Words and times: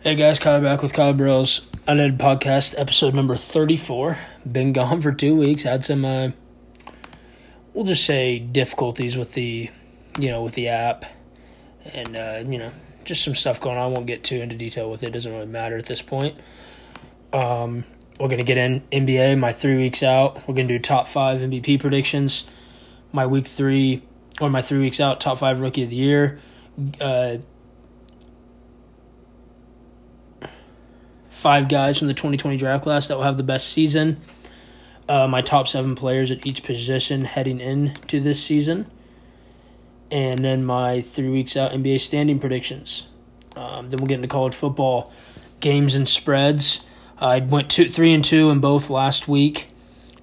Hey 0.00 0.14
guys, 0.14 0.38
Kyle 0.38 0.60
back 0.60 0.80
with 0.80 0.92
Kyle 0.92 1.12
Burrell's 1.12 1.66
Unedited 1.88 2.20
Podcast, 2.20 2.72
episode 2.78 3.14
number 3.14 3.34
34. 3.34 4.16
Been 4.50 4.72
gone 4.72 5.02
for 5.02 5.10
two 5.10 5.34
weeks. 5.34 5.64
Had 5.64 5.84
some, 5.84 6.04
uh, 6.04 6.30
we'll 7.74 7.84
just 7.84 8.04
say, 8.04 8.38
difficulties 8.38 9.16
with 9.16 9.34
the, 9.34 9.68
you 10.16 10.28
know, 10.28 10.44
with 10.44 10.54
the 10.54 10.68
app. 10.68 11.04
And, 11.84 12.16
uh, 12.16 12.44
you 12.46 12.58
know, 12.58 12.70
just 13.02 13.24
some 13.24 13.34
stuff 13.34 13.60
going 13.60 13.76
on. 13.76 13.90
I 13.90 13.92
won't 13.92 14.06
get 14.06 14.22
too 14.22 14.40
into 14.40 14.54
detail 14.54 14.88
with 14.88 15.02
it. 15.02 15.08
It 15.08 15.12
doesn't 15.14 15.32
really 15.32 15.46
matter 15.46 15.76
at 15.76 15.86
this 15.86 16.00
point. 16.00 16.38
Um, 17.32 17.82
we're 18.20 18.28
going 18.28 18.38
to 18.38 18.44
get 18.44 18.56
in 18.56 18.82
NBA, 18.92 19.40
my 19.40 19.52
three 19.52 19.76
weeks 19.76 20.04
out. 20.04 20.46
We're 20.46 20.54
going 20.54 20.68
to 20.68 20.74
do 20.74 20.78
top 20.78 21.08
five 21.08 21.40
MVP 21.40 21.80
predictions. 21.80 22.46
My 23.10 23.26
week 23.26 23.48
three, 23.48 24.02
or 24.40 24.48
my 24.48 24.62
three 24.62 24.78
weeks 24.78 25.00
out, 25.00 25.20
top 25.20 25.38
five 25.38 25.58
rookie 25.58 25.82
of 25.82 25.90
the 25.90 25.96
year. 25.96 26.38
Uh, 27.00 27.38
five 31.38 31.68
guys 31.68 31.96
from 31.96 32.08
the 32.08 32.14
2020 32.14 32.56
draft 32.56 32.82
class 32.82 33.06
that 33.06 33.16
will 33.16 33.22
have 33.22 33.36
the 33.36 33.44
best 33.44 33.68
season. 33.68 34.20
Uh, 35.08 35.28
my 35.28 35.40
top 35.40 35.68
seven 35.68 35.94
players 35.94 36.32
at 36.32 36.44
each 36.44 36.64
position 36.64 37.24
heading 37.24 37.60
into 37.60 38.18
this 38.18 38.42
season. 38.42 38.90
And 40.10 40.44
then 40.44 40.64
my 40.64 41.00
three 41.00 41.28
weeks 41.28 41.56
out 41.56 41.72
NBA 41.72 42.00
standing 42.00 42.40
predictions. 42.40 43.08
Um, 43.54 43.88
then 43.88 44.00
we'll 44.00 44.08
get 44.08 44.16
into 44.16 44.26
college 44.26 44.54
football 44.54 45.12
games 45.60 45.94
and 45.94 46.08
spreads. 46.08 46.84
I 47.18 47.38
went 47.38 47.70
two, 47.70 47.88
three 47.88 48.12
and 48.12 48.24
two 48.24 48.50
in 48.50 48.58
both 48.58 48.90
last 48.90 49.28
week. 49.28 49.68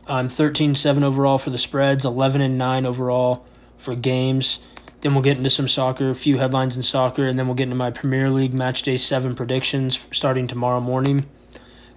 I'm 0.07 0.27
13-7 0.27 1.01
overall 1.03 1.37
for 1.37 1.49
the 1.49 1.57
spreads, 1.57 2.03
11 2.03 2.41
and 2.41 2.57
nine 2.57 2.85
overall 2.85 3.45
for 3.77 3.95
games. 3.95 4.59
Then 5.02 5.13
we'll 5.13 5.23
get 5.23 5.38
into 5.38 5.49
some 5.49 5.67
soccer, 5.67 6.09
a 6.09 6.16
few 6.16 6.38
headlines 6.38 6.76
in 6.76 6.84
soccer, 6.84 7.26
and 7.26 7.38
then 7.38 7.48
we'll 7.48 7.55
get 7.55 7.63
into 7.63 7.76
my 7.76 7.91
Premier 7.91 8.30
League 8.30 8.54
Match 8.54 8.81
Day 8.81 8.98
7 8.98 9.35
predictions 9.35 10.08
starting 10.12 10.48
tomorrow 10.48 10.81
morning. 10.81 11.26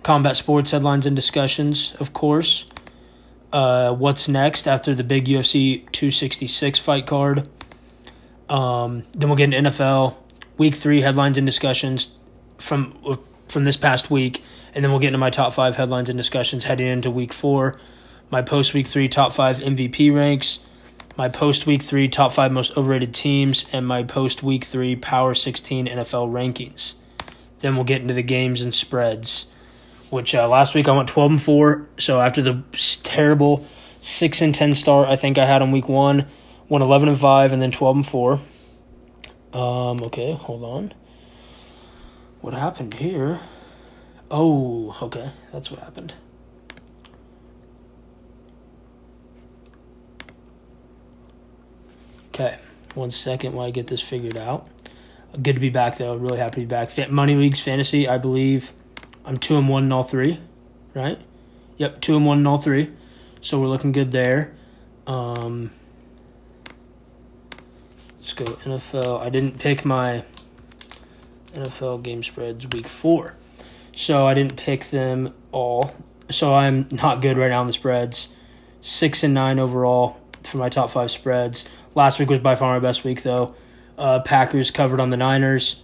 Combat 0.03 0.37
sports 0.37 0.71
headlines 0.71 1.07
and 1.07 1.17
discussions, 1.17 1.95
of 2.01 2.13
course. 2.13 2.67
Uh, 3.53 3.95
what's 3.95 4.29
next 4.29 4.69
after 4.69 4.95
the 4.95 5.05
big 5.05 5.27
UFC 5.27 5.91
266 5.93 6.79
fight 6.79 7.07
card? 7.07 7.49
Um, 8.49 9.05
then 9.13 9.29
we'll 9.29 9.37
get 9.37 9.53
into 9.53 9.71
NFL 9.71 10.17
Week 10.59 10.75
3 10.75 11.01
headlines 11.01 11.39
and 11.39 11.47
discussions 11.47 12.11
from 12.59 13.19
from 13.49 13.65
this 13.65 13.77
past 13.77 14.11
week, 14.11 14.43
and 14.75 14.85
then 14.85 14.91
we'll 14.91 15.01
get 15.01 15.09
into 15.09 15.19
my 15.19 15.31
top 15.31 15.55
5 15.55 15.77
headlines 15.77 16.11
and 16.11 16.19
discussions 16.19 16.65
heading 16.65 16.89
into 16.89 17.11
Week 17.11 17.33
4. 17.33 17.75
My 18.31 18.43
post 18.43 18.75
Week 18.75 18.87
3 18.87 19.09
top 19.09 19.33
5 19.33 19.59
MVP 19.59 20.15
ranks 20.15 20.67
my 21.19 21.29
post 21.29 21.67
week 21.67 21.83
three 21.83 22.07
top 22.07 22.31
five 22.31 22.53
most 22.53 22.79
overrated 22.79 23.13
teams, 23.13 23.67
and 23.73 23.85
my 23.85 24.05
post 24.05 24.45
week 24.45 24.63
three 24.63 24.95
Power 24.95 25.35
16 25.35 25.87
NFL 25.87 26.31
rankings. 26.31 26.95
Then 27.59 27.75
we'll 27.75 27.85
get 27.85 28.01
into 28.01 28.15
the 28.15 28.23
games 28.23 28.63
and 28.63 28.73
spreads, 28.73 29.47
which 30.11 30.33
uh, 30.33 30.49
last 30.49 30.77
week 30.77 30.87
I 30.87 30.93
went 30.93 31.09
12 31.09 31.33
and 31.33 31.43
4. 31.43 31.89
So 31.99 32.21
after 32.21 32.41
the 32.41 32.63
terrible 33.03 33.67
6 34.01 34.41
and 34.43 34.55
10 34.55 34.77
start 34.77 35.09
I 35.09 35.17
think 35.17 35.39
I 35.39 35.45
had 35.45 35.61
on 35.61 35.73
week 35.73 35.89
one, 35.89 36.29
went 36.69 36.85
11 36.85 37.09
and 37.09 37.19
5, 37.19 37.53
and 37.53 37.61
then 37.61 37.73
12 37.73 37.97
and 37.97 38.07
4. 38.07 38.33
Um, 39.53 40.03
okay, 40.05 40.35
hold 40.35 40.63
on. 40.63 40.95
What 42.41 42.55
happened 42.55 42.95
here? 42.95 43.41
Oh, 44.31 44.97
okay, 45.03 45.31
that's 45.53 45.69
what 45.69 45.81
happened. 45.81 46.15
Okay, 52.39 52.57
one 52.95 53.11
second 53.11 53.53
while 53.55 53.67
I 53.67 53.73
get 53.73 53.89
this 53.89 54.01
figured 54.01 54.37
out. 54.37 54.69
Good 55.43 55.55
to 55.55 55.61
be 55.61 55.71
back 55.71 55.99
though. 55.99 56.15
Really 56.15 56.39
happy 56.39 56.61
to 56.61 56.61
be 56.61 56.67
back. 56.67 57.11
Money 57.11 57.35
leagues, 57.35 57.61
fantasy. 57.61 58.07
I 58.07 58.19
believe 58.19 58.71
I'm 59.25 59.37
two 59.39 59.57
and 59.57 59.69
one 59.69 59.83
in 59.83 59.91
all 59.91 60.05
three, 60.05 60.39
right? 60.95 61.19
Yep, 61.79 62.01
two 62.01 62.17
and 62.17 62.25
one 62.25 62.39
in 62.39 62.47
all 62.47 62.59
three. 62.59 62.93
So 63.41 63.61
we're 63.61 63.67
looking 63.67 63.91
good 63.91 64.13
there. 64.13 64.55
Um, 65.09 65.73
let's 68.21 68.35
go 68.35 68.45
NFL. 68.45 69.21
I 69.21 69.31
didn't 69.31 69.59
pick 69.59 69.85
my 69.85 70.23
NFL 71.55 72.05
game 72.05 72.23
spreads 72.23 72.69
week 72.69 72.87
four, 72.87 73.35
so 73.93 74.29
I 74.29 74.35
didn't 74.35 74.57
pick 74.57 74.85
them 74.85 75.35
all. 75.51 75.93
So 76.31 76.55
I'm 76.55 76.87
not 76.93 77.21
good 77.21 77.37
right 77.37 77.51
now 77.51 77.63
on 77.63 77.67
the 77.67 77.73
spreads. 77.73 78.33
Six 78.81 79.25
and 79.25 79.35
nine 79.35 79.59
overall 79.59 80.21
for 80.45 80.59
my 80.59 80.69
top 80.69 80.91
five 80.91 81.11
spreads. 81.11 81.69
Last 81.99 82.21
week 82.21 82.31
was 82.31 82.39
by 82.39 82.55
far 82.55 82.69
my 82.69 82.79
best 82.79 83.03
week, 83.03 83.25
though. 83.25 83.57
Uh, 83.99 84.21
Packers 84.21 84.71
covered 84.71 85.01
on 85.01 85.11
the 85.11 85.17
Niners. 85.17 85.83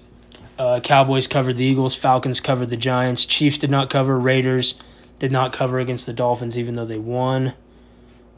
Uh, 0.57 0.79
Cowboys 0.79 1.27
covered 1.27 1.57
the 1.57 1.65
Eagles. 1.65 1.97
Falcons 1.97 2.39
covered 2.39 2.71
the 2.71 2.77
Giants. 2.77 3.25
Chiefs 3.25 3.59
did 3.59 3.69
not 3.69 3.91
cover. 3.91 4.17
Raiders 4.17 4.81
did 5.19 5.33
not 5.33 5.53
cover 5.53 5.81
against 5.81 6.07
the 6.07 6.13
Dolphins, 6.13 6.57
even 6.57 6.75
though 6.75 6.85
they 6.85 7.01
won, 7.01 7.55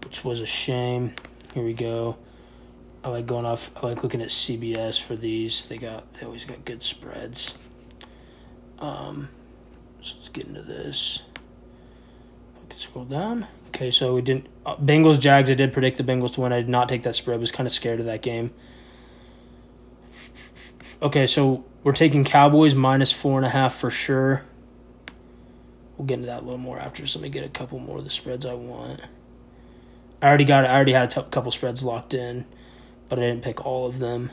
which 0.02 0.24
was 0.24 0.40
a 0.40 0.46
shame. 0.46 1.12
Here 1.52 1.62
we 1.62 1.74
go. 1.74 2.16
I 3.04 3.10
like 3.10 3.26
going 3.26 3.44
off. 3.44 3.70
I 3.76 3.88
like 3.88 4.02
looking 4.02 4.22
at 4.22 4.28
CBS 4.28 4.98
for 4.98 5.14
these. 5.14 5.68
They 5.68 5.76
got. 5.76 6.14
They 6.14 6.24
always 6.24 6.46
got 6.46 6.64
good 6.64 6.82
spreads. 6.82 7.52
Um, 8.78 9.28
so 10.00 10.14
let's 10.16 10.30
get 10.30 10.46
into 10.46 10.62
this. 10.62 11.20
I 11.36 12.70
can 12.70 12.78
scroll 12.78 13.04
down. 13.04 13.46
Okay, 13.76 13.90
so 13.90 14.14
we 14.14 14.22
didn't. 14.22 14.46
Uh, 14.64 14.74
Bengals 14.76 15.20
Jags. 15.20 15.50
I 15.50 15.54
did 15.54 15.70
predict 15.70 15.98
the 15.98 16.02
Bengals 16.02 16.32
to 16.34 16.40
win. 16.40 16.50
I 16.50 16.60
did 16.60 16.68
not 16.70 16.88
take 16.88 17.02
that 17.02 17.14
spread. 17.14 17.34
I 17.34 17.38
was 17.38 17.52
kind 17.52 17.66
of 17.66 17.72
scared 17.74 18.00
of 18.00 18.06
that 18.06 18.22
game. 18.22 18.54
Okay, 21.02 21.26
so 21.26 21.62
we're 21.84 21.92
taking 21.92 22.24
Cowboys 22.24 22.74
minus 22.74 23.12
four 23.12 23.36
and 23.36 23.44
a 23.44 23.50
half 23.50 23.74
for 23.74 23.90
sure. 23.90 24.44
We'll 25.98 26.06
get 26.06 26.14
into 26.14 26.28
that 26.28 26.40
a 26.40 26.44
little 26.44 26.56
more 26.56 26.78
after. 26.78 27.06
So 27.06 27.18
let 27.18 27.24
me 27.24 27.28
get 27.28 27.44
a 27.44 27.50
couple 27.50 27.78
more 27.78 27.98
of 27.98 28.04
the 28.04 28.08
spreads 28.08 28.46
I 28.46 28.54
want. 28.54 29.02
I 30.22 30.28
already 30.28 30.46
got. 30.46 30.64
I 30.64 30.74
already 30.74 30.92
had 30.92 31.12
a 31.14 31.22
t- 31.22 31.28
couple 31.30 31.50
spreads 31.50 31.84
locked 31.84 32.14
in, 32.14 32.46
but 33.10 33.18
I 33.18 33.22
didn't 33.22 33.42
pick 33.42 33.66
all 33.66 33.86
of 33.86 33.98
them. 33.98 34.30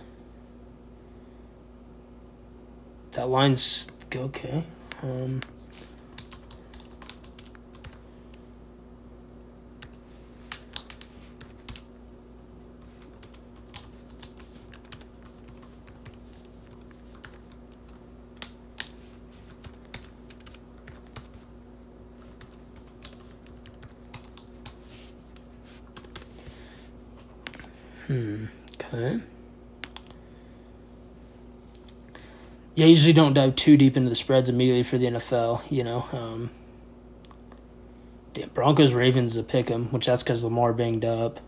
That 3.11 3.27
line's 3.27 3.87
okay. 4.15 4.63
Um, 5.01 5.41
Okay. 28.93 29.19
Yeah, 32.75 32.85
I 32.85 32.89
usually 32.89 33.13
don't 33.13 33.33
dive 33.33 33.55
too 33.55 33.77
deep 33.77 33.97
into 33.97 34.09
the 34.09 34.15
spreads 34.15 34.49
immediately 34.49 34.83
for 34.83 34.97
the 34.97 35.07
NFL. 35.07 35.63
You 35.69 35.83
know, 35.83 36.05
um, 36.11 36.49
damn, 38.33 38.49
Broncos 38.49 38.93
Ravens 38.93 39.31
is 39.31 39.37
a 39.37 39.43
pick 39.43 39.69
'em, 39.71 39.85
which 39.91 40.05
that's 40.05 40.23
because 40.23 40.43
Lamar 40.43 40.73
banged 40.73 41.05
up. 41.05 41.39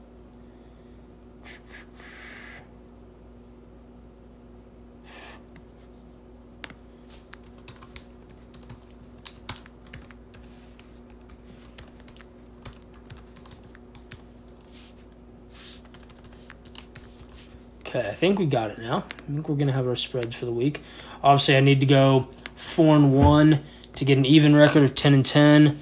Okay, 17.95 18.09
I 18.09 18.13
think 18.13 18.39
we 18.39 18.45
got 18.45 18.71
it 18.71 18.77
now. 18.77 19.05
I 19.07 19.31
think 19.31 19.47
we're 19.47 19.55
gonna 19.55 19.71
have 19.71 19.87
our 19.87 19.95
spreads 19.95 20.35
for 20.35 20.43
the 20.43 20.51
week. 20.51 20.81
Obviously, 21.23 21.55
I 21.55 21.61
need 21.61 21.79
to 21.79 21.85
go 21.85 22.27
four 22.53 22.93
and 22.93 23.13
one 23.13 23.63
to 23.95 24.03
get 24.03 24.17
an 24.17 24.25
even 24.25 24.53
record 24.53 24.83
of 24.83 24.95
ten 24.95 25.13
and 25.13 25.23
ten. 25.23 25.79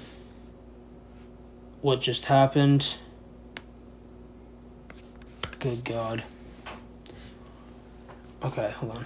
What 1.80 2.00
just 2.00 2.26
happened? 2.26 2.98
Good 5.58 5.84
God. 5.84 6.22
Okay, 8.44 8.70
hold 8.76 8.92
on. 8.92 9.04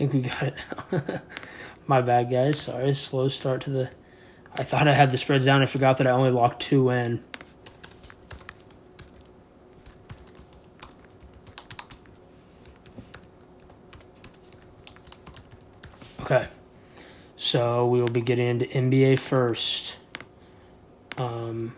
Think 0.00 0.14
we 0.14 0.20
got 0.22 0.42
it. 0.42 1.20
My 1.86 2.00
bad, 2.00 2.30
guys. 2.30 2.58
Sorry, 2.58 2.94
slow 2.94 3.28
start 3.28 3.60
to 3.62 3.70
the. 3.70 3.90
I 4.54 4.64
thought 4.64 4.88
I 4.88 4.94
had 4.94 5.10
the 5.10 5.18
spreads 5.18 5.44
down. 5.44 5.60
I 5.60 5.66
forgot 5.66 5.98
that 5.98 6.06
I 6.06 6.10
only 6.10 6.30
locked 6.30 6.60
two 6.60 6.88
in. 6.88 7.22
Okay. 16.22 16.46
So 17.36 17.86
we 17.86 18.00
will 18.00 18.08
be 18.08 18.22
getting 18.22 18.46
into 18.46 18.64
NBA 18.66 19.18
first. 19.18 19.98
Um, 21.18 21.76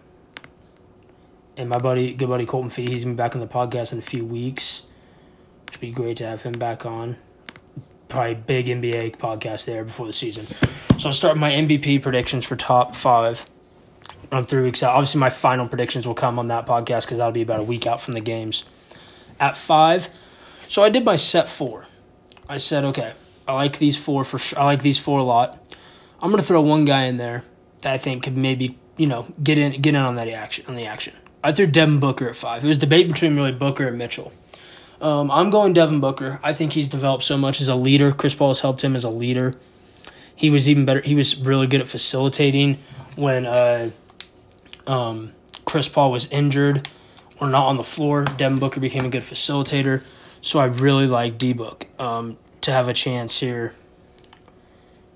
and 1.56 1.68
my 1.68 1.78
buddy, 1.78 2.14
good 2.14 2.28
buddy 2.28 2.46
Colton 2.46 2.70
Fee, 2.70 2.88
he's 2.88 3.02
gonna 3.02 3.14
be 3.14 3.16
back 3.16 3.34
on 3.34 3.40
the 3.40 3.48
podcast 3.48 3.92
in 3.92 3.98
a 3.98 4.02
few 4.02 4.24
weeks. 4.24 4.86
Should 5.72 5.80
be 5.80 5.90
great 5.90 6.18
to 6.18 6.26
have 6.26 6.42
him 6.42 6.52
back 6.52 6.86
on. 6.86 7.16
Probably 8.12 8.34
big 8.34 8.66
NBA 8.66 9.16
podcast 9.16 9.64
there 9.64 9.84
before 9.84 10.04
the 10.04 10.12
season. 10.12 10.44
So 10.98 11.08
I'll 11.08 11.14
start 11.14 11.38
my 11.38 11.50
MVP 11.50 12.02
predictions 12.02 12.44
for 12.44 12.56
top 12.56 12.94
five. 12.94 13.46
I'm 14.30 14.44
three 14.44 14.62
weeks 14.62 14.82
out. 14.82 14.94
Obviously, 14.94 15.18
my 15.18 15.30
final 15.30 15.66
predictions 15.66 16.06
will 16.06 16.12
come 16.12 16.38
on 16.38 16.48
that 16.48 16.66
podcast 16.66 17.06
because 17.06 17.16
that'll 17.16 17.32
be 17.32 17.40
about 17.40 17.60
a 17.60 17.62
week 17.62 17.86
out 17.86 18.02
from 18.02 18.12
the 18.12 18.20
games. 18.20 18.66
At 19.40 19.56
five, 19.56 20.10
so 20.68 20.82
I 20.82 20.90
did 20.90 21.06
my 21.06 21.16
set 21.16 21.48
four. 21.48 21.86
I 22.50 22.58
said, 22.58 22.84
okay, 22.84 23.14
I 23.48 23.54
like 23.54 23.78
these 23.78 23.96
four 23.96 24.24
for 24.24 24.38
sure. 24.38 24.58
I 24.58 24.66
like 24.66 24.82
these 24.82 24.98
four 24.98 25.18
a 25.18 25.24
lot. 25.24 25.58
I'm 26.20 26.30
gonna 26.30 26.42
throw 26.42 26.60
one 26.60 26.84
guy 26.84 27.04
in 27.04 27.16
there 27.16 27.44
that 27.80 27.94
I 27.94 27.96
think 27.96 28.24
could 28.24 28.36
maybe 28.36 28.78
you 28.98 29.06
know 29.06 29.26
get 29.42 29.56
in 29.56 29.80
get 29.80 29.94
in 29.94 30.00
on 30.02 30.16
that 30.16 30.28
action 30.28 30.66
on 30.68 30.76
the 30.76 30.84
action. 30.84 31.14
I 31.42 31.52
threw 31.52 31.66
Devin 31.66 31.98
Booker 31.98 32.28
at 32.28 32.36
five. 32.36 32.62
It 32.62 32.68
was 32.68 32.76
debate 32.76 33.08
between 33.08 33.36
really 33.36 33.52
Booker 33.52 33.88
and 33.88 33.96
Mitchell. 33.96 34.32
Um, 35.02 35.32
I'm 35.32 35.50
going 35.50 35.72
Devin 35.72 35.98
Booker. 35.98 36.38
I 36.44 36.54
think 36.54 36.74
he's 36.74 36.88
developed 36.88 37.24
so 37.24 37.36
much 37.36 37.60
as 37.60 37.66
a 37.66 37.74
leader. 37.74 38.12
Chris 38.12 38.36
Paul 38.36 38.50
has 38.50 38.60
helped 38.60 38.84
him 38.84 38.94
as 38.94 39.02
a 39.02 39.10
leader. 39.10 39.52
He 40.34 40.48
was 40.48 40.68
even 40.68 40.84
better. 40.84 41.02
He 41.04 41.16
was 41.16 41.36
really 41.36 41.66
good 41.66 41.80
at 41.80 41.88
facilitating 41.88 42.78
when 43.16 43.44
uh, 43.44 43.90
um, 44.86 45.32
Chris 45.64 45.88
Paul 45.88 46.12
was 46.12 46.30
injured 46.30 46.88
or 47.40 47.48
not 47.48 47.66
on 47.66 47.76
the 47.76 47.84
floor. 47.84 48.24
Devin 48.24 48.60
Booker 48.60 48.78
became 48.78 49.04
a 49.04 49.08
good 49.08 49.22
facilitator. 49.22 50.04
So 50.40 50.60
I 50.60 50.66
really 50.66 51.08
like 51.08 51.36
D 51.36 51.52
Book 51.52 51.88
um, 51.98 52.38
to 52.60 52.70
have 52.70 52.86
a 52.86 52.92
chance 52.92 53.40
here 53.40 53.74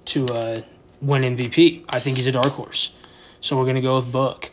to 0.06 0.26
uh, 0.26 0.62
win 1.00 1.22
MVP. 1.22 1.84
I 1.88 2.00
think 2.00 2.16
he's 2.16 2.26
a 2.26 2.32
dark 2.32 2.52
horse. 2.52 2.92
So 3.40 3.56
we're 3.56 3.64
going 3.64 3.76
to 3.76 3.82
go 3.82 3.96
with 3.96 4.10
Book. 4.10 4.50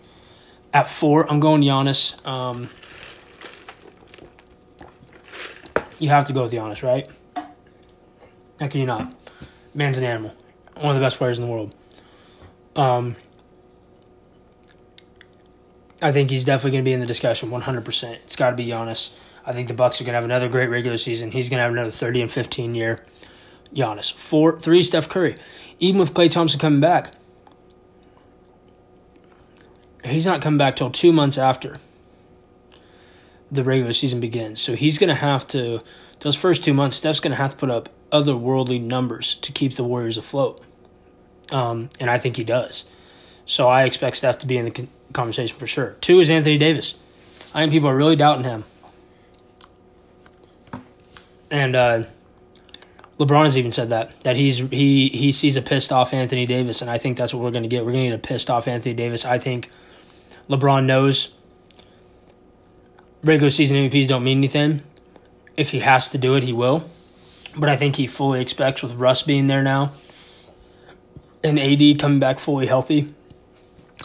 At 0.71 0.87
four, 0.87 1.29
I'm 1.29 1.39
going 1.39 1.61
Giannis. 1.61 2.23
Um, 2.25 2.69
you 6.03 6.09
have 6.09 6.25
to 6.25 6.33
go 6.33 6.43
with 6.43 6.51
Giannis, 6.51 6.83
right? 6.83 7.07
How 8.59 8.67
can 8.67 8.81
you 8.81 8.85
not? 8.85 9.15
Man's 9.73 9.97
an 9.97 10.03
animal. 10.03 10.33
One 10.75 10.89
of 10.89 10.95
the 10.95 11.05
best 11.05 11.17
players 11.17 11.39
in 11.39 11.45
the 11.45 11.49
world. 11.49 11.73
Um, 12.75 13.15
I 16.01 16.11
think 16.11 16.29
he's 16.29 16.43
definitely 16.43 16.71
going 16.71 16.83
to 16.83 16.89
be 16.89 16.93
in 16.93 16.99
the 16.99 17.05
discussion 17.05 17.49
100%. 17.49 18.13
It's 18.15 18.35
got 18.35 18.49
to 18.49 18.55
be 18.57 18.67
Giannis. 18.67 19.13
I 19.45 19.53
think 19.53 19.69
the 19.69 19.73
Bucks 19.73 20.01
are 20.01 20.03
going 20.03 20.11
to 20.11 20.17
have 20.17 20.25
another 20.25 20.49
great 20.49 20.67
regular 20.67 20.97
season. 20.97 21.31
He's 21.31 21.49
going 21.49 21.59
to 21.59 21.63
have 21.63 21.71
another 21.71 21.91
30 21.91 22.23
and 22.23 22.31
15 22.31 22.75
year. 22.75 22.99
Giannis. 23.73 24.11
Four, 24.13 24.59
three, 24.59 24.81
Steph 24.81 25.07
Curry. 25.07 25.35
Even 25.79 26.01
with 26.01 26.13
Klay 26.13 26.29
Thompson 26.29 26.59
coming 26.59 26.81
back, 26.81 27.13
he's 30.03 30.25
not 30.25 30.41
coming 30.41 30.57
back 30.57 30.75
till 30.75 30.91
two 30.91 31.13
months 31.13 31.37
after 31.37 31.77
the 33.53 33.63
regular 33.63 33.93
season 33.93 34.19
begins. 34.19 34.61
So 34.61 34.75
he's 34.75 34.97
going 34.97 35.09
to 35.09 35.15
have 35.15 35.47
to, 35.49 35.79
those 36.21 36.35
first 36.35 36.63
two 36.63 36.73
months, 36.73 36.97
Steph's 36.97 37.19
going 37.19 37.31
to 37.31 37.37
have 37.37 37.51
to 37.51 37.57
put 37.57 37.69
up 37.69 37.89
otherworldly 38.11 38.81
numbers 38.81 39.35
to 39.37 39.51
keep 39.51 39.75
the 39.75 39.83
Warriors 39.83 40.17
afloat. 40.17 40.61
Um, 41.51 41.89
and 41.99 42.09
I 42.09 42.17
think 42.17 42.37
he 42.37 42.43
does. 42.43 42.85
So 43.45 43.67
I 43.67 43.83
expect 43.83 44.17
Steph 44.17 44.39
to 44.39 44.47
be 44.47 44.57
in 44.57 44.65
the 44.65 44.87
conversation 45.11 45.57
for 45.57 45.67
sure. 45.67 45.95
Two 46.01 46.19
is 46.19 46.29
Anthony 46.29 46.57
Davis. 46.57 46.97
I 47.53 47.61
think 47.61 47.71
people 47.71 47.89
are 47.89 47.95
really 47.95 48.15
doubting 48.15 48.45
him. 48.45 48.63
And 51.51 51.75
uh, 51.75 52.03
LeBron 53.19 53.43
has 53.43 53.57
even 53.57 53.71
said 53.71 53.89
that 53.89 54.19
that 54.21 54.35
he's 54.35 54.57
he 54.57 55.09
he 55.09 55.31
sees 55.31 55.55
a 55.55 55.61
pissed 55.61 55.91
off 55.91 56.13
Anthony 56.13 56.47
Davis, 56.47 56.81
and 56.81 56.89
I 56.89 56.97
think 56.97 57.17
that's 57.17 57.33
what 57.33 57.43
we're 57.43 57.51
going 57.51 57.63
to 57.63 57.69
get. 57.69 57.85
We're 57.85 57.91
going 57.91 58.05
to 58.05 58.17
get 58.17 58.25
a 58.25 58.27
pissed 58.27 58.49
off 58.49 58.67
Anthony 58.67 58.95
Davis. 58.95 59.23
I 59.23 59.37
think 59.37 59.69
LeBron 60.49 60.85
knows 60.85 61.31
regular 63.23 63.49
season 63.49 63.77
MVPs 63.77 64.07
don't 64.07 64.23
mean 64.23 64.37
anything. 64.37 64.81
If 65.55 65.71
he 65.71 65.79
has 65.79 66.09
to 66.09 66.17
do 66.17 66.35
it, 66.35 66.43
he 66.43 66.53
will. 66.53 66.83
But 67.57 67.69
I 67.69 67.75
think 67.75 67.95
he 67.95 68.07
fully 68.07 68.41
expects 68.41 68.81
with 68.81 68.93
Russ 68.93 69.21
being 69.23 69.47
there 69.47 69.61
now 69.61 69.91
and 71.43 71.59
AD 71.59 71.99
coming 71.99 72.19
back 72.19 72.39
fully 72.39 72.67
healthy. 72.67 73.07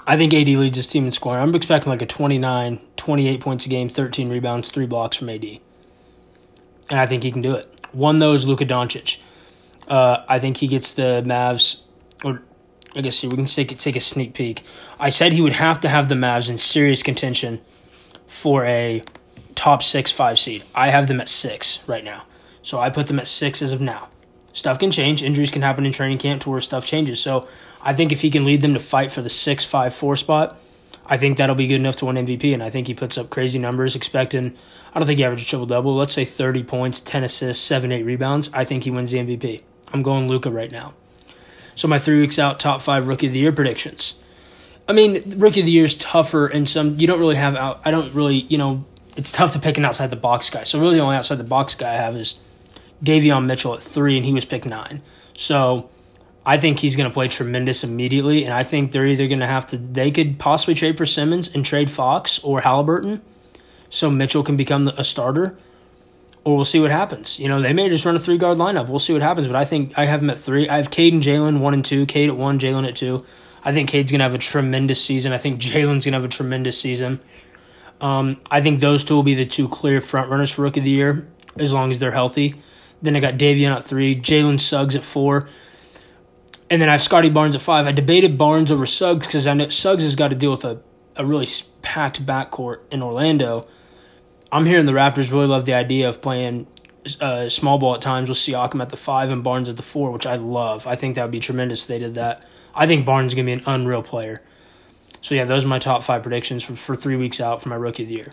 I 0.06 0.16
think 0.16 0.34
AD 0.34 0.48
leads 0.48 0.76
his 0.76 0.86
team 0.86 1.04
in 1.04 1.10
scoring. 1.10 1.40
I'm 1.40 1.54
expecting 1.54 1.90
like 1.90 2.02
a 2.02 2.06
29, 2.06 2.80
28 2.96 3.40
points 3.40 3.66
a 3.66 3.68
game, 3.68 3.88
13 3.88 4.30
rebounds, 4.30 4.70
3 4.70 4.86
blocks 4.86 5.16
from 5.16 5.28
AD. 5.28 5.44
And 6.90 7.00
I 7.00 7.06
think 7.06 7.22
he 7.22 7.30
can 7.30 7.42
do 7.42 7.54
it. 7.54 7.66
One 7.92 8.18
though, 8.18 8.32
is 8.32 8.46
Luka 8.46 8.64
Doncic. 8.64 9.22
Uh, 9.86 10.24
I 10.28 10.38
think 10.38 10.58
he 10.58 10.66
gets 10.66 10.92
the 10.92 11.22
Mavs, 11.24 11.82
or 12.24 12.42
I 12.94 13.00
guess 13.00 13.22
we 13.22 13.30
can 13.30 13.46
take, 13.46 13.76
take 13.78 13.96
a 13.96 14.00
sneak 14.00 14.34
peek. 14.34 14.62
I 15.00 15.10
said 15.10 15.32
he 15.32 15.40
would 15.40 15.52
have 15.52 15.80
to 15.80 15.88
have 15.88 16.08
the 16.08 16.14
Mavs 16.14 16.50
in 16.50 16.58
serious 16.58 17.02
contention 17.02 17.60
for 18.28 18.64
a 18.64 19.02
top 19.54 19.82
six, 19.82 20.12
five 20.12 20.38
seed. 20.38 20.62
I 20.74 20.90
have 20.90 21.08
them 21.08 21.20
at 21.20 21.28
six 21.28 21.80
right 21.88 22.04
now. 22.04 22.22
So 22.62 22.78
I 22.78 22.90
put 22.90 23.08
them 23.08 23.18
at 23.18 23.26
six 23.26 23.60
as 23.60 23.72
of 23.72 23.80
now. 23.80 24.08
Stuff 24.52 24.78
can 24.78 24.90
change. 24.90 25.22
Injuries 25.22 25.50
can 25.50 25.62
happen 25.62 25.86
in 25.86 25.92
training 25.92 26.18
camp 26.18 26.42
to 26.42 26.50
where 26.50 26.60
stuff 26.60 26.86
changes. 26.86 27.20
So 27.20 27.48
I 27.82 27.94
think 27.94 28.12
if 28.12 28.20
he 28.20 28.30
can 28.30 28.44
lead 28.44 28.60
them 28.60 28.74
to 28.74 28.80
fight 28.80 29.12
for 29.12 29.22
the 29.22 29.28
six, 29.28 29.64
five, 29.64 29.94
four 29.94 30.16
spot, 30.16 30.56
I 31.06 31.16
think 31.16 31.38
that'll 31.38 31.56
be 31.56 31.66
good 31.66 31.76
enough 31.76 31.96
to 31.96 32.06
win 32.06 32.16
MVP. 32.16 32.52
And 32.52 32.62
I 32.62 32.70
think 32.70 32.86
he 32.86 32.94
puts 32.94 33.16
up 33.16 33.30
crazy 33.30 33.58
numbers, 33.58 33.96
expecting, 33.96 34.54
I 34.94 34.98
don't 34.98 35.06
think 35.06 35.18
he 35.18 35.24
averages 35.24 35.46
triple 35.46 35.66
double. 35.66 35.96
Let's 35.96 36.12
say 36.12 36.24
30 36.24 36.64
points, 36.64 37.00
10 37.00 37.24
assists, 37.24 37.64
7, 37.64 37.90
8 37.90 38.02
rebounds. 38.02 38.50
I 38.52 38.64
think 38.64 38.84
he 38.84 38.90
wins 38.90 39.10
the 39.10 39.18
MVP. 39.18 39.62
I'm 39.92 40.02
going 40.02 40.28
Luka 40.28 40.50
right 40.50 40.70
now. 40.70 40.94
So 41.74 41.88
my 41.88 41.98
three 41.98 42.20
weeks 42.20 42.38
out, 42.38 42.60
top 42.60 42.80
five 42.80 43.06
rookie 43.06 43.28
of 43.28 43.32
the 43.32 43.38
year 43.38 43.52
predictions. 43.52 44.14
I 44.88 44.94
mean, 44.94 45.38
rookie 45.38 45.60
of 45.60 45.66
the 45.66 45.72
year 45.72 45.84
is 45.84 45.96
tougher, 45.96 46.46
and 46.46 46.66
some 46.66 46.98
you 46.98 47.06
don't 47.06 47.20
really 47.20 47.36
have 47.36 47.54
out. 47.54 47.82
I 47.84 47.90
don't 47.90 48.12
really, 48.14 48.36
you 48.36 48.56
know, 48.56 48.84
it's 49.16 49.30
tough 49.30 49.52
to 49.52 49.58
pick 49.58 49.76
an 49.76 49.84
outside 49.84 50.08
the 50.08 50.16
box 50.16 50.48
guy. 50.48 50.64
So 50.64 50.80
really, 50.80 50.96
the 50.96 51.02
only 51.02 51.16
outside 51.16 51.36
the 51.36 51.44
box 51.44 51.74
guy 51.74 51.92
I 51.92 51.96
have 51.96 52.16
is 52.16 52.40
Davion 53.04 53.44
Mitchell 53.44 53.74
at 53.74 53.82
three, 53.82 54.16
and 54.16 54.24
he 54.24 54.32
was 54.32 54.46
picked 54.46 54.64
nine. 54.64 55.02
So 55.34 55.90
I 56.46 56.56
think 56.56 56.80
he's 56.80 56.96
going 56.96 57.08
to 57.08 57.12
play 57.12 57.28
tremendous 57.28 57.84
immediately, 57.84 58.44
and 58.44 58.54
I 58.54 58.64
think 58.64 58.92
they're 58.92 59.06
either 59.06 59.26
going 59.26 59.40
to 59.40 59.46
have 59.46 59.66
to. 59.68 59.76
They 59.76 60.10
could 60.10 60.38
possibly 60.38 60.74
trade 60.74 60.96
for 60.96 61.04
Simmons 61.04 61.54
and 61.54 61.66
trade 61.66 61.90
Fox 61.90 62.38
or 62.38 62.62
Halliburton, 62.62 63.20
so 63.90 64.10
Mitchell 64.10 64.42
can 64.42 64.56
become 64.56 64.88
a 64.88 65.04
starter. 65.04 65.58
Or 66.44 66.56
we'll 66.56 66.64
see 66.64 66.80
what 66.80 66.90
happens. 66.90 67.38
You 67.38 67.48
know, 67.48 67.60
they 67.60 67.74
may 67.74 67.90
just 67.90 68.06
run 68.06 68.16
a 68.16 68.18
three 68.18 68.38
guard 68.38 68.56
lineup. 68.56 68.88
We'll 68.88 69.00
see 69.00 69.12
what 69.12 69.20
happens. 69.20 69.46
But 69.48 69.56
I 69.56 69.66
think 69.66 69.98
I 69.98 70.06
have 70.06 70.22
him 70.22 70.30
at 70.30 70.38
three. 70.38 70.66
I 70.66 70.78
have 70.78 70.88
Cade 70.88 71.12
and 71.12 71.22
Jalen 71.22 71.58
one 71.58 71.74
and 71.74 71.84
two. 71.84 72.06
Cade 72.06 72.30
at 72.30 72.36
one, 72.38 72.58
Jalen 72.58 72.88
at 72.88 72.96
two. 72.96 73.26
I 73.64 73.72
think 73.72 73.88
Cade's 73.90 74.10
going 74.10 74.20
to 74.20 74.24
have 74.24 74.34
a 74.34 74.38
tremendous 74.38 75.02
season. 75.02 75.32
I 75.32 75.38
think 75.38 75.60
Jalen's 75.60 76.04
going 76.04 76.12
to 76.12 76.18
have 76.18 76.24
a 76.24 76.28
tremendous 76.28 76.80
season. 76.80 77.20
Um, 78.00 78.40
I 78.50 78.62
think 78.62 78.80
those 78.80 79.04
two 79.04 79.14
will 79.14 79.22
be 79.22 79.34
the 79.34 79.46
two 79.46 79.68
clear 79.68 80.00
front 80.00 80.30
runners 80.30 80.52
for 80.52 80.62
Rookie 80.62 80.80
of 80.80 80.84
the 80.84 80.90
Year 80.90 81.28
as 81.56 81.72
long 81.72 81.90
as 81.90 81.98
they're 81.98 82.12
healthy. 82.12 82.54
Then 83.02 83.16
I 83.16 83.20
got 83.20 83.34
Davion 83.34 83.74
at 83.74 83.84
three, 83.84 84.14
Jalen 84.14 84.60
Suggs 84.60 84.96
at 84.96 85.02
four, 85.02 85.48
and 86.70 86.82
then 86.82 86.88
I 86.88 86.92
have 86.92 87.02
Scottie 87.02 87.30
Barnes 87.30 87.54
at 87.54 87.60
five. 87.60 87.86
I 87.86 87.92
debated 87.92 88.36
Barnes 88.36 88.70
over 88.70 88.86
Suggs 88.86 89.26
because 89.26 89.46
I 89.46 89.54
know 89.54 89.68
Suggs 89.68 90.02
has 90.02 90.16
got 90.16 90.28
to 90.28 90.36
deal 90.36 90.50
with 90.50 90.64
a, 90.64 90.80
a 91.16 91.24
really 91.24 91.46
packed 91.82 92.24
backcourt 92.24 92.80
in 92.90 93.02
Orlando. 93.02 93.62
I'm 94.50 94.66
hearing 94.66 94.86
the 94.86 94.92
Raptors 94.92 95.30
really 95.30 95.46
love 95.46 95.64
the 95.66 95.74
idea 95.74 96.08
of 96.08 96.20
playing 96.20 96.66
uh, 97.20 97.48
small 97.48 97.78
ball 97.78 97.94
at 97.94 98.02
times 98.02 98.28
with 98.28 98.38
Siakam 98.38 98.82
at 98.82 98.90
the 98.90 98.96
five 98.96 99.30
and 99.30 99.42
Barnes 99.44 99.68
at 99.68 99.76
the 99.76 99.82
four, 99.82 100.10
which 100.10 100.26
I 100.26 100.36
love. 100.36 100.86
I 100.86 100.96
think 100.96 101.14
that 101.14 101.22
would 101.22 101.30
be 101.30 101.40
tremendous 101.40 101.82
if 101.82 101.88
they 101.88 101.98
did 101.98 102.14
that. 102.14 102.44
I 102.74 102.86
think 102.86 103.06
Barnes 103.06 103.32
is 103.32 103.34
going 103.34 103.46
to 103.46 103.56
be 103.56 103.58
an 103.60 103.64
unreal 103.66 104.02
player. 104.02 104.40
So, 105.20 105.34
yeah, 105.34 105.44
those 105.44 105.64
are 105.64 105.68
my 105.68 105.78
top 105.78 106.02
five 106.02 106.22
predictions 106.22 106.62
for, 106.62 106.76
for 106.76 106.94
three 106.94 107.16
weeks 107.16 107.40
out 107.40 107.62
for 107.62 107.68
my 107.68 107.76
rookie 107.76 108.04
of 108.04 108.08
the 108.08 108.14
year. 108.16 108.32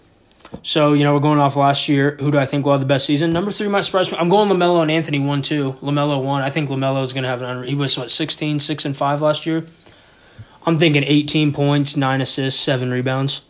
So, 0.61 0.93
you 0.93 1.03
know, 1.03 1.13
we're 1.13 1.19
going 1.19 1.39
off 1.39 1.55
last 1.55 1.89
year. 1.89 2.17
Who 2.19 2.31
do 2.31 2.37
I 2.37 2.45
think 2.45 2.65
will 2.65 2.73
have 2.73 2.81
the 2.81 2.87
best 2.87 3.05
season? 3.05 3.31
Number 3.31 3.51
three 3.51 3.67
might 3.67 3.81
surprise. 3.81 4.11
I'm 4.13 4.29
going 4.29 4.49
LaMelo 4.49 4.81
and 4.81 4.91
Anthony 4.91 5.19
1 5.19 5.41
2. 5.41 5.71
LaMelo 5.81 6.23
1. 6.23 6.41
I 6.41 6.49
think 6.49 6.69
LaMelo 6.69 7.03
is 7.03 7.13
going 7.13 7.23
to 7.23 7.29
have 7.29 7.41
an 7.41 7.49
unreal. 7.49 7.69
He 7.69 7.75
was, 7.75 7.97
what, 7.97 8.11
16, 8.11 8.59
6, 8.59 8.85
and 8.85 8.95
5 8.95 9.21
last 9.21 9.45
year? 9.45 9.65
I'm 10.65 10.79
thinking 10.79 11.03
18 11.03 11.51
points, 11.51 11.95
9 11.95 12.21
assists, 12.21 12.59
7 12.61 12.89
rebounds, 12.89 13.41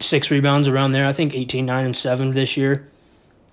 6 0.00 0.30
rebounds 0.30 0.68
around 0.68 0.92
there. 0.92 1.06
I 1.06 1.12
think 1.12 1.34
18, 1.34 1.66
9, 1.66 1.84
and 1.84 1.96
7 1.96 2.30
this 2.30 2.56
year. 2.56 2.88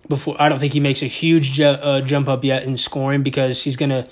Before 0.07 0.35
I 0.41 0.49
don't 0.49 0.59
think 0.59 0.73
he 0.73 0.79
makes 0.79 1.01
a 1.01 1.07
huge 1.07 1.53
ju- 1.53 1.65
uh, 1.65 2.01
jump 2.01 2.27
up 2.27 2.43
yet 2.43 2.63
in 2.63 2.75
scoring 2.75 3.23
because 3.23 3.63
he's 3.63 3.75
going 3.75 3.91
to 3.91 4.07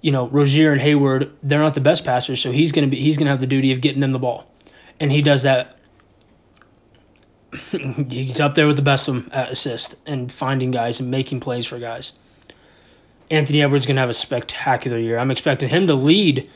you 0.00 0.12
know, 0.12 0.28
Rozier 0.28 0.72
and 0.72 0.80
Hayward, 0.80 1.30
they're 1.42 1.58
not 1.58 1.74
the 1.74 1.80
best 1.80 2.04
passers, 2.04 2.40
so 2.40 2.52
he's 2.52 2.72
gonna 2.72 2.86
be 2.86 3.00
he's 3.00 3.16
gonna 3.16 3.30
have 3.30 3.40
the 3.40 3.46
duty 3.46 3.72
of 3.72 3.80
getting 3.80 4.00
them 4.00 4.12
the 4.12 4.18
ball. 4.18 4.50
And 5.00 5.12
he 5.12 5.22
does 5.22 5.42
that 5.42 5.78
he's 8.10 8.40
up 8.40 8.54
there 8.54 8.66
with 8.66 8.76
the 8.76 8.82
best 8.82 9.08
of 9.08 9.14
them 9.14 9.30
at 9.32 9.50
assist 9.50 9.96
and 10.06 10.30
finding 10.30 10.70
guys 10.70 11.00
and 11.00 11.10
making 11.10 11.40
plays 11.40 11.66
for 11.66 11.78
guys. 11.78 12.12
Anthony 13.30 13.62
Edwards 13.62 13.86
going 13.86 13.96
to 13.96 14.00
have 14.00 14.10
a 14.10 14.14
spectacular 14.14 14.98
year. 14.98 15.18
I'm 15.18 15.30
expecting 15.30 15.68
him 15.68 15.86
to 15.86 15.94
lead 15.94 16.48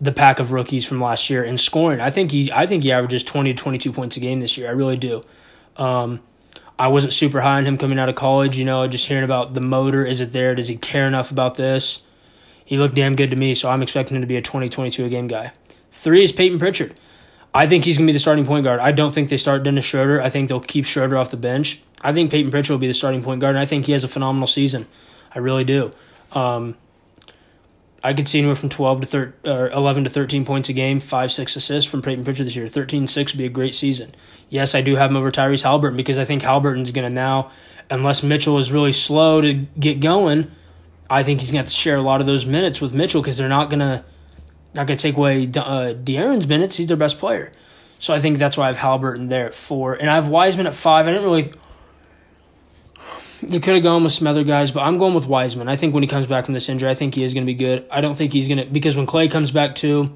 the 0.00 0.12
pack 0.12 0.38
of 0.38 0.52
rookies 0.52 0.86
from 0.86 1.00
last 1.00 1.30
year 1.30 1.42
in 1.42 1.58
scoring. 1.58 2.00
I 2.00 2.10
think 2.10 2.32
he 2.32 2.50
I 2.52 2.66
think 2.66 2.82
he 2.82 2.92
averages 2.92 3.22
20 3.24 3.54
to 3.54 3.62
22 3.62 3.92
points 3.92 4.16
a 4.16 4.20
game 4.20 4.40
this 4.40 4.58
year. 4.58 4.68
I 4.68 4.72
really 4.72 4.96
do. 4.96 5.22
Um, 5.76 6.20
I 6.78 6.88
wasn't 6.88 7.12
super 7.12 7.40
high 7.40 7.58
on 7.58 7.66
him 7.66 7.78
coming 7.78 7.98
out 7.98 8.08
of 8.08 8.16
college, 8.16 8.58
you 8.58 8.64
know, 8.64 8.86
just 8.88 9.06
hearing 9.06 9.22
about 9.24 9.54
the 9.54 9.60
motor, 9.60 10.04
is 10.04 10.20
it 10.20 10.32
there? 10.32 10.54
Does 10.56 10.66
he 10.66 10.76
care 10.76 11.06
enough 11.06 11.30
about 11.30 11.54
this? 11.54 12.02
He 12.64 12.76
looked 12.76 12.94
damn 12.94 13.14
good 13.14 13.30
to 13.30 13.36
me, 13.36 13.54
so 13.54 13.70
I'm 13.70 13.82
expecting 13.82 14.16
him 14.16 14.22
to 14.22 14.26
be 14.26 14.36
a 14.36 14.42
20 14.42 14.68
22 14.68 15.04
a 15.04 15.08
game 15.08 15.26
guy. 15.26 15.52
3 15.90 16.22
is 16.22 16.32
Payton 16.32 16.58
Pritchard. 16.58 16.98
I 17.52 17.68
think 17.68 17.84
he's 17.84 17.98
going 17.98 18.06
to 18.06 18.10
be 18.10 18.14
the 18.14 18.20
starting 18.20 18.44
point 18.44 18.64
guard. 18.64 18.80
I 18.80 18.90
don't 18.90 19.12
think 19.12 19.28
they 19.28 19.36
start 19.36 19.62
Dennis 19.62 19.84
Schroeder. 19.84 20.20
I 20.20 20.28
think 20.28 20.48
they'll 20.48 20.58
keep 20.58 20.84
Schroeder 20.84 21.16
off 21.16 21.30
the 21.30 21.36
bench. 21.36 21.82
I 22.02 22.12
think 22.12 22.30
Payton 22.30 22.50
Pritchard 22.50 22.70
will 22.70 22.78
be 22.78 22.88
the 22.88 22.94
starting 22.94 23.22
point 23.22 23.40
guard, 23.40 23.54
and 23.54 23.60
I 23.60 23.66
think 23.66 23.86
he 23.86 23.92
has 23.92 24.02
a 24.02 24.08
phenomenal 24.08 24.48
season. 24.48 24.86
I 25.32 25.38
really 25.38 25.64
do. 25.64 25.92
Um, 26.32 26.76
I 28.02 28.12
could 28.12 28.28
see 28.28 28.38
anywhere 28.38 28.56
from 28.56 28.68
12 28.68 29.00
to 29.00 29.06
13, 29.06 29.52
or 29.52 29.70
11 29.70 30.04
to 30.04 30.10
13 30.10 30.44
points 30.44 30.68
a 30.68 30.72
game, 30.72 31.00
5 31.00 31.32
6 31.32 31.56
assists 31.56 31.90
from 31.90 32.02
Payton 32.02 32.24
Pritchard 32.24 32.46
this 32.46 32.56
year. 32.56 32.68
13 32.68 33.06
6 33.06 33.32
would 33.32 33.38
be 33.38 33.46
a 33.46 33.48
great 33.48 33.74
season. 33.74 34.10
Yes, 34.50 34.74
I 34.74 34.82
do 34.82 34.96
have 34.96 35.10
him 35.10 35.16
over 35.16 35.30
Tyrese 35.30 35.62
Halliburton 35.62 35.96
because 35.96 36.18
I 36.18 36.24
think 36.24 36.42
Halliburton's 36.42 36.90
going 36.90 37.08
to 37.08 37.14
now, 37.14 37.50
unless 37.88 38.22
Mitchell 38.22 38.58
is 38.58 38.72
really 38.72 38.92
slow 38.92 39.40
to 39.40 39.54
get 39.78 40.00
going, 40.00 40.50
I 41.14 41.22
think 41.22 41.40
he's 41.40 41.50
going 41.50 41.64
to 41.64 41.66
have 41.66 41.68
to 41.68 41.74
share 41.74 41.96
a 41.96 42.02
lot 42.02 42.20
of 42.20 42.26
those 42.26 42.44
minutes 42.46 42.80
with 42.80 42.94
Mitchell 42.94 43.22
because 43.22 43.36
they're 43.36 43.48
not 43.48 43.70
going 43.70 43.80
to 43.80 44.04
not 44.74 44.86
going 44.88 44.96
to 44.96 45.02
take 45.02 45.16
away 45.16 45.44
uh, 45.44 45.94
De'Aaron's 45.94 46.48
minutes. 46.48 46.76
He's 46.76 46.88
their 46.88 46.96
best 46.96 47.18
player. 47.18 47.52
So 48.00 48.12
I 48.12 48.20
think 48.20 48.38
that's 48.38 48.56
why 48.56 48.64
I 48.64 48.66
have 48.68 48.78
Halliburton 48.78 49.28
there 49.28 49.46
at 49.46 49.54
four. 49.54 49.94
And 49.94 50.10
I 50.10 50.16
have 50.16 50.28
Wiseman 50.28 50.66
at 50.66 50.74
five. 50.74 51.06
I 51.06 51.12
didn't 51.12 51.24
really 51.24 51.50
you 53.48 53.60
could 53.60 53.74
have 53.74 53.82
gone 53.82 54.02
with 54.02 54.12
some 54.12 54.26
other 54.26 54.44
guys, 54.44 54.70
but 54.70 54.80
I'm 54.80 54.98
going 54.98 55.14
with 55.14 55.26
Wiseman. 55.26 55.68
I 55.68 55.76
think 55.76 55.94
when 55.94 56.02
he 56.02 56.06
comes 56.06 56.26
back 56.26 56.46
from 56.46 56.54
this 56.54 56.68
injury, 56.68 56.88
I 56.90 56.94
think 56.94 57.14
he 57.14 57.22
is 57.22 57.34
going 57.34 57.44
to 57.44 57.52
be 57.52 57.54
good. 57.54 57.86
I 57.90 58.00
don't 58.00 58.14
think 58.14 58.32
he's 58.32 58.48
going 58.48 58.58
to 58.58 58.64
because 58.64 58.96
when 58.96 59.06
Klay 59.06 59.30
comes 59.30 59.52
back 59.52 59.74
too, 59.74 60.06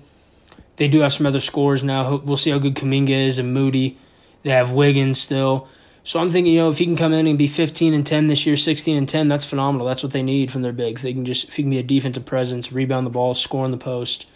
they 0.76 0.88
do 0.88 1.00
have 1.00 1.12
some 1.12 1.26
other 1.26 1.40
scores 1.40 1.84
now. 1.84 2.16
We'll 2.16 2.36
see 2.36 2.50
how 2.50 2.58
good 2.58 2.74
Kuminga 2.74 3.10
is 3.10 3.38
and 3.38 3.52
Moody. 3.52 3.98
They 4.42 4.50
have 4.50 4.72
Wiggins 4.72 5.20
still. 5.20 5.68
So 6.04 6.20
I'm 6.20 6.30
thinking, 6.30 6.54
you 6.54 6.60
know, 6.60 6.70
if 6.70 6.78
he 6.78 6.84
can 6.84 6.96
come 6.96 7.12
in 7.12 7.26
and 7.26 7.36
be 7.36 7.46
15 7.46 7.92
and 7.92 8.06
10 8.06 8.28
this 8.28 8.46
year, 8.46 8.56
16 8.56 8.96
and 8.96 9.08
10, 9.08 9.28
that's 9.28 9.44
phenomenal. 9.44 9.86
That's 9.86 10.02
what 10.02 10.12
they 10.12 10.22
need 10.22 10.50
from 10.50 10.62
their 10.62 10.72
big. 10.72 10.96
If 10.96 11.02
they 11.02 11.12
can 11.12 11.24
just 11.24 11.48
if 11.48 11.56
he 11.56 11.62
can 11.62 11.70
be 11.70 11.78
a 11.78 11.82
defensive 11.82 12.24
presence, 12.24 12.72
rebound 12.72 13.04
the 13.06 13.10
ball, 13.10 13.34
score 13.34 13.64
in 13.64 13.70
the 13.70 13.76
post, 13.76 14.30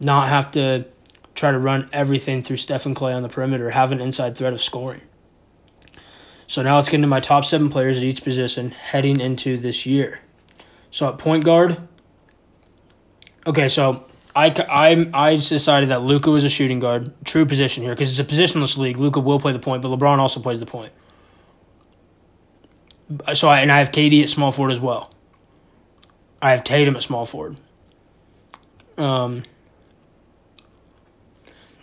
not 0.00 0.28
have 0.28 0.50
to 0.52 0.86
try 1.34 1.52
to 1.52 1.58
run 1.58 1.88
everything 1.92 2.42
through 2.42 2.56
Stephen 2.56 2.94
Klay 2.94 3.14
on 3.14 3.22
the 3.22 3.28
perimeter, 3.28 3.70
have 3.70 3.92
an 3.92 4.00
inside 4.00 4.36
threat 4.36 4.52
of 4.52 4.60
scoring. 4.60 5.00
So 6.46 6.62
now 6.62 6.76
let's 6.76 6.88
get 6.88 6.96
into 6.96 7.06
my 7.06 7.20
top 7.20 7.44
seven 7.44 7.70
players 7.70 7.96
at 7.96 8.02
each 8.02 8.24
position 8.24 8.70
heading 8.70 9.20
into 9.20 9.56
this 9.56 9.86
year. 9.86 10.18
So 10.90 11.08
at 11.08 11.18
point 11.18 11.44
guard, 11.44 11.80
okay, 13.46 13.68
so 13.68 14.04
I, 14.34 14.54
I, 14.68 15.10
I 15.12 15.36
decided 15.36 15.88
that 15.88 16.02
Luka 16.02 16.30
was 16.30 16.44
a 16.44 16.48
shooting 16.48 16.78
guard, 16.78 17.12
true 17.24 17.44
position 17.44 17.82
here, 17.82 17.92
because 17.92 18.18
it's 18.18 18.32
a 18.32 18.34
positionless 18.34 18.76
league. 18.76 18.96
Luka 18.96 19.20
will 19.20 19.40
play 19.40 19.52
the 19.52 19.58
point, 19.58 19.82
but 19.82 19.88
LeBron 19.88 20.18
also 20.18 20.40
plays 20.40 20.60
the 20.60 20.66
point. 20.66 20.90
So 23.34 23.48
I, 23.48 23.60
and 23.60 23.72
I 23.72 23.78
have 23.78 23.90
KD 23.90 24.22
at 24.22 24.28
small 24.28 24.52
forward 24.52 24.70
as 24.70 24.80
well. 24.80 25.12
I 26.40 26.50
have 26.50 26.62
Tatum 26.62 26.96
at 26.96 27.02
small 27.02 27.26
forward. 27.26 27.60
Um, 28.96 29.42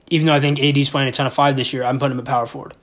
even 0.09 0.27
though 0.27 0.33
I 0.33 0.39
think 0.39 0.59
AD's 0.59 0.89
playing 0.89 1.09
a 1.09 1.11
ton 1.11 1.27
of 1.27 1.33
five 1.33 1.57
this 1.57 1.73
year, 1.73 1.83
I'm 1.83 1.99
putting 1.99 2.13
him 2.13 2.19
at 2.19 2.25
power 2.25 2.45
forward. 2.45 2.73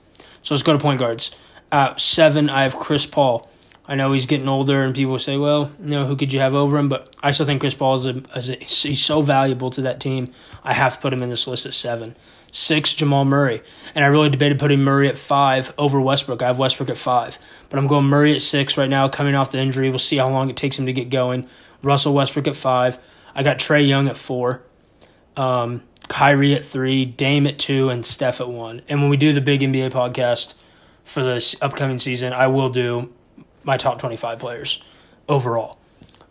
So 0.43 0.53
let's 0.53 0.63
go 0.63 0.73
to 0.73 0.79
point 0.79 0.99
guards. 0.99 1.35
At 1.71 1.99
seven, 1.99 2.49
I 2.49 2.63
have 2.63 2.75
Chris 2.75 3.05
Paul. 3.05 3.49
I 3.87 3.95
know 3.95 4.11
he's 4.11 4.25
getting 4.25 4.47
older, 4.47 4.81
and 4.81 4.95
people 4.95 5.19
say, 5.19 5.37
"Well, 5.37 5.71
you 5.79 5.91
know, 5.91 6.05
who 6.05 6.15
could 6.15 6.33
you 6.33 6.39
have 6.39 6.53
over 6.53 6.77
him?" 6.77 6.89
But 6.89 7.15
I 7.21 7.31
still 7.31 7.45
think 7.45 7.61
Chris 7.61 7.73
Paul 7.73 7.95
is, 7.95 8.07
a, 8.07 8.23
is 8.35 8.49
a, 8.49 8.55
he's 8.55 9.03
so 9.03 9.21
valuable 9.21 9.69
to 9.71 9.81
that 9.81 9.99
team. 9.99 10.27
I 10.63 10.73
have 10.73 10.95
to 10.95 10.99
put 10.99 11.13
him 11.13 11.21
in 11.21 11.29
this 11.29 11.47
list 11.47 11.65
at 11.65 11.73
seven. 11.73 12.15
Six, 12.51 12.93
Jamal 12.93 13.25
Murray, 13.25 13.61
and 13.93 14.05
I 14.05 14.07
really 14.07 14.29
debated 14.29 14.59
putting 14.59 14.81
Murray 14.81 15.09
at 15.09 15.17
five 15.17 15.73
over 15.77 15.99
Westbrook. 15.99 16.41
I 16.41 16.47
have 16.47 16.57
Westbrook 16.57 16.89
at 16.89 16.97
five, 16.97 17.37
but 17.69 17.77
I'm 17.77 17.87
going 17.87 18.05
Murray 18.05 18.33
at 18.33 18.41
six 18.41 18.77
right 18.77 18.89
now, 18.89 19.09
coming 19.09 19.35
off 19.35 19.51
the 19.51 19.59
injury. 19.59 19.89
We'll 19.89 19.99
see 19.99 20.17
how 20.17 20.29
long 20.29 20.49
it 20.49 20.55
takes 20.55 20.79
him 20.79 20.85
to 20.85 20.93
get 20.93 21.09
going. 21.09 21.45
Russell 21.83 22.13
Westbrook 22.13 22.47
at 22.47 22.55
five. 22.55 22.97
I 23.35 23.43
got 23.43 23.59
Trae 23.59 23.87
Young 23.87 24.07
at 24.07 24.15
four. 24.15 24.63
Um, 25.35 25.83
Kyrie 26.07 26.53
at 26.53 26.63
three, 26.63 27.05
Dame 27.05 27.45
at 27.47 27.59
two, 27.59 27.89
and 27.89 28.05
Steph 28.05 28.39
at 28.39 28.47
one. 28.47 28.81
And 28.87 29.01
when 29.01 29.09
we 29.09 29.17
do 29.17 29.33
the 29.33 29.41
big 29.41 29.61
NBA 29.61 29.91
podcast 29.91 30.55
for 31.03 31.23
this 31.23 31.55
upcoming 31.61 31.97
season, 31.97 32.31
I 32.31 32.47
will 32.47 32.69
do 32.69 33.11
my 33.65 33.77
top 33.77 33.99
25 33.99 34.39
players 34.39 34.81
overall. 35.27 35.79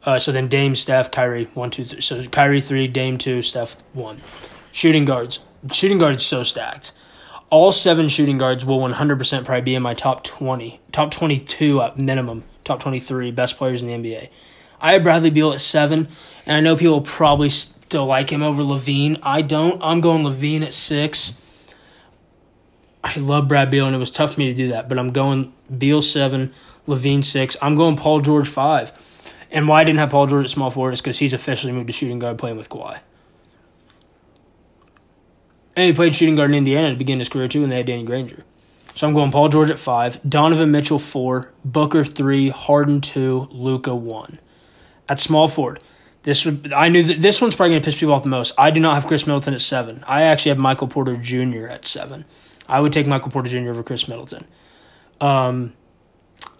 Uh, 0.04 0.18
so 0.18 0.32
then 0.32 0.48
Dame, 0.48 0.74
Steph, 0.74 1.10
Kyrie, 1.10 1.48
one, 1.54 1.70
two, 1.70 1.84
three. 1.84 2.00
So 2.00 2.24
Kyrie 2.28 2.60
three, 2.60 2.86
Dame 2.86 3.18
two, 3.18 3.42
Steph 3.42 3.76
one. 3.92 4.20
Shooting 4.70 5.04
guards. 5.04 5.40
Shooting 5.72 5.98
guards 5.98 6.24
so 6.24 6.42
stacked. 6.42 6.92
All 7.50 7.72
seven 7.72 8.08
shooting 8.08 8.36
guards 8.36 8.64
will 8.64 8.78
100% 8.80 9.44
probably 9.44 9.62
be 9.62 9.74
in 9.74 9.82
my 9.82 9.94
top 9.94 10.24
20, 10.24 10.80
top 10.92 11.10
22 11.10 11.80
at 11.80 11.98
minimum, 11.98 12.44
top 12.64 12.80
23 12.80 13.30
best 13.30 13.56
players 13.56 13.82
in 13.82 13.88
the 13.88 13.94
NBA. 13.94 14.28
I 14.80 14.92
have 14.94 15.02
Bradley 15.02 15.30
Beal 15.30 15.52
at 15.52 15.60
seven, 15.60 16.08
and 16.46 16.56
I 16.56 16.60
know 16.60 16.76
people 16.76 17.00
probably 17.00 17.48
still 17.48 18.06
like 18.06 18.30
him 18.30 18.42
over 18.42 18.62
LaVine. 18.62 19.20
I 19.22 19.40
don't. 19.40 19.80
I'm 19.82 20.00
going 20.00 20.24
LaVine 20.24 20.62
at 20.62 20.74
six. 20.74 21.34
I 23.02 23.14
love 23.18 23.48
Brad 23.48 23.70
Beal, 23.70 23.86
and 23.86 23.94
it 23.94 23.98
was 23.98 24.10
tough 24.10 24.34
for 24.34 24.40
me 24.40 24.46
to 24.46 24.54
do 24.54 24.68
that. 24.68 24.88
But 24.88 24.98
I'm 24.98 25.12
going 25.12 25.52
Beal 25.76 26.02
seven, 26.02 26.52
LaVine 26.86 27.24
six. 27.24 27.56
I'm 27.62 27.76
going 27.76 27.96
Paul 27.96 28.20
George 28.20 28.48
five. 28.48 28.92
And 29.50 29.68
why 29.68 29.80
I 29.80 29.84
didn't 29.84 30.00
have 30.00 30.10
Paul 30.10 30.26
George 30.26 30.44
at 30.44 30.50
small 30.50 30.70
forward 30.70 30.92
is 30.92 31.00
because 31.00 31.18
he's 31.18 31.32
officially 31.32 31.72
moved 31.72 31.86
to 31.86 31.92
shooting 31.92 32.18
guard, 32.18 32.38
playing 32.38 32.56
with 32.56 32.68
Kawhi. 32.68 32.98
And 35.76 35.86
he 35.86 35.92
played 35.92 36.14
shooting 36.14 36.34
guard 36.34 36.50
in 36.50 36.56
Indiana 36.56 36.90
to 36.90 36.96
begin 36.96 37.18
his 37.18 37.28
career 37.28 37.48
too, 37.48 37.62
and 37.62 37.70
they 37.70 37.76
had 37.76 37.86
Danny 37.86 38.04
Granger. 38.04 38.44
So 38.94 39.08
I'm 39.08 39.14
going 39.14 39.32
Paul 39.32 39.48
George 39.48 39.70
at 39.70 39.78
five, 39.78 40.20
Donovan 40.28 40.70
Mitchell 40.70 40.98
four, 40.98 41.52
Booker 41.64 42.04
three, 42.04 42.48
Harden 42.50 43.00
two, 43.00 43.48
Luka 43.50 43.94
one. 43.94 44.38
At 45.08 45.20
small 45.20 45.48
forward, 45.48 45.82
this 46.22 46.44
would 46.44 46.72
I 46.72 46.88
knew 46.88 47.02
that 47.02 47.20
this 47.20 47.40
one's 47.40 47.54
probably 47.54 47.72
going 47.72 47.82
to 47.82 47.84
piss 47.84 47.98
people 47.98 48.14
off 48.14 48.22
the 48.22 48.28
most. 48.28 48.52
I 48.56 48.70
do 48.70 48.80
not 48.80 48.94
have 48.94 49.06
Khris 49.06 49.26
Middleton 49.26 49.54
at 49.54 49.60
seven. 49.60 50.02
I 50.06 50.22
actually 50.22 50.50
have 50.50 50.58
Michael 50.58 50.88
Porter 50.88 51.16
Jr. 51.16 51.66
at 51.66 51.86
seven. 51.86 52.24
I 52.68 52.80
would 52.80 52.92
take 52.92 53.06
Michael 53.06 53.30
Porter 53.30 53.50
Jr. 53.50 53.70
over 53.70 53.82
Khris 53.82 54.08
Middleton. 54.08 54.46
Um, 55.20 55.74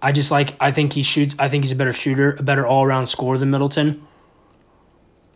I 0.05 0.13
just 0.13 0.31
like 0.31 0.55
I 0.61 0.71
think 0.71 0.93
he 0.93 1.03
shoots. 1.03 1.35
I 1.39 1.49
think 1.49 1.65
he's 1.65 1.73
a 1.73 1.77
better 1.77 1.95
shooter, 1.95 2.37
a 2.39 2.43
better 2.43 2.67
all 2.67 2.85
around 2.85 3.07
scorer 3.07 3.39
than 3.39 3.51
Middleton. 3.51 4.07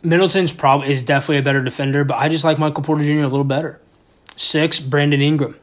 Middleton's 0.02 0.52
probably 0.52 0.90
is 0.90 1.02
definitely 1.02 1.38
a 1.38 1.42
better 1.42 1.62
defender, 1.64 2.04
but 2.04 2.18
I 2.18 2.28
just 2.28 2.44
like 2.44 2.58
Michael 2.58 2.84
Porter 2.84 3.02
Jr. 3.02 3.20
a 3.20 3.28
little 3.28 3.44
better. 3.44 3.80
Six, 4.36 4.78
Brandon 4.78 5.22
Ingram. 5.22 5.56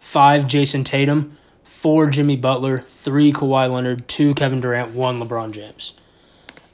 Five, 0.00 0.46
Jayson 0.46 0.82
Tatum. 0.82 1.36
Four, 1.62 2.08
Jimmy 2.08 2.36
Butler. 2.36 2.78
Three, 2.78 3.32
Kawhi 3.34 3.70
Leonard. 3.70 4.08
Two, 4.08 4.32
Kevin 4.32 4.62
Durant. 4.62 4.94
One, 4.94 5.20
LeBron 5.20 5.50
James. 5.52 5.92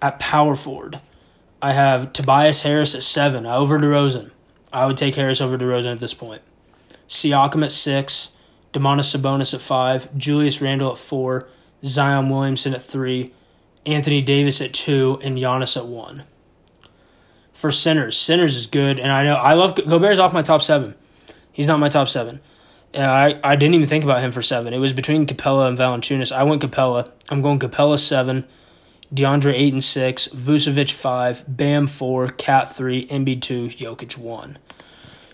At 0.00 0.20
power 0.20 0.54
forward, 0.54 1.00
I 1.60 1.72
have 1.72 2.12
Tobias 2.12 2.62
Harris 2.62 2.94
at 2.94 3.02
seven 3.02 3.46
over 3.46 3.80
DeRozan. 3.80 4.30
I 4.72 4.86
would 4.86 4.96
take 4.96 5.16
Harris 5.16 5.40
over 5.40 5.58
DeRozan 5.58 5.94
at 5.94 6.00
this 6.00 6.14
point. 6.14 6.42
Siakam 7.08 7.64
at 7.64 7.72
six, 7.72 8.30
Domantas 8.72 9.14
Sabonis 9.14 9.52
at 9.52 9.60
five, 9.60 10.16
Julius 10.16 10.62
Randle 10.62 10.92
at 10.92 10.98
four, 10.98 11.48
Zion 11.84 12.30
Williamson 12.30 12.74
at 12.74 12.82
three, 12.82 13.32
Anthony 13.84 14.22
Davis 14.22 14.60
at 14.60 14.72
two, 14.72 15.18
and 15.22 15.36
Giannis 15.36 15.76
at 15.76 15.86
one. 15.86 16.24
For 17.52 17.70
centers, 17.70 18.16
centers 18.16 18.56
is 18.56 18.66
good, 18.66 18.98
and 18.98 19.12
I 19.12 19.22
know 19.22 19.34
I 19.34 19.54
love 19.54 19.74
Gobert's 19.76 20.18
off 20.18 20.32
my 20.32 20.42
top 20.42 20.62
seven. 20.62 20.94
He's 21.52 21.66
not 21.66 21.78
my 21.78 21.88
top 21.88 22.08
seven. 22.08 22.40
I, 22.96 23.38
I 23.42 23.56
didn't 23.56 23.74
even 23.74 23.88
think 23.88 24.04
about 24.04 24.22
him 24.22 24.32
for 24.32 24.42
seven. 24.42 24.72
It 24.72 24.78
was 24.78 24.92
between 24.92 25.26
Capela 25.26 25.68
and 25.68 25.78
Valanciunas. 25.78 26.34
I 26.34 26.44
went 26.44 26.62
Capela. 26.62 27.10
I'm 27.28 27.42
going 27.42 27.58
Capela 27.58 27.98
seven, 27.98 28.44
DeAndre 29.12 29.54
Ayton 29.54 29.80
six, 29.80 30.28
Vucevic 30.28 30.92
five, 30.92 31.44
Bam 31.48 31.86
four, 31.86 32.28
KAT 32.28 32.72
three, 32.72 33.06
Embiid 33.08 33.42
two, 33.42 33.66
Jokic 33.68 34.16
one. 34.16 34.58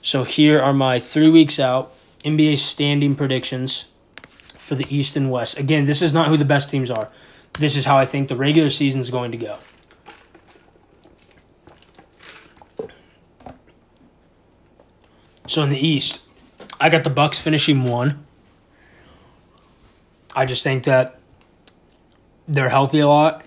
So 0.03 0.25
here 0.25 0.61
are 0.61 0.73
my 0.73 1.01
three 1.01 1.31
weeks 1.31 1.59
out 1.61 1.93
NBA 2.25 2.59
standing 2.59 3.15
predictions 3.15 3.90
for 4.71 4.77
the 4.77 4.87
East 4.89 5.17
and 5.17 5.33
West. 5.33 5.59
Again, 5.59 5.85
this 5.85 6.01
is 6.01 6.15
not 6.15 6.29
who 6.29 6.37
the 6.37 6.45
best 6.45 6.71
teams 6.71 6.93
are. 6.93 7.09
This 7.55 7.77
is 7.77 7.85
how 7.85 7.99
I 7.99 8.07
think 8.07 8.29
the 8.29 8.37
regular 8.37 8.69
season 8.69 9.01
is 9.01 9.11
going 9.11 9.33
to 9.33 9.37
go. 9.37 9.59
So 15.49 15.65
in 15.65 15.71
the 15.71 15.87
East, 15.87 16.21
I 16.81 16.89
got 16.89 17.03
the 17.03 17.11
Bucks 17.11 17.41
finishing 17.41 17.83
one. 17.83 18.25
I 20.37 20.47
just 20.47 20.63
think 20.63 20.85
that 20.85 21.19
they're 22.47 22.69
healthy 22.69 23.01
a 23.01 23.09
lot. 23.09 23.45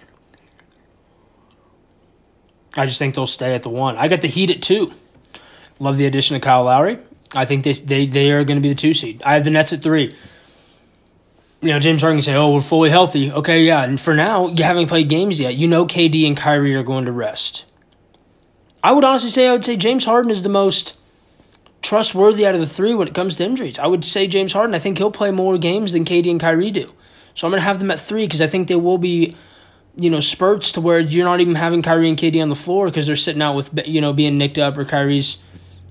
I 2.76 2.86
just 2.86 3.00
think 3.00 3.16
they'll 3.16 3.26
stay 3.26 3.56
at 3.56 3.64
the 3.64 3.70
one. 3.70 3.96
I 3.96 4.10
got 4.10 4.22
the 4.22 4.28
Heat 4.28 4.52
at 4.52 4.62
two. 4.62 4.92
Love 5.80 5.96
the 5.96 6.06
addition 6.06 6.36
of 6.36 6.42
Kyle 6.42 6.66
Lowry. 6.66 6.98
I 7.34 7.46
think 7.46 7.64
they 7.64 7.72
they, 7.72 8.08
they 8.08 8.32
are 8.32 8.44
going 8.44 8.58
to 8.58 8.62
be 8.62 8.68
the 8.68 8.76
two 8.76 8.94
seed. 8.94 9.24
I 9.24 9.36
have 9.36 9.46
the 9.46 9.52
Nets 9.52 9.72
at 9.72 9.82
three. 9.82 10.14
You 11.64 11.70
know, 11.70 11.80
James 11.80 12.02
Harden 12.02 12.18
can 12.18 12.24
say, 12.24 12.36
"Oh, 12.36 12.54
we're 12.54 12.62
fully 12.62 12.90
healthy." 12.90 13.32
Okay, 13.32 13.64
yeah. 13.64 13.84
And 13.84 14.00
for 14.00 14.14
now, 14.14 14.48
you 14.48 14.64
haven't 14.64 14.88
played 14.88 15.10
games 15.10 15.40
yet. 15.40 15.56
You 15.56 15.68
know, 15.68 15.86
KD 15.86 16.28
and 16.28 16.38
Kyrie 16.38 16.76
are 16.76 16.84
going 16.84 17.06
to 17.06 17.12
rest. 17.12 17.66
I 18.84 18.92
would 18.92 19.04
honestly 19.04 19.30
say 19.30 19.48
I 19.48 19.54
would 19.54 19.64
say 19.64 19.78
James 19.78 20.06
Harden 20.06 20.30
is 20.30 20.44
the 20.44 20.50
most 20.50 20.98
trustworthy 21.82 22.46
out 22.46 22.54
of 22.56 22.62
the 22.62 22.68
three 22.68 22.94
when 22.94 23.08
it 23.08 23.14
comes 23.14 23.38
to 23.38 23.46
injuries. 23.46 23.80
I 23.80 23.88
would 23.88 24.04
say 24.04 24.28
James 24.28 24.54
Harden. 24.54 24.76
I 24.76 24.80
think 24.80 24.98
he'll 24.98 25.12
play 25.12 25.32
more 25.32 25.58
games 25.58 25.94
than 25.94 26.06
KD 26.06 26.30
and 26.32 26.40
Kyrie 26.40 26.72
do. 26.72 26.92
So 27.36 27.48
I'm 27.48 27.52
going 27.52 27.60
to 27.60 27.66
have 27.66 27.80
them 27.80 27.92
at 27.92 28.00
three 28.00 28.26
because 28.26 28.42
I 28.42 28.48
think 28.48 28.68
they 28.68 28.76
will 28.76 28.98
be, 28.98 29.36
you 29.96 30.10
know, 30.10 30.20
spurts 30.20 30.74
to 30.74 30.82
where 30.82 31.00
you're 31.00 31.26
not 31.26 31.40
even 31.40 31.56
having 31.56 31.82
Kyrie 31.82 32.10
and 32.10 32.18
KD 32.18 32.42
on 32.42 32.50
the 32.50 32.56
floor 32.56 32.86
because 32.86 33.06
they're 33.06 33.16
sitting 33.16 33.42
out 33.42 33.56
with, 33.56 33.80
you 33.86 34.02
know, 34.02 34.14
being 34.14 34.38
nicked 34.38 34.60
up 34.60 34.78
or 34.78 34.86
Kyrie's, 34.86 35.40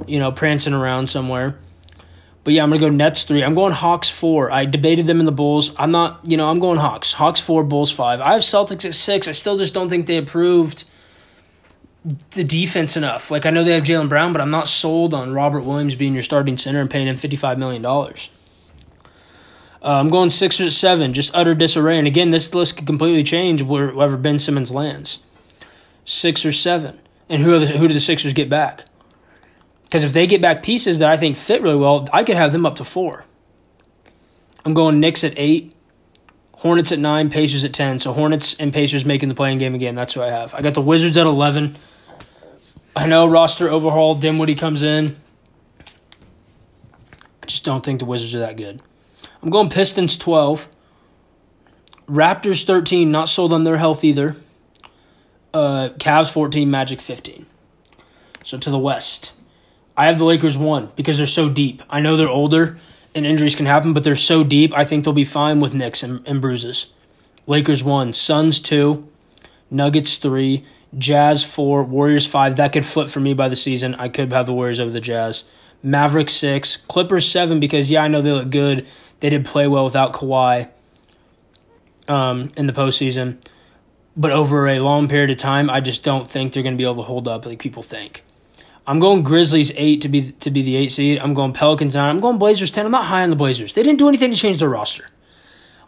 you 0.07 0.19
know, 0.19 0.33
prancing 0.33 0.73
around 0.75 1.09
somewhere. 1.09 1.57
But 2.45 2.55
yeah, 2.55 2.63
I'm 2.65 2.71
gonna 2.71 2.81
go 2.81 2.89
Nets 2.89 3.23
three. 3.23 3.45
I'm 3.45 3.55
going 3.55 3.73
Hawks 3.73 4.11
four. 4.11 4.51
I 4.51 4.65
debated 4.65 5.07
them 5.07 5.21
in 5.21 5.27
the 5.27 5.33
Bulls. 5.33 5.75
I'm 5.79 5.93
not, 5.93 6.21
you 6.27 6.37
know, 6.37 6.49
I'm 6.49 6.59
going 6.59 6.79
Hawks. 6.79 7.13
Hawks 7.13 7.41
four, 7.41 7.63
Bulls 7.63 7.91
five. 7.93 8.21
I 8.21 8.33
have 8.33 8.43
Celtics 8.43 8.85
at 8.85 8.95
six. 8.95 9.29
I 9.29 9.33
still 9.33 9.59
just 9.59 9.75
don't 9.75 9.89
think 9.89 10.07
they 10.07 10.17
approved 10.17 10.85
the 12.31 12.43
defense 12.43 12.97
enough. 12.97 13.31
Like 13.31 13.47
I 13.47 13.51
know 13.51 13.63
they 13.63 13.73
have 13.73 13.85
Jaylen 13.85 14.09
Brown, 14.09 14.33
but 14.33 14.41
I'm 14.41 14.51
not 14.51 14.67
sold 14.67 15.15
on 15.15 15.33
Robert 15.33 15.61
Williams 15.61 15.95
being 15.95 16.15
your 16.15 16.25
starting 16.25 16.59
center 16.59 16.81
and 16.81 16.91
paying 16.91 17.07
him 17.07 17.17
fifty 17.17 17.37
five 17.37 17.59
million 17.59 17.81
dollars. 17.81 18.31
Uh, 19.81 19.99
I'm 20.01 20.09
going 20.09 20.31
six 20.31 20.61
or 20.61 20.71
seven, 20.71 21.13
just 21.13 21.35
utter 21.35 21.55
disarray. 21.55 21.99
And 21.99 22.07
again, 22.07 22.31
this 22.31 22.55
list 22.55 22.77
could 22.77 22.87
completely 22.87 23.23
change 23.23 23.63
wherever 23.63 24.17
Ben 24.17 24.39
Simmons 24.39 24.71
lands. 24.71 25.21
Six 26.05 26.45
or 26.45 26.53
seven, 26.53 27.01
and 27.29 27.43
who 27.43 27.59
the, 27.61 27.67
who 27.67 27.87
do 27.87 27.95
the 27.95 28.01
Sixers 28.01 28.33
get 28.33 28.49
back? 28.49 28.85
Because 29.93 30.05
if 30.05 30.15
they 30.15 30.27
get 30.27 30.41
back 30.41 30.63
pieces 30.63 31.01
that 31.01 31.11
I 31.11 31.19
think 31.19 31.37
fit 31.37 31.61
really 31.61 31.77
well, 31.77 32.09
I 32.15 32.25
could 32.25 32.39
have 32.39 32.51
them 32.51 32.65
up 32.65 32.77
to 32.77 32.85
four. 32.85 33.27
I'm 34.65 34.73
going 34.73 35.01
Knicks 35.01 35.23
at 35.23 35.35
eight, 35.37 35.75
Hornets 36.55 36.93
at 36.93 36.99
nine, 36.99 37.29
Pacers 37.29 37.63
at 37.63 37.75
ten. 37.75 37.99
So 37.99 38.15
Hornets 38.15 38.55
and 38.55 38.73
Pacers 38.73 39.05
making 39.05 39.29
the 39.29 39.35
playing 39.35 39.59
game 39.59 39.75
again. 39.75 39.95
That's 39.95 40.15
who 40.15 40.23
I 40.23 40.29
have. 40.29 40.55
I 40.55 40.63
got 40.63 40.73
the 40.73 40.81
Wizards 40.81 41.19
at 41.19 41.27
eleven. 41.27 41.77
I 42.97 43.07
know 43.07 43.27
roster 43.27 43.69
overhaul. 43.69 44.15
Dinwiddie 44.15 44.55
comes 44.55 44.83
in. 44.83 45.15
I 47.43 47.47
just 47.47 47.67
don't 47.67 47.85
think 47.85 47.99
the 47.99 48.07
Wizards 48.07 48.35
are 48.35 48.39
that 48.39 48.57
good. 48.57 48.81
I'm 49.43 49.51
going 49.51 49.69
Pistons 49.69 50.17
twelve. 50.17 50.69
Raptors 52.07 52.65
thirteen. 52.65 53.11
Not 53.11 53.29
sold 53.29 53.53
on 53.53 53.65
their 53.65 53.77
health 53.77 54.05
either. 54.05 54.37
Uh, 55.53 55.91
Cavs 55.99 56.33
fourteen. 56.33 56.71
Magic 56.71 56.99
fifteen. 56.99 57.45
So 58.43 58.57
to 58.57 58.71
the 58.71 58.79
West. 58.79 59.35
I 59.97 60.07
have 60.07 60.19
the 60.19 60.25
Lakers 60.25 60.57
one 60.57 60.91
because 60.97 61.19
they're 61.19 61.27
so 61.27 61.49
deep. 61.49 61.83
I 61.91 62.01
know 62.01 62.17
they're 62.17 62.29
older 62.29 62.79
and 63.15 63.27
injuries 63.27 63.55
can 63.55 63.67
happen, 63.67 63.93
but 63.93 64.05
they're 64.05 64.17
so 64.17 64.43
deep. 64.43 64.73
I 64.73 64.85
think 64.85 65.05
they'll 65.05 65.13
be 65.13 65.25
fine 65.25 65.61
with 65.61 65.75
nicks 65.75 66.03
and, 66.03 66.27
and 66.27 66.41
bruises. 66.41 66.91
Lakers 67.47 67.85
one, 67.85 68.13
Suns 68.13 68.61
two, 68.61 69.09
Nuggets 69.71 70.17
three, 70.17 70.65
Jazz 70.97 71.45
four, 71.45 71.83
Warriors 71.83 72.27
five. 72.27 72.57
That 72.57 72.73
could 72.73 72.87
flip 72.87 73.09
for 73.09 73.21
me 73.21 73.35
by 73.35 73.49
the 73.49 73.57
season. 73.57 73.95
I 73.97 74.09
could 74.09 74.33
have 74.33 74.47
the 74.47 74.55
Warriors 74.55 74.81
over 74.81 74.91
the 74.91 75.01
Jazz. 75.01 75.45
Mavericks 75.83 76.33
six, 76.33 76.77
Clippers 76.77 77.29
seven 77.29 77.61
because 77.61 77.91
yeah, 77.91 78.03
I 78.03 78.09
know 78.09 78.23
they 78.23 78.33
look 78.33 78.51
good. 78.51 78.87
They 79.21 79.31
did 79.31 79.45
play 79.45 79.67
well 79.67 79.85
without 79.85 80.13
Kawhi 80.13 80.69
um, 82.09 82.51
in 82.57 82.67
the 82.67 82.73
postseason, 82.73 83.39
but 84.17 84.31
over 84.31 84.69
a 84.69 84.81
long 84.81 85.09
period 85.09 85.31
of 85.31 85.37
time, 85.37 85.69
I 85.71 85.81
just 85.81 86.05
don't 86.05 86.27
think 86.27 86.53
they're 86.53 86.63
going 86.63 86.75
to 86.75 86.79
be 86.79 86.85
able 86.85 86.97
to 86.97 87.03
hold 87.03 87.29
up 87.29 87.47
like 87.47 87.59
people 87.59 87.83
think. 87.83 88.23
I'm 88.87 88.99
going 88.99 89.23
Grizzlies 89.23 89.73
eight 89.77 90.01
to 90.01 90.09
be 90.09 90.33
to 90.33 90.51
be 90.51 90.63
the 90.63 90.77
eight 90.77 90.91
seed. 90.91 91.19
I'm 91.19 91.35
going 91.35 91.53
Pelicans 91.53 91.95
nine. 91.95 92.11
I'm 92.11 92.21
going 92.21 92.39
Blazers 92.39 92.71
ten. 92.71 92.85
I'm 92.85 92.93
not 92.93 93.05
high 93.05 93.23
on 93.23 93.31
the 93.31 93.37
Blazers. 93.37 93.75
They 93.75 93.83
didn't 93.83 93.99
do 93.99 94.09
anything 94.09 94.31
to 94.31 94.37
change 94.37 94.59
their 94.59 94.69
roster. 94.69 95.07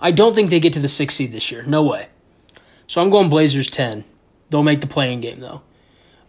I 0.00 0.11
don't 0.11 0.35
think 0.35 0.50
they 0.50 0.61
get 0.61 0.72
to 0.74 0.80
the 0.80 0.88
six 0.88 1.14
seed 1.14 1.33
this 1.33 1.50
year. 1.50 1.62
No 1.62 1.83
way. 1.83 2.09
So 2.87 3.02
I'm 3.02 3.11
going 3.11 3.30
Blazers 3.30 3.70
ten. 3.70 4.04
They'll 4.50 4.62
make 4.62 4.80
the 4.80 4.87
playing 4.87 5.20
game 5.20 5.40
though. 5.40 5.62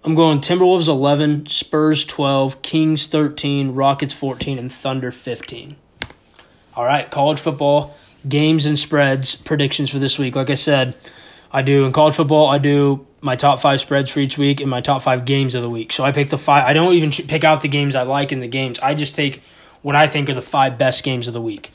I'm 0.04 0.16
going 0.16 0.40
Timberwolves 0.40 0.88
eleven, 0.88 1.46
Spurs 1.46 2.06
twelve, 2.06 2.62
Kings 2.62 3.08
thirteen, 3.08 3.74
Rockets 3.74 4.14
fourteen, 4.14 4.58
and 4.58 4.72
Thunder 4.72 5.12
fifteen. 5.12 5.76
All 6.76 6.86
right, 6.86 7.10
college 7.10 7.40
football 7.40 7.96
games 8.28 8.66
and 8.66 8.80
spreads 8.80 9.36
predictions 9.36 9.92
for 9.92 10.00
this 10.00 10.18
week. 10.18 10.36
Like 10.36 10.50
I 10.50 10.56
said, 10.56 10.96
I 11.52 11.62
do 11.62 11.86
in 11.86 11.92
college 11.92 12.16
football. 12.16 12.48
I 12.48 12.58
do 12.58 13.06
my 13.26 13.36
top 13.36 13.60
five 13.60 13.82
spreads 13.82 14.12
for 14.12 14.20
each 14.20 14.38
week 14.38 14.62
and 14.62 14.70
my 14.70 14.82
top 14.82 15.02
five 15.02 15.26
games 15.26 15.56
of 15.56 15.64
the 15.64 15.70
week. 15.70 15.92
So 15.92 16.04
I 16.04 16.12
pick 16.12 16.30
the 16.30 16.38
five. 16.38 16.64
I 16.64 16.74
don't 16.74 16.94
even 16.94 17.10
pick 17.10 17.44
out 17.44 17.62
the 17.62 17.68
games 17.68 17.96
I 17.96 18.04
like 18.04 18.32
in 18.32 18.40
the 18.40 18.48
games. 18.48 18.78
I 18.80 18.94
just 18.94 19.16
take 19.16 19.42
what 19.82 19.96
I 19.96 20.08
think 20.08 20.30
are 20.30 20.36
the 20.36 20.42
five 20.42 20.78
best 20.78 21.04
games 21.04 21.28
of 21.28 21.34
the 21.34 21.42
week. 21.42 21.72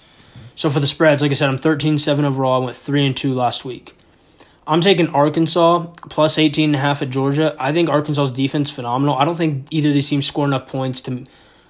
So 0.54 0.70
for 0.70 0.78
the 0.78 0.86
spreads, 0.86 1.22
like 1.22 1.32
I 1.32 1.34
said, 1.34 1.48
I'm 1.48 1.58
13 1.58 1.98
7 1.98 2.24
overall. 2.24 2.62
I 2.62 2.64
went 2.66 2.76
3 2.76 3.04
and 3.04 3.16
2 3.16 3.34
last 3.34 3.64
week. 3.64 3.96
I'm 4.64 4.80
taking 4.80 5.08
Arkansas 5.08 5.86
plus 6.08 6.38
18 6.38 6.68
and 6.68 6.76
a 6.76 6.78
half 6.78 7.02
at 7.02 7.10
Georgia. 7.10 7.56
I 7.58 7.72
think 7.72 7.88
Arkansas's 7.88 8.30
defense 8.30 8.70
phenomenal. 8.70 9.16
I 9.16 9.24
don't 9.24 9.36
think 9.36 9.66
either 9.72 9.88
of 9.88 9.94
these 9.94 10.08
teams 10.08 10.26
score 10.26 10.44
enough 10.44 10.68
points 10.68 11.02
to 11.02 11.24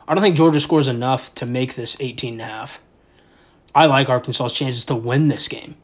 I 0.07 0.15
don't 0.15 0.23
think 0.23 0.37
Georgia 0.37 0.61
scores 0.61 0.89
enough 0.89 1.35
to 1.37 1.47
make 1.47 1.75
this 1.75 1.97
18 2.01 2.33
and 2.35 2.43
a 2.43 2.45
half. 2.45 2.81
I 3.75 3.87
like 3.87 4.11
Arkansas's 4.11 4.53
chances 4.53 4.85
to 4.87 4.95
win 4.95 5.29
this 5.29 5.49
game. 5.49 5.77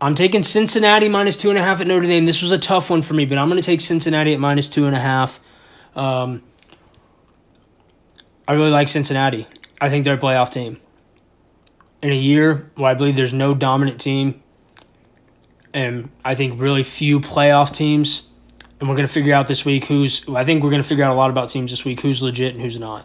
I'm 0.00 0.14
taking 0.14 0.42
Cincinnati 0.42 1.08
minus 1.08 1.36
two 1.36 1.50
and 1.50 1.58
a 1.58 1.62
half 1.62 1.80
at 1.80 1.86
Notre 1.86 2.06
Dame. 2.06 2.24
This 2.24 2.40
was 2.40 2.52
a 2.52 2.58
tough 2.58 2.88
one 2.88 3.02
for 3.02 3.12
me, 3.12 3.26
but 3.26 3.36
I'm 3.36 3.48
going 3.48 3.60
to 3.60 3.66
take 3.66 3.82
Cincinnati 3.82 4.32
at 4.32 4.40
minus 4.40 4.68
two 4.68 4.86
and 4.86 4.96
a 4.96 4.98
half. 5.00 5.40
Um, 5.94 6.42
I 8.48 8.54
really 8.54 8.70
like 8.70 8.88
Cincinnati. 8.88 9.46
I 9.80 9.90
think 9.90 10.04
they're 10.04 10.14
a 10.14 10.18
playoff 10.18 10.50
team. 10.52 10.80
In 12.02 12.10
a 12.12 12.16
year 12.16 12.70
where 12.76 12.90
I 12.90 12.94
believe 12.94 13.14
there's 13.14 13.34
no 13.34 13.54
dominant 13.54 14.00
team, 14.00 14.42
and 15.74 16.10
I 16.24 16.34
think 16.34 16.60
really 16.60 16.82
few 16.82 17.20
playoff 17.20 17.74
teams, 17.74 18.26
and 18.80 18.88
we're 18.88 18.96
going 18.96 19.06
to 19.06 19.12
figure 19.12 19.34
out 19.34 19.48
this 19.48 19.66
week 19.66 19.84
who's. 19.84 20.26
I 20.30 20.44
think 20.44 20.64
we're 20.64 20.70
going 20.70 20.82
to 20.82 20.88
figure 20.88 21.04
out 21.04 21.12
a 21.12 21.14
lot 21.14 21.28
about 21.28 21.50
teams 21.50 21.70
this 21.70 21.84
week 21.84 22.00
who's 22.00 22.22
legit 22.22 22.54
and 22.54 22.62
who's 22.62 22.78
not. 22.78 23.04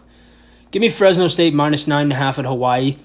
Give 0.72 0.80
me 0.80 0.88
Fresno 0.88 1.28
State 1.28 1.54
minus 1.54 1.88
nine 1.88 2.04
and 2.04 2.14
a 2.14 2.16
half 2.16 2.40
at 2.40 2.46
Hawaii. 2.46 2.96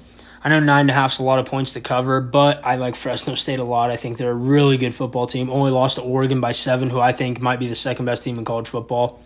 I 0.43 0.49
know 0.49 0.59
nine 0.59 0.83
and 0.83 0.91
a 0.91 0.95
half 0.95 1.13
is 1.13 1.19
a 1.19 1.23
lot 1.23 1.39
of 1.39 1.47
points 1.47 1.75
to 1.75 1.81
cover, 1.81 2.21
but 2.21 2.65
I 2.65 2.77
like 2.77 2.95
Fresno 2.95 3.35
State 3.35 3.59
a 3.59 3.65
lot. 3.65 3.91
I 3.91 3.97
think 3.97 4.17
they're 4.17 4.31
a 4.31 4.35
really 4.35 4.79
good 4.79 4.95
football 4.95 5.27
team. 5.27 5.51
Only 5.51 5.71
lost 5.71 5.97
to 5.97 6.03
Oregon 6.03 6.41
by 6.41 6.53
seven, 6.53 6.89
who 6.89 6.99
I 6.99 7.13
think 7.13 7.43
might 7.43 7.59
be 7.59 7.69
the 7.69 7.75
second 7.75 8.07
best 8.07 8.23
team 8.23 8.39
in 8.39 8.45
college 8.45 8.69
football. 8.69 9.23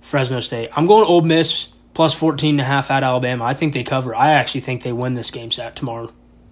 Fresno 0.00 0.40
State. 0.40 0.68
I'm 0.74 0.86
going 0.86 1.04
Ole 1.04 1.20
Miss 1.20 1.72
plus 1.92 2.18
14 2.18 2.54
and 2.54 2.60
a 2.60 2.64
half 2.64 2.90
at 2.90 3.02
Alabama. 3.02 3.44
I 3.44 3.52
think 3.52 3.74
they 3.74 3.82
cover. 3.82 4.14
I 4.14 4.30
actually 4.30 4.62
think 4.62 4.82
they 4.82 4.92
win 4.92 5.12
this 5.12 5.30
game 5.30 5.50
set 5.50 5.76
tomorrow. 5.76 6.10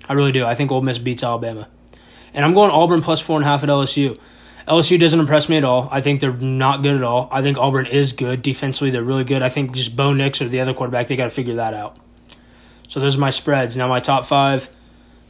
I 0.09 0.13
really 0.13 0.33
do. 0.33 0.45
I 0.45 0.55
think 0.55 0.71
Ole 0.71 0.83
Miss 0.83 0.99
beats 0.99 1.23
Alabama. 1.23 1.69
And 2.35 2.45
I'm 2.45 2.53
going 2.53 2.71
Auburn 2.71 3.01
plus 3.01 3.25
four 3.25 3.37
and 3.37 3.45
a 3.45 3.49
half 3.49 3.63
at 3.63 3.71
LSU. 3.71 4.19
LSU 4.69 5.01
doesn't 5.01 5.19
impress 5.19 5.49
me 5.49 5.57
at 5.57 5.65
all. 5.65 5.89
I 5.91 6.01
think 6.03 6.21
they're 6.21 6.33
not 6.33 6.83
good 6.83 6.97
at 6.97 7.03
all. 7.03 7.29
I 7.31 7.41
think 7.41 7.57
Auburn 7.57 7.87
is 7.87 8.13
good. 8.13 8.43
Defensively, 8.43 8.91
they're 8.91 9.03
really 9.03 9.25
good. 9.25 9.43
I 9.43 9.49
think 9.49 9.73
just 9.73 9.97
Bo 9.97 10.13
Nix 10.13 10.43
or 10.43 10.49
the 10.49 10.61
other 10.61 10.75
quarterback, 10.75 11.07
they 11.07 11.17
got 11.17 11.25
to 11.25 11.31
figure 11.31 11.55
that 11.55 11.73
out. 11.73 11.99
So 12.89 13.01
those 13.01 13.17
are 13.17 13.21
my 13.21 13.31
spreads. 13.31 13.77
Now 13.77 13.89
my 13.89 14.01
top 14.01 14.25
five 14.25 14.75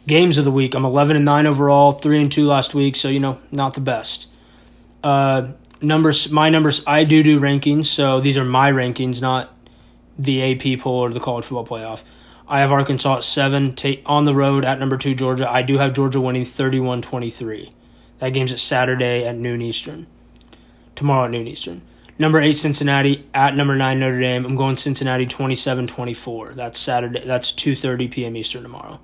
games 0.06 0.38
of 0.38 0.44
the 0.44 0.50
week. 0.50 0.74
I'm 0.74 0.84
11 0.84 1.16
and 1.16 1.24
nine 1.24 1.46
overall, 1.46 1.92
three 1.92 2.20
and 2.20 2.30
two 2.30 2.46
last 2.46 2.74
week. 2.74 2.96
So 2.96 3.08
you 3.08 3.20
know, 3.20 3.38
not 3.50 3.74
the 3.74 3.80
best. 3.80 4.28
Uh, 5.02 5.52
numbers, 5.80 6.30
my 6.30 6.48
numbers. 6.48 6.82
I 6.86 7.04
do 7.04 7.22
do 7.22 7.40
rankings. 7.40 7.86
So 7.86 8.20
these 8.20 8.38
are 8.38 8.44
my 8.44 8.70
rankings, 8.70 9.20
not 9.20 9.52
the 10.18 10.42
AP 10.42 10.80
poll 10.80 11.04
or 11.04 11.10
the 11.10 11.20
college 11.20 11.44
football 11.44 11.66
playoff. 11.66 12.02
I 12.48 12.60
have 12.60 12.70
Arkansas 12.70 13.16
at 13.16 13.24
seven 13.24 13.74
on 14.06 14.24
the 14.24 14.34
road 14.34 14.64
at 14.64 14.78
number 14.78 14.96
two 14.96 15.14
Georgia. 15.14 15.50
I 15.50 15.62
do 15.62 15.78
have 15.78 15.92
Georgia 15.92 16.20
winning 16.20 16.42
31-23. 16.42 17.72
That 18.18 18.30
game's 18.30 18.52
at 18.52 18.60
Saturday 18.60 19.26
at 19.26 19.36
noon 19.36 19.60
Eastern. 19.60 20.06
Tomorrow 20.94 21.26
at 21.26 21.30
noon 21.32 21.48
Eastern. 21.48 21.82
Number 22.18 22.40
eight, 22.40 22.54
Cincinnati 22.54 23.26
at 23.34 23.54
number 23.54 23.76
nine, 23.76 23.98
Notre 23.98 24.20
Dame. 24.20 24.46
I'm 24.46 24.54
going 24.54 24.76
Cincinnati 24.76 25.26
27 25.26 25.86
24. 25.86 26.54
That's 26.54 26.78
Saturday. 26.78 27.24
That's 27.24 27.52
2.30 27.52 28.10
p.m. 28.10 28.36
Eastern 28.36 28.62
tomorrow. 28.62 29.00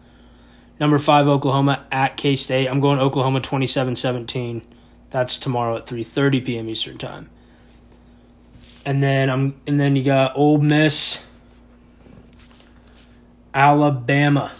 Number 0.80 0.98
five, 0.98 1.28
Oklahoma 1.28 1.86
at 1.92 2.16
K 2.16 2.34
State. 2.34 2.68
I'm 2.68 2.80
going 2.80 2.98
Oklahoma 2.98 3.40
27 3.40 3.96
17. 3.96 4.62
That's 5.10 5.38
tomorrow 5.38 5.76
at 5.76 5.86
3.30 5.86 6.44
p.m. 6.44 6.68
Eastern 6.70 6.96
time. 6.96 7.28
And 8.86 9.02
then 9.02 9.28
I'm 9.28 9.60
and 9.66 9.78
then 9.78 9.94
you 9.94 10.02
got 10.02 10.36
Ole 10.36 10.58
Miss, 10.58 11.24
Alabama. 13.54 14.50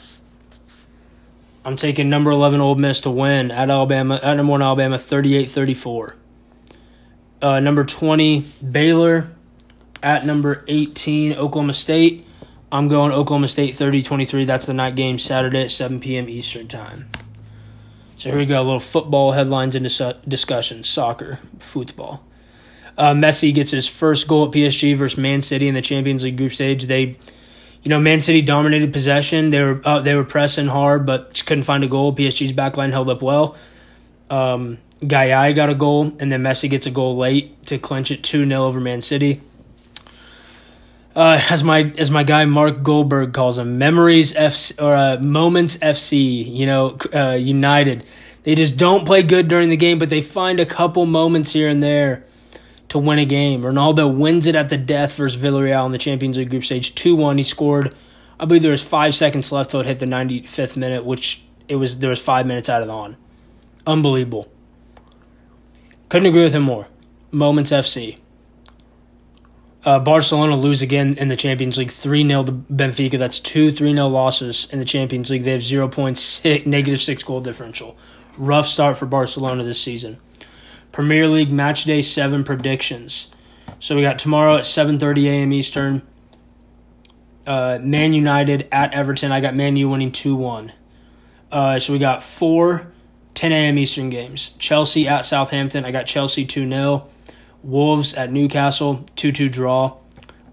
I'm 1.64 1.76
taking 1.76 2.10
number 2.10 2.30
11 2.30 2.60
Ole 2.60 2.74
Miss 2.74 3.00
to 3.02 3.10
win 3.10 3.50
at 3.50 3.70
Alabama 3.70 4.20
at 4.22 4.36
number 4.36 4.50
1 4.50 4.62
Alabama 4.62 4.96
38-34. 4.96 6.14
Uh, 7.42 7.59
number 7.61 7.83
20, 7.83 8.44
Baylor. 8.70 9.26
At 10.02 10.24
number 10.26 10.64
18, 10.66 11.35
Oklahoma 11.35 11.72
State. 11.74 12.26
I'm 12.72 12.88
going 12.88 13.12
Oklahoma 13.12 13.46
State 13.46 13.74
30 13.76 14.02
23. 14.02 14.44
That's 14.46 14.66
the 14.66 14.74
night 14.74 14.96
game 14.96 15.18
Saturday 15.18 15.62
at 15.62 15.70
7 15.70 16.00
p.m. 16.00 16.28
Eastern 16.28 16.66
Time. 16.66 17.09
So 18.18 18.31
here 18.31 18.38
we 18.38 18.46
go. 18.46 18.61
A 18.61 18.64
little 18.64 18.81
football 18.81 19.33
headlines 19.33 19.76
and 19.76 19.85
dis- 19.85 20.00
discussion. 20.26 20.83
Soccer, 20.83 21.38
football. 21.59 22.24
Uh, 22.96 23.14
Messi 23.14 23.55
gets 23.55 23.70
his 23.70 23.88
first 23.88 24.26
goal 24.26 24.46
at 24.46 24.52
PSG 24.52 24.96
versus 24.96 25.18
Man 25.18 25.40
City 25.40 25.68
in 25.68 25.74
the 25.74 25.81
Champions 25.81 26.24
League 26.24 26.37
group 26.37 26.52
stage. 26.52 26.85
They, 26.85 27.16
You 27.83 27.88
know, 27.88 28.00
Man 28.00 28.20
City 28.20 28.42
dominated 28.42 28.92
possession. 28.92 29.50
They 29.50 29.62
were 29.62 29.81
uh, 29.85 30.00
they 30.00 30.14
were 30.14 30.24
pressing 30.24 30.66
hard, 30.66 31.05
but 31.07 31.42
couldn't 31.46 31.64
find 31.64 31.85
a 31.85 31.88
goal. 31.88 32.14
PSG's 32.14 32.52
backline 32.52 32.90
held 32.90 33.09
up 33.09 33.22
well. 33.22 33.57
Um, 34.31 34.78
Gueye 35.02 35.54
got 35.54 35.68
a 35.68 35.74
goal, 35.74 36.04
and 36.18 36.30
then 36.30 36.42
Messi 36.42 36.70
gets 36.70 36.86
a 36.86 36.90
goal 36.90 37.16
late 37.16 37.66
to 37.66 37.78
clinch 37.78 38.10
it 38.10 38.22
2 38.22 38.48
0 38.48 38.62
over 38.62 38.80
Man 38.80 39.00
City. 39.00 39.40
Uh, 41.14 41.38
as 41.50 41.62
my 41.62 41.82
as 41.98 42.10
my 42.10 42.22
guy 42.22 42.44
Mark 42.46 42.82
Goldberg 42.82 43.34
calls 43.34 43.56
them, 43.56 43.76
memories 43.76 44.32
FC 44.32 44.82
or 44.82 44.94
uh, 44.94 45.18
moments 45.18 45.76
FC. 45.76 46.50
You 46.50 46.66
know, 46.66 46.96
uh, 47.12 47.32
United. 47.32 48.06
They 48.44 48.54
just 48.54 48.76
don't 48.76 49.04
play 49.04 49.22
good 49.22 49.48
during 49.48 49.68
the 49.68 49.76
game, 49.76 49.98
but 49.98 50.08
they 50.08 50.22
find 50.22 50.58
a 50.58 50.66
couple 50.66 51.04
moments 51.06 51.52
here 51.52 51.68
and 51.68 51.82
there 51.82 52.24
to 52.88 52.98
win 52.98 53.18
a 53.18 53.24
game. 53.24 53.62
Ronaldo 53.62 54.16
wins 54.16 54.46
it 54.46 54.56
at 54.56 54.68
the 54.68 54.76
death 54.76 55.16
versus 55.16 55.40
Villarreal 55.40 55.84
in 55.84 55.92
the 55.92 55.98
Champions 55.98 56.38
League 56.38 56.50
group 56.50 56.64
stage, 56.64 56.94
two 56.94 57.14
one. 57.14 57.36
He 57.36 57.44
scored. 57.44 57.94
I 58.40 58.46
believe 58.46 58.62
there 58.62 58.72
was 58.72 58.82
five 58.82 59.14
seconds 59.14 59.52
left 59.52 59.70
till 59.70 59.80
it 59.80 59.86
hit 59.86 59.98
the 59.98 60.06
ninety 60.06 60.42
fifth 60.42 60.76
minute, 60.76 61.04
which 61.04 61.42
it 61.68 61.76
was 61.76 61.98
there 61.98 62.10
was 62.10 62.24
five 62.24 62.46
minutes 62.46 62.70
out 62.70 62.80
of 62.80 62.88
the 62.88 62.94
on. 62.94 63.16
Unbelievable. 63.86 64.50
Couldn't 66.12 66.29
agree 66.29 66.42
with 66.42 66.53
him 66.53 66.64
more. 66.64 66.88
Moments 67.31 67.70
FC. 67.70 68.18
Uh, 69.83 69.98
Barcelona 69.98 70.57
lose 70.57 70.83
again 70.83 71.16
in 71.16 71.29
the 71.29 71.37
Champions 71.37 71.79
League 71.79 71.90
3 71.90 72.27
0 72.27 72.44
to 72.44 72.53
Benfica. 72.53 73.18
That's 73.18 73.40
two 73.40 73.72
3 73.72 73.94
0 73.94 74.09
losses 74.09 74.68
in 74.70 74.79
the 74.79 74.85
Champions 74.85 75.31
League. 75.31 75.44
They 75.44 75.53
have 75.53 75.62
0 75.62 75.88
points, 75.88 76.44
negative 76.44 77.01
6 77.01 77.22
goal 77.22 77.40
differential. 77.40 77.96
Rough 78.37 78.66
start 78.66 78.98
for 78.98 79.07
Barcelona 79.07 79.64
this 79.64 79.81
season. 79.81 80.18
Premier 80.92 81.27
League 81.27 81.51
match 81.51 81.85
day 81.85 82.03
7 82.03 82.44
predictions. 82.44 83.29
So 83.79 83.96
we 83.96 84.03
got 84.03 84.18
tomorrow 84.18 84.57
at 84.57 84.64
7:30 84.64 85.25
a.m. 85.29 85.53
Eastern. 85.55 86.03
Uh, 87.46 87.79
Man 87.81 88.12
United 88.12 88.68
at 88.70 88.92
Everton. 88.92 89.33
I 89.33 89.40
got 89.40 89.55
Man 89.55 89.77
U 89.77 89.88
winning 89.88 90.12
2 90.12 90.37
1. 90.37 90.75
Uh, 91.51 91.79
so 91.79 91.94
we 91.94 91.98
got 91.98 92.22
four 92.22 92.91
10 93.35 93.53
a.m. 93.53 93.79
Eastern 93.79 94.11
games. 94.11 94.53
Chelsea 94.59 95.09
at 95.09 95.25
Southampton. 95.25 95.85
I 95.85 95.90
got 95.90 96.07
Chelsea 96.07 96.45
2 96.45 96.71
0. 96.71 97.09
Wolves 97.62 98.14
at 98.14 98.33
Newcastle, 98.33 99.05
2 99.16 99.33
2 99.33 99.49
draw. 99.49 99.97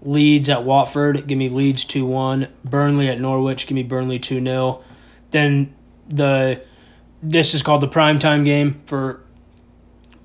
Leeds 0.02 0.48
at 0.48 0.64
Watford, 0.64 1.26
give 1.26 1.36
me 1.36 1.48
Leeds 1.48 1.84
2 1.84 2.06
1. 2.06 2.48
Burnley 2.64 3.08
at 3.08 3.18
Norwich, 3.18 3.66
give 3.66 3.74
me 3.74 3.82
Burnley 3.82 4.18
2 4.18 4.42
0. 4.42 4.82
Then 5.30 5.74
the 6.08 6.64
this 7.22 7.54
is 7.54 7.62
called 7.62 7.82
the 7.82 7.88
prime 7.88 8.18
time 8.18 8.44
game 8.44 8.80
for 8.86 9.20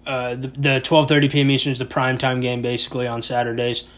uh, 0.06 0.36
the, 0.36 0.48
the 0.48 0.82
12.30 0.82 1.32
p.m. 1.32 1.52
Eastern 1.52 1.72
is 1.72 1.80
the 1.80 1.86
prime 1.86 2.18
time 2.18 2.40
game 2.40 2.62
basically 2.62 3.08
on 3.08 3.22
Saturdays. 3.22 3.90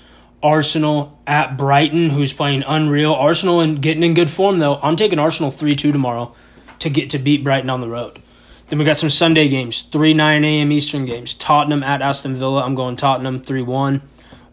Arsenal 0.42 1.20
at 1.26 1.58
Brighton, 1.58 2.10
who's 2.12 2.32
playing 2.32 2.64
unreal. 2.66 3.14
Arsenal 3.14 3.60
and 3.60 3.82
getting 3.82 4.04
in 4.04 4.14
good 4.14 4.30
form 4.30 4.60
though. 4.60 4.80
I'm 4.82 4.96
taking 4.96 5.20
Arsenal 5.20 5.52
3-2 5.52 5.92
tomorrow 5.92 6.34
to 6.80 6.90
get 6.90 7.10
to 7.12 7.20
beat 7.20 7.44
Brighton 7.44 7.70
on 7.70 7.82
the 7.82 7.90
road. 7.90 8.22
Then 8.70 8.80
we 8.80 8.86
got 8.86 8.98
some 8.98 9.10
Sunday 9.10 9.48
games, 9.48 9.84
3 9.84 10.14
9 10.14 10.44
a.m. 10.44 10.72
Eastern 10.72 11.06
games. 11.06 11.34
Tottenham 11.34 11.84
at 11.84 12.02
Aston 12.02 12.36
Villa. 12.36 12.64
I'm 12.64 12.76
going 12.76 12.96
Tottenham 12.96 13.42
3 13.42 13.62
1. 13.62 14.02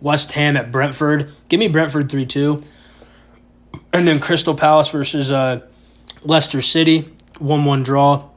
West 0.00 0.32
Ham 0.32 0.56
at 0.56 0.70
Brentford. 0.70 1.32
Give 1.48 1.58
me 1.58 1.68
Brentford 1.68 2.10
3 2.10 2.24
2. 2.26 2.62
And 3.92 4.06
then 4.06 4.20
Crystal 4.20 4.54
Palace 4.54 4.90
versus 4.90 5.32
uh, 5.32 5.66
Leicester 6.22 6.62
City, 6.62 7.08
1 7.38 7.64
1 7.64 7.82
draw. 7.82 8.28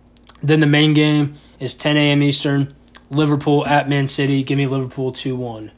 Then 0.41 0.61
the 0.61 0.67
main 0.67 0.93
game 0.93 1.35
is 1.59 1.75
10 1.75 1.97
a.m. 1.97 2.23
Eastern. 2.23 2.73
Liverpool 3.09 3.65
at 3.65 3.87
Man 3.87 4.07
City. 4.07 4.43
Give 4.43 4.57
me 4.57 4.67
Liverpool 4.67 5.11
2 5.11 5.35
1. 5.35 5.71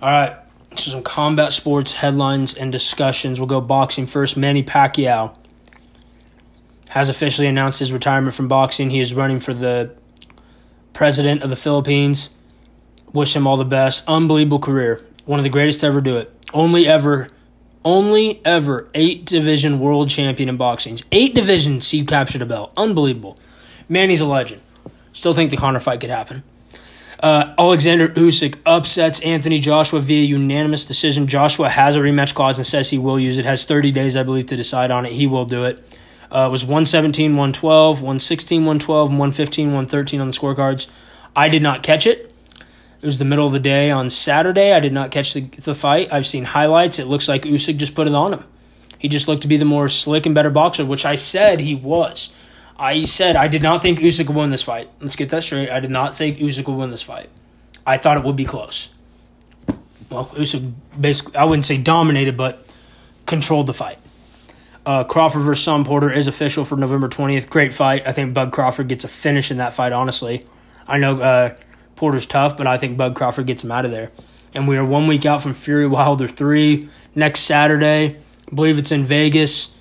All 0.00 0.08
right. 0.08 0.36
So 0.76 0.90
some 0.90 1.02
combat 1.02 1.52
sports 1.52 1.94
headlines 1.94 2.54
and 2.54 2.72
discussions. 2.72 3.38
We'll 3.38 3.46
go 3.46 3.60
boxing 3.60 4.06
first. 4.06 4.36
Manny 4.36 4.62
Pacquiao 4.62 5.34
has 6.88 7.08
officially 7.08 7.46
announced 7.46 7.78
his 7.78 7.92
retirement 7.92 8.34
from 8.34 8.48
boxing. 8.48 8.90
He 8.90 9.00
is 9.00 9.14
running 9.14 9.40
for 9.40 9.54
the 9.54 9.94
president 10.92 11.42
of 11.42 11.50
the 11.50 11.56
Philippines. 11.56 12.30
Wish 13.12 13.34
him 13.34 13.46
all 13.46 13.56
the 13.56 13.64
best. 13.64 14.04
Unbelievable 14.06 14.58
career. 14.58 15.00
One 15.24 15.40
of 15.40 15.44
the 15.44 15.50
greatest 15.50 15.80
to 15.80 15.86
ever 15.86 16.00
do 16.00 16.16
it. 16.16 16.32
Only 16.54 16.86
ever, 16.86 17.28
only 17.84 18.40
ever 18.44 18.88
eight 18.94 19.24
division 19.24 19.80
world 19.80 20.08
champion 20.08 20.48
in 20.48 20.56
boxing. 20.56 20.98
Eight 21.12 21.34
divisions 21.34 21.90
he 21.90 22.04
captured 22.04 22.42
a 22.42 22.46
belt. 22.46 22.72
Unbelievable. 22.76 23.36
Man, 23.88 24.10
he's 24.10 24.20
a 24.20 24.26
legend. 24.26 24.62
Still 25.12 25.34
think 25.34 25.50
the 25.50 25.56
Conor 25.56 25.80
fight 25.80 26.00
could 26.00 26.10
happen. 26.10 26.42
Uh, 27.20 27.54
Oleksandr 27.56 28.08
Usyk 28.14 28.56
upsets 28.66 29.20
Anthony 29.20 29.58
Joshua 29.58 30.00
via 30.00 30.22
unanimous 30.22 30.84
decision. 30.84 31.26
Joshua 31.26 31.68
has 31.68 31.96
a 31.96 32.00
rematch 32.00 32.34
clause 32.34 32.58
and 32.58 32.66
says 32.66 32.90
he 32.90 32.98
will 32.98 33.18
use 33.18 33.38
it. 33.38 33.44
Has 33.44 33.64
30 33.64 33.90
days, 33.92 34.16
I 34.16 34.22
believe, 34.22 34.46
to 34.46 34.56
decide 34.56 34.90
on 34.90 35.06
it. 35.06 35.12
He 35.12 35.26
will 35.26 35.46
do 35.46 35.64
it. 35.64 35.82
Uh, 36.30 36.46
it 36.48 36.50
was 36.50 36.64
117, 36.64 37.32
112, 37.32 38.02
116, 38.02 38.60
112, 38.60 39.10
and 39.10 39.18
115, 39.18 39.66
113 39.68 40.20
on 40.20 40.28
the 40.28 40.32
scorecards. 40.32 40.88
I 41.34 41.48
did 41.48 41.62
not 41.62 41.82
catch 41.82 42.06
it. 42.06 42.32
It 43.00 43.04
was 43.04 43.18
the 43.18 43.24
middle 43.24 43.46
of 43.46 43.52
the 43.52 43.60
day 43.60 43.90
on 43.90 44.10
Saturday. 44.10 44.72
I 44.72 44.80
did 44.80 44.92
not 44.92 45.10
catch 45.10 45.34
the, 45.34 45.42
the 45.42 45.74
fight. 45.74 46.08
I've 46.10 46.26
seen 46.26 46.44
highlights. 46.44 46.98
It 46.98 47.06
looks 47.06 47.28
like 47.28 47.42
Usyk 47.42 47.76
just 47.76 47.94
put 47.94 48.06
it 48.06 48.14
on 48.14 48.32
him. 48.32 48.44
He 48.98 49.08
just 49.08 49.28
looked 49.28 49.42
to 49.42 49.48
be 49.48 49.58
the 49.58 49.64
more 49.64 49.88
slick 49.88 50.26
and 50.26 50.34
better 50.34 50.50
boxer, 50.50 50.84
which 50.84 51.04
I 51.04 51.14
said 51.16 51.60
he 51.60 51.74
was. 51.74 52.34
I 52.78 53.02
said 53.02 53.36
I 53.36 53.48
did 53.48 53.62
not 53.62 53.82
think 53.82 54.00
Usyk 54.00 54.26
would 54.28 54.36
win 54.36 54.50
this 54.50 54.62
fight. 54.62 54.90
Let's 55.00 55.16
get 55.16 55.28
that 55.30 55.42
straight. 55.42 55.70
I 55.70 55.80
did 55.80 55.90
not 55.90 56.16
think 56.16 56.38
Usyk 56.38 56.66
would 56.66 56.76
win 56.76 56.90
this 56.90 57.02
fight. 57.02 57.28
I 57.86 57.98
thought 57.98 58.16
it 58.16 58.24
would 58.24 58.36
be 58.36 58.44
close. 58.44 58.92
Well, 60.10 60.26
Usyk 60.34 60.72
basically, 60.98 61.36
I 61.36 61.44
wouldn't 61.44 61.64
say 61.64 61.78
dominated, 61.78 62.36
but 62.36 62.66
controlled 63.26 63.66
the 63.66 63.74
fight. 63.74 63.98
Uh, 64.86 65.02
Crawford 65.02 65.42
versus 65.42 65.64
Shawn 65.64 65.84
Porter 65.84 66.12
is 66.12 66.28
official 66.28 66.64
for 66.64 66.76
November 66.76 67.08
20th. 67.08 67.50
Great 67.50 67.74
fight. 67.74 68.06
I 68.06 68.12
think 68.12 68.32
Bud 68.32 68.52
Crawford 68.52 68.86
gets 68.86 69.02
a 69.02 69.08
finish 69.08 69.50
in 69.50 69.56
that 69.56 69.74
fight, 69.74 69.92
honestly. 69.92 70.44
I 70.86 70.98
know 70.98 71.20
uh, 71.20 71.56
Porter's 71.96 72.24
tough, 72.24 72.56
but 72.56 72.68
I 72.68 72.78
think 72.78 72.96
Bud 72.96 73.16
Crawford 73.16 73.46
gets 73.46 73.64
him 73.64 73.72
out 73.72 73.84
of 73.84 73.90
there. 73.90 74.12
And 74.54 74.68
we 74.68 74.76
are 74.76 74.84
one 74.84 75.08
week 75.08 75.26
out 75.26 75.42
from 75.42 75.54
Fury 75.54 75.88
Wilder 75.88 76.28
3 76.28 76.88
next 77.16 77.40
Saturday. 77.40 78.16
I 78.16 78.54
believe 78.54 78.78
it's 78.78 78.92
in 78.92 79.02
Vegas. 79.02 79.74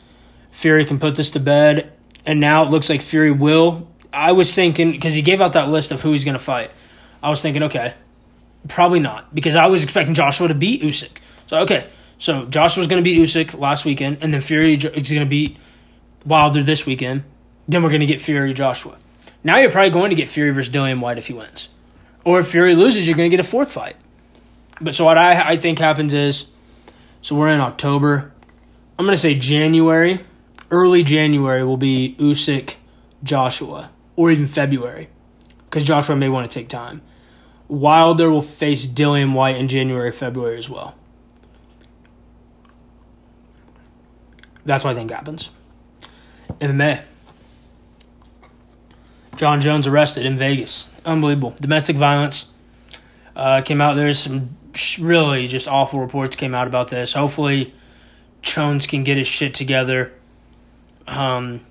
Fury 0.49 0.85
can 0.85 0.97
put 0.97 1.13
this 1.13 1.29
to 1.31 1.39
bed. 1.39 1.93
And 2.25 2.39
now 2.39 2.63
it 2.63 2.71
looks 2.71 2.89
like 2.89 3.03
Fury 3.03 3.31
will. 3.31 3.87
I 4.11 4.31
was 4.31 4.53
thinking, 4.55 4.91
because 4.91 5.13
he 5.13 5.21
gave 5.21 5.39
out 5.39 5.53
that 5.53 5.69
list 5.69 5.91
of 5.91 6.01
who 6.01 6.13
he's 6.13 6.25
going 6.25 6.37
to 6.37 6.43
fight. 6.43 6.71
I 7.21 7.29
was 7.29 7.43
thinking, 7.43 7.61
okay, 7.63 7.93
probably 8.69 8.99
not. 8.99 9.35
Because 9.35 9.55
I 9.55 9.67
was 9.67 9.83
expecting 9.83 10.15
Joshua 10.15 10.47
to 10.47 10.55
beat 10.55 10.81
Usyk. 10.81 11.17
So, 11.45 11.57
okay, 11.59 11.87
so 12.17 12.45
Joshua's 12.45 12.87
going 12.87 13.03
to 13.03 13.07
beat 13.07 13.19
Usyk 13.19 13.57
last 13.59 13.85
weekend, 13.85 14.19
and 14.21 14.33
then 14.33 14.41
Fury 14.41 14.73
is 14.73 14.83
going 14.83 15.19
to 15.19 15.25
beat 15.25 15.57
Wilder 16.25 16.63
this 16.63 16.85
weekend. 16.85 17.23
Then 17.67 17.83
we're 17.83 17.89
going 17.89 18.01
to 18.01 18.05
get 18.05 18.21
Fury 18.21 18.53
Joshua. 18.53 18.97
Now 19.43 19.57
you're 19.57 19.71
probably 19.71 19.91
going 19.91 20.09
to 20.09 20.15
get 20.15 20.29
Fury 20.29 20.51
versus 20.51 20.73
Dillian 20.73 20.99
Whyte 20.99 21.17
if 21.17 21.27
he 21.27 21.33
wins. 21.33 21.69
Or 22.23 22.39
if 22.39 22.47
Fury 22.47 22.75
loses, 22.75 23.07
you're 23.07 23.17
going 23.17 23.29
to 23.29 23.35
get 23.35 23.45
a 23.45 23.47
fourth 23.47 23.71
fight. 23.71 23.95
But 24.81 24.95
so 24.95 25.05
what 25.05 25.17
I, 25.17 25.51
I 25.51 25.57
think 25.57 25.79
happens 25.79 26.13
is, 26.13 26.47
so 27.21 27.35
we're 27.35 27.49
in 27.49 27.59
October. 27.59 28.33
I'm 28.97 29.05
going 29.05 29.15
to 29.15 29.21
say 29.21 29.35
January, 29.35 30.19
early 30.71 31.03
January 31.03 31.63
will 31.63 31.77
be 31.77 32.15
Usyk 32.19 32.75
Joshua, 33.23 33.91
or 34.15 34.31
even 34.31 34.47
February, 34.47 35.09
because 35.65 35.83
Joshua 35.83 36.15
may 36.15 36.29
want 36.29 36.49
to 36.49 36.59
take 36.59 36.69
time. 36.69 37.01
Wilder 37.67 38.29
will 38.29 38.41
face 38.41 38.87
Dillian 38.87 39.33
Whyte 39.33 39.57
in 39.57 39.67
January, 39.67 40.11
February 40.11 40.57
as 40.57 40.69
well. 40.69 40.95
That's 44.65 44.83
what 44.83 44.91
I 44.91 44.95
think 44.95 45.11
happens. 45.11 45.51
MMA. 46.59 47.01
Jon 49.37 49.61
Jones 49.61 49.87
arrested 49.87 50.25
in 50.25 50.37
Vegas. 50.37 50.89
Unbelievable. 51.05 51.55
Domestic 51.59 51.95
violence. 51.95 52.47
Uh, 53.35 53.61
came 53.61 53.81
out. 53.81 53.95
There's 53.95 54.19
some 54.19 54.55
really 54.99 55.47
just 55.47 55.67
awful 55.67 55.99
reports 55.99 56.35
came 56.35 56.55
out 56.55 56.67
about 56.67 56.89
this. 56.89 57.13
Hopefully, 57.13 57.73
Jones 58.41 58.87
can 58.87 59.03
get 59.03 59.17
his 59.17 59.27
shit 59.27 59.53
together. 59.53 60.13
Um, 61.07 61.61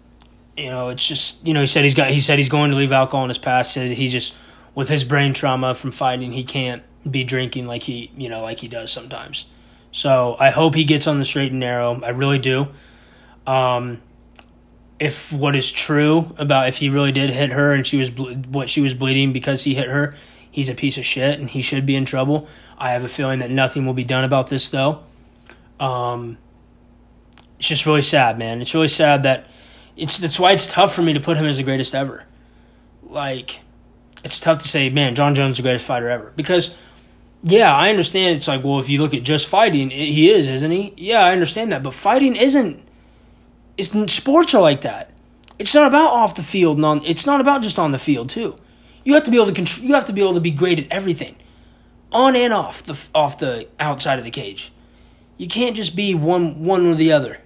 you 0.57 0.67
know, 0.67 0.91
it's 0.91 1.07
just 1.07 1.45
you 1.47 1.55
know 1.55 1.61
he 1.61 1.67
said 1.67 1.83
he's 1.85 1.95
got 1.95 2.11
he 2.11 2.21
said 2.21 2.39
he's 2.39 2.49
going 2.49 2.71
to 2.71 2.77
leave 2.77 2.93
alcohol 2.93 3.25
in 3.25 3.29
his 3.31 3.39
past. 3.39 3.73
Said 3.73 3.91
he 3.93 4.09
just 4.09 4.35
with 4.75 4.89
his 4.89 5.05
brain 5.05 5.33
trauma 5.33 5.75
from 5.75 5.91
fighting, 5.91 6.33
he 6.33 6.45
can't 6.45 6.83
be 7.11 7.25
drinking 7.25 7.67
like 7.67 7.83
he 7.83 8.11
you 8.17 8.29
know 8.29 8.43
like 8.43 8.59
he 8.59 8.69
does 8.69 8.93
sometimes. 8.93 9.47
So 9.95 10.35
I 10.41 10.51
hope 10.51 10.75
he 10.75 10.83
gets 10.83 11.07
on 11.07 11.21
the 11.21 11.25
straight 11.25 11.53
and 11.53 11.61
narrow. 11.61 12.01
I 12.03 12.11
really 12.11 12.41
do. 12.41 12.67
Um, 13.47 14.03
if 14.99 15.33
what 15.33 15.55
is 15.55 15.71
true 15.71 16.35
about 16.37 16.67
if 16.67 16.79
he 16.79 16.89
really 16.89 17.13
did 17.13 17.31
hit 17.31 17.53
her 17.53 17.73
and 17.73 17.87
she 17.87 17.99
was 17.99 18.11
ble- 18.11 18.35
what 18.49 18.69
she 18.69 18.81
was 18.81 18.93
bleeding 18.93 19.33
because 19.33 19.63
he 19.63 19.77
hit 19.77 19.89
her, 19.89 20.13
he's 20.51 20.69
a 20.69 20.75
piece 20.75 20.99
of 20.99 21.05
shit 21.05 21.39
and 21.39 21.49
he 21.49 21.63
should 21.63 21.87
be 21.87 21.95
in 21.95 22.05
trouble. 22.07 22.49
I 22.77 22.91
have 22.91 23.05
a 23.05 23.09
feeling 23.09 23.39
that 23.39 23.53
nothing 23.53 23.87
will 23.87 23.95
be 23.95 24.03
done 24.03 24.25
about 24.25 24.49
this 24.49 24.69
though. 24.69 25.05
Um, 25.79 26.39
it's 27.61 27.69
just 27.69 27.87
really 27.87 28.03
sad, 28.03 28.37
man. 28.37 28.61
It's 28.61 28.75
really 28.75 28.89
sad 28.89 29.23
that 29.23 29.47
it's 29.97 30.19
that's 30.19 30.41
why 30.41 30.51
it's 30.51 30.67
tough 30.67 30.93
for 30.93 31.03
me 31.03 31.13
to 31.13 31.21
put 31.21 31.37
him 31.37 31.47
as 31.47 31.59
the 31.59 31.63
greatest 31.63 31.95
ever. 31.95 32.25
Like, 33.05 33.61
it's 34.25 34.41
tough 34.41 34.59
to 34.59 34.69
say, 34.69 34.91
man, 34.91 35.15
Jon 35.15 35.37
Jones 35.37 35.53
is 35.53 35.57
the 35.59 35.63
greatest 35.63 35.87
fighter 35.87 36.11
ever 36.11 36.33
because 36.35 36.75
Yeah, 37.47 37.77
I 37.77 37.91
understand. 37.91 38.37
It's 38.37 38.49
like, 38.49 38.65
well, 38.65 38.79
if 38.79 38.89
you 38.89 39.03
look 39.03 39.13
at 39.13 39.23
just 39.23 39.51
fighting, 39.51 39.91
he 39.91 40.31
is, 40.31 40.49
isn't 40.49 40.71
he? 40.71 40.95
Yeah, 40.97 41.23
I 41.23 41.33
understand 41.33 41.73
that, 41.73 41.83
but 41.83 41.93
fighting 41.93 42.37
isn't. 42.37 42.83
It's 43.77 43.91
sports 44.13 44.55
are 44.55 44.63
like 44.63 44.81
that. 44.81 45.11
It's 45.59 45.75
not 45.75 45.87
about 45.87 46.13
off 46.13 46.35
the 46.37 46.43
field. 46.43 46.79
Non, 46.79 47.05
it's 47.05 47.27
not 47.27 47.43
about 47.43 47.61
just 47.61 47.79
on 47.79 47.93
the 47.93 47.99
field 47.99 48.31
too. 48.31 48.57
You 49.05 49.13
have 49.13 49.25
to 49.25 49.31
be 49.31 49.37
able 49.37 49.49
to 49.49 49.53
control. 49.53 49.87
You 49.87 49.93
have 49.93 50.07
to 50.07 50.15
be 50.15 50.23
able 50.23 50.35
to 50.35 50.41
be 50.41 50.51
great 50.51 50.79
at 50.79 50.91
everything, 50.91 51.37
on 52.11 52.35
and 52.35 52.55
off 52.55 52.83
the 52.83 52.99
off 53.15 53.37
the 53.37 53.69
outside 53.79 54.19
of 54.19 54.25
the 54.25 54.31
cage. 54.31 54.73
You 55.37 55.47
can't 55.47 55.77
just 55.77 55.95
be 55.95 56.15
one 56.15 56.65
one 56.65 56.87
or 56.87 56.95
the 56.95 57.13
other. 57.13 57.41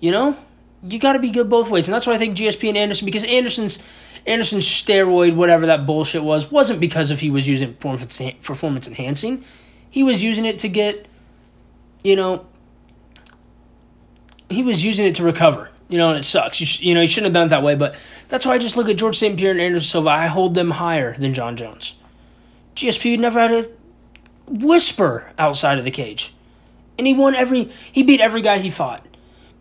You 0.00 0.10
know, 0.10 0.36
you 0.82 0.98
got 0.98 1.12
to 1.12 1.20
be 1.20 1.30
good 1.30 1.48
both 1.48 1.70
ways, 1.70 1.86
and 1.86 1.94
that's 1.94 2.08
why 2.08 2.14
I 2.14 2.18
think 2.18 2.36
GSP 2.36 2.68
and 2.68 2.76
Anderson 2.76 3.06
because 3.06 3.24
Anderson's 3.24 3.80
Anderson's 4.26 4.66
steroid, 4.66 5.34
whatever 5.34 5.66
that 5.66 5.86
bullshit 5.86 6.22
was, 6.22 6.50
wasn't 6.50 6.80
because 6.80 7.10
if 7.10 7.20
he 7.20 7.30
was 7.30 7.48
using 7.48 7.74
performance 7.74 8.20
performance 8.42 8.86
enhancing. 8.86 9.44
He 9.90 10.02
was 10.02 10.22
using 10.22 10.44
it 10.44 10.58
to 10.60 10.68
get, 10.68 11.06
you 12.02 12.16
know, 12.16 12.46
he 14.48 14.62
was 14.62 14.84
using 14.84 15.06
it 15.06 15.16
to 15.16 15.24
recover. 15.24 15.70
You 15.88 15.98
know, 15.98 16.10
and 16.10 16.18
it 16.18 16.24
sucks. 16.24 16.58
You, 16.58 16.64
sh- 16.64 16.80
you 16.80 16.94
know, 16.94 17.02
he 17.02 17.06
shouldn't 17.06 17.26
have 17.26 17.34
done 17.34 17.46
it 17.48 17.50
that 17.50 17.62
way, 17.62 17.74
but 17.74 17.94
that's 18.28 18.46
why 18.46 18.54
I 18.54 18.58
just 18.58 18.78
look 18.78 18.88
at 18.88 18.96
George 18.96 19.18
St. 19.18 19.38
Pierre 19.38 19.50
and 19.50 19.60
Anderson 19.60 19.86
Silva. 19.86 20.08
I 20.08 20.26
hold 20.26 20.54
them 20.54 20.70
higher 20.70 21.14
than 21.14 21.34
Jon 21.34 21.54
Jones. 21.54 21.96
GSP 22.74 23.18
never 23.18 23.38
had 23.38 23.52
a 23.52 23.68
whisper 24.46 25.30
outside 25.38 25.76
of 25.76 25.84
the 25.84 25.90
cage. 25.90 26.32
And 26.96 27.06
he 27.06 27.12
won 27.12 27.34
every, 27.34 27.64
he 27.64 28.02
beat 28.02 28.22
every 28.22 28.40
guy 28.40 28.58
he 28.58 28.70
fought 28.70 29.04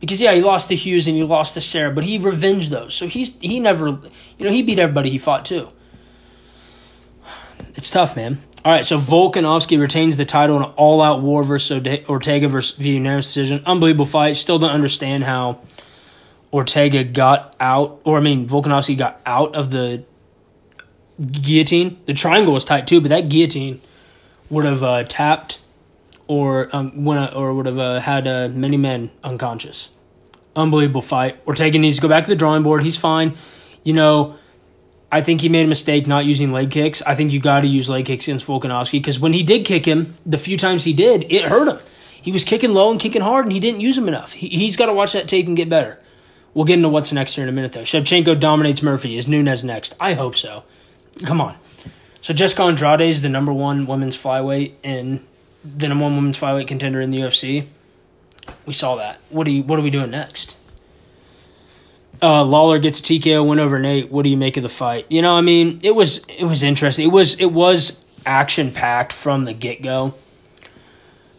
because 0.01 0.19
yeah, 0.19 0.33
he 0.33 0.41
lost 0.41 0.67
to 0.67 0.75
Hughes 0.75 1.07
and 1.07 1.15
he 1.15 1.23
lost 1.23 1.53
to 1.53 1.61
Serra, 1.61 1.91
but 1.91 2.03
he 2.03 2.17
revenged 2.17 2.71
those. 2.71 2.93
So 2.93 3.07
he's 3.07 3.37
he 3.37 3.59
never, 3.59 3.87
you 3.87 4.45
know, 4.45 4.51
he 4.51 4.61
beat 4.63 4.79
everybody 4.79 5.09
he 5.11 5.17
fought 5.17 5.45
too. 5.45 5.69
It's 7.75 7.89
tough, 7.89 8.15
man. 8.17 8.39
All 8.65 8.71
right, 8.71 8.85
so 8.85 8.97
Volkanovski 8.97 9.79
retains 9.79 10.17
the 10.17 10.25
title 10.25 10.57
in 10.57 10.63
an 10.63 10.71
all-out 10.75 11.21
war 11.21 11.43
versus 11.43 11.87
Ortega 12.07 12.47
versus 12.47 12.77
via 12.77 12.93
unanimous 12.93 13.27
decision. 13.27 13.63
Unbelievable 13.65 14.05
fight. 14.05 14.35
Still 14.35 14.59
don't 14.59 14.71
understand 14.71 15.23
how 15.23 15.61
Ortega 16.53 17.03
got 17.03 17.55
out, 17.59 18.01
or 18.03 18.17
I 18.17 18.21
mean, 18.21 18.47
Volkanovski 18.47 18.97
got 18.97 19.19
out 19.25 19.55
of 19.55 19.71
the 19.71 20.03
guillotine. 21.19 21.99
The 22.05 22.13
triangle 22.13 22.53
was 22.53 22.65
tight 22.65 22.85
too, 22.85 23.01
but 23.01 23.09
that 23.09 23.29
guillotine 23.29 23.81
would 24.49 24.65
have 24.65 24.83
uh, 24.83 25.03
tapped 25.05 25.61
or 26.27 26.73
um, 26.75 27.03
when 27.03 27.17
or 27.33 27.53
would 27.53 27.65
have 27.65 27.79
uh, 27.79 27.99
had 27.99 28.27
uh, 28.27 28.49
many 28.49 28.77
men 28.77 29.11
unconscious. 29.23 29.89
Unbelievable 30.55 31.01
fight. 31.01 31.37
Ortega 31.47 31.79
needs 31.79 31.95
to 31.95 32.01
go 32.01 32.09
back 32.09 32.25
to 32.25 32.29
the 32.29 32.35
drawing 32.35 32.63
board. 32.63 32.83
He's 32.83 32.97
fine. 32.97 33.35
You 33.83 33.93
know, 33.93 34.35
I 35.11 35.21
think 35.21 35.41
he 35.41 35.49
made 35.49 35.65
a 35.65 35.67
mistake 35.67 36.07
not 36.07 36.25
using 36.25 36.51
leg 36.51 36.71
kicks. 36.71 37.01
I 37.01 37.15
think 37.15 37.31
you 37.31 37.39
got 37.39 37.61
to 37.61 37.67
use 37.67 37.89
leg 37.89 38.05
kicks 38.05 38.27
against 38.27 38.45
Volkanovski 38.45 38.93
because 38.93 39.19
when 39.19 39.33
he 39.33 39.43
did 39.43 39.65
kick 39.65 39.85
him, 39.85 40.15
the 40.25 40.37
few 40.37 40.57
times 40.57 40.83
he 40.83 40.93
did, 40.93 41.31
it 41.31 41.43
hurt 41.43 41.67
him. 41.67 41.79
He 42.21 42.31
was 42.31 42.45
kicking 42.45 42.73
low 42.73 42.91
and 42.91 42.99
kicking 42.99 43.21
hard, 43.21 43.45
and 43.45 43.51
he 43.51 43.59
didn't 43.59 43.81
use 43.81 43.95
them 43.95 44.07
enough. 44.07 44.33
He, 44.33 44.47
he's 44.47 44.77
got 44.77 44.85
to 44.85 44.93
watch 44.93 45.13
that 45.13 45.27
tape 45.27 45.47
and 45.47 45.57
get 45.57 45.69
better. 45.69 45.99
We'll 46.53 46.65
get 46.65 46.75
into 46.75 46.89
what's 46.89 47.11
next 47.11 47.35
here 47.35 47.43
in 47.43 47.49
a 47.49 47.53
minute, 47.53 47.71
though. 47.71 47.81
Shevchenko 47.81 48.39
dominates 48.39 48.83
Murphy. 48.83 49.17
Is 49.17 49.27
Nunes 49.27 49.63
next? 49.63 49.95
I 49.99 50.13
hope 50.13 50.35
so. 50.35 50.63
Come 51.23 51.41
on. 51.41 51.55
So 52.21 52.33
Jessica 52.33 52.63
Andrade 52.63 53.01
is 53.01 53.21
the 53.21 53.29
number 53.29 53.51
one 53.51 53.87
women's 53.87 54.15
flyweight 54.15 54.73
in 54.83 55.25
the 55.63 55.87
number 55.87 56.03
one 56.03 56.15
women's 56.15 56.39
flyweight 56.39 56.67
contender 56.67 57.01
in 57.01 57.11
the 57.11 57.19
UFC. 57.19 57.65
We 58.65 58.73
saw 58.73 58.95
that. 58.95 59.19
What 59.29 59.45
do 59.45 59.51
you, 59.51 59.63
What 59.63 59.79
are 59.79 59.83
we 59.83 59.89
doing 59.89 60.11
next? 60.11 60.57
Uh, 62.21 62.43
Lawler 62.43 62.77
gets 62.77 62.99
a 62.99 63.03
TKO 63.03 63.47
win 63.47 63.59
over 63.59 63.79
Nate. 63.79 64.11
What 64.11 64.23
do 64.23 64.29
you 64.29 64.37
make 64.37 64.55
of 64.57 64.63
the 64.63 64.69
fight? 64.69 65.07
You 65.09 65.23
know, 65.23 65.33
I 65.33 65.41
mean, 65.41 65.79
it 65.81 65.95
was 65.95 66.23
it 66.27 66.45
was 66.45 66.61
interesting. 66.61 67.07
It 67.07 67.11
was 67.11 67.39
it 67.39 67.51
was 67.51 68.05
action 68.27 68.71
packed 68.71 69.11
from 69.11 69.45
the 69.45 69.53
get 69.53 69.81
go. 69.81 70.13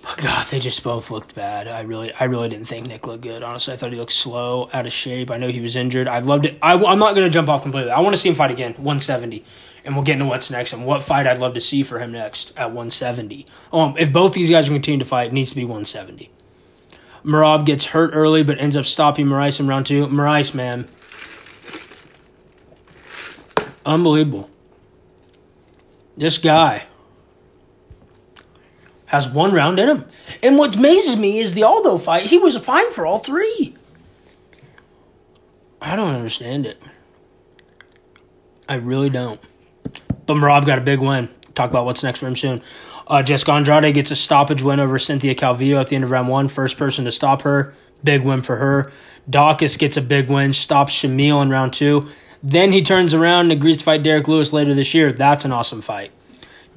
But 0.03 0.17
God, 0.17 0.47
they 0.49 0.59
just 0.59 0.83
both 0.83 1.13
looked 1.13 1.37
bad. 1.37 1.69
I 1.69 1.83
really, 1.83 2.13
I 2.13 2.25
really 2.25 2.49
didn't 2.49 2.67
think 2.67 2.89
Nick 2.89 3.07
looked 3.07 3.23
good. 3.23 3.45
Honestly, 3.45 3.73
I 3.73 3.77
thought 3.77 3.93
he 3.93 3.99
looked 3.99 4.13
slow, 4.13 4.69
out 4.73 4.85
of 4.85 4.93
shape. 4.93 5.31
I 5.31 5.37
know 5.37 5.49
he 5.49 5.61
was 5.61 5.77
injured. 5.77 6.09
I 6.09 6.19
loved 6.19 6.45
it. 6.45 6.59
I, 6.61 6.75
am 6.75 6.99
not 6.99 7.15
going 7.15 7.25
to 7.25 7.31
jump 7.31 7.49
off 7.49 7.63
completely. 7.63 7.93
I 7.93 8.01
want 8.01 8.17
to 8.17 8.21
see 8.21 8.29
him 8.29 8.35
fight 8.35 8.51
again, 8.51 8.73
170 8.73 9.45
and 9.85 9.95
we'll 9.95 10.05
get 10.05 10.14
into 10.14 10.27
what's 10.27 10.51
next 10.51 10.73
and 10.73 10.85
what 10.85 11.03
fight 11.03 11.27
I'd 11.27 11.38
love 11.38 11.55
to 11.55 11.61
see 11.61 11.83
for 11.83 11.99
him 11.99 12.12
next 12.12 12.53
at 12.57 12.66
170. 12.66 13.47
Um, 13.73 13.97
if 13.99 14.12
both 14.12 14.33
these 14.33 14.51
guys 14.51 14.68
are 14.68 14.73
continue 14.73 14.99
to 14.99 15.05
fight, 15.05 15.29
it 15.29 15.33
needs 15.33 15.51
to 15.51 15.57
be 15.57 15.64
170. 15.64 16.31
Merab 17.25 17.64
gets 17.66 17.87
hurt 17.87 18.11
early, 18.14 18.42
but 18.42 18.59
ends 18.59 18.77
up 18.77 18.85
stopping 18.85 19.27
Moraes 19.27 19.61
in 19.61 19.66
round 19.66 19.87
two. 19.87 20.07
Moraes, 20.07 20.55
man, 20.55 20.88
unbelievable. 23.87 24.51
This 26.16 26.38
guy 26.38 26.85
has 29.07 29.29
one 29.29 29.53
round 29.53 29.79
in 29.79 29.88
him. 29.88 30.05
And 30.42 30.59
what 30.59 30.75
amazes 30.77 31.16
me 31.16 31.38
is 31.38 31.53
the 31.53 31.62
Aldo 31.64 31.99
fight, 31.99 32.27
he 32.27 32.38
was 32.38 32.57
fine 32.59 32.90
for 32.90 33.07
all 33.07 33.18
three. 33.18 33.77
I 35.81 35.97
don't 35.97 36.14
understand 36.14 36.66
it. 36.66 36.81
I 38.68 38.77
really 38.77 39.11
don't. 39.11 39.40
But 40.33 40.38
Merab 40.40 40.64
got 40.64 40.79
a 40.79 40.83
big 40.83 41.01
win. 41.01 41.29
Talk 41.55 41.68
about 41.68 41.85
what's 41.85 42.03
next 42.03 42.21
for 42.21 42.27
him 42.27 42.37
soon. 42.37 42.62
Uh, 43.07 43.23
Jessica 43.23 43.53
Andrade 43.53 43.92
gets 43.92 44.11
a 44.11 44.16
stoppage 44.16 44.62
win 44.62 44.81
over 44.81 44.99
Cynthia 44.99 45.35
Calvillo 45.35 45.79
at 45.79 45.88
the 45.88 45.95
end 45.97 46.05
of 46.05 46.11
round 46.11 46.29
one. 46.29 46.49
First 46.49 46.79
person 46.79 47.05
to 47.05 47.12
stop 47.12 47.42
her. 47.42 47.75
Big 48.03 48.23
win 48.23 48.40
for 48.40 48.57
her. 48.57 48.90
Daukaus 49.31 49.79
gets 49.79 49.99
a 49.99 50.01
big 50.01 50.31
win, 50.31 50.55
stops 50.55 50.95
Shamil 50.95 51.42
in 51.42 51.51
round 51.51 51.75
two. 51.75 52.09
Then 52.42 52.73
he 52.73 52.83
turns 52.83 53.12
around 53.12 53.47
and 53.47 53.53
agrees 53.53 53.79
to 53.79 53.85
fight 53.85 54.03
Derrick 54.03 54.27
Lewis 54.27 54.55
later 54.55 54.73
this 54.73 54.95
year. 54.95 55.12
That's 55.12 55.45
an 55.45 55.53
awesome 55.53 55.83
fight. 55.83 56.12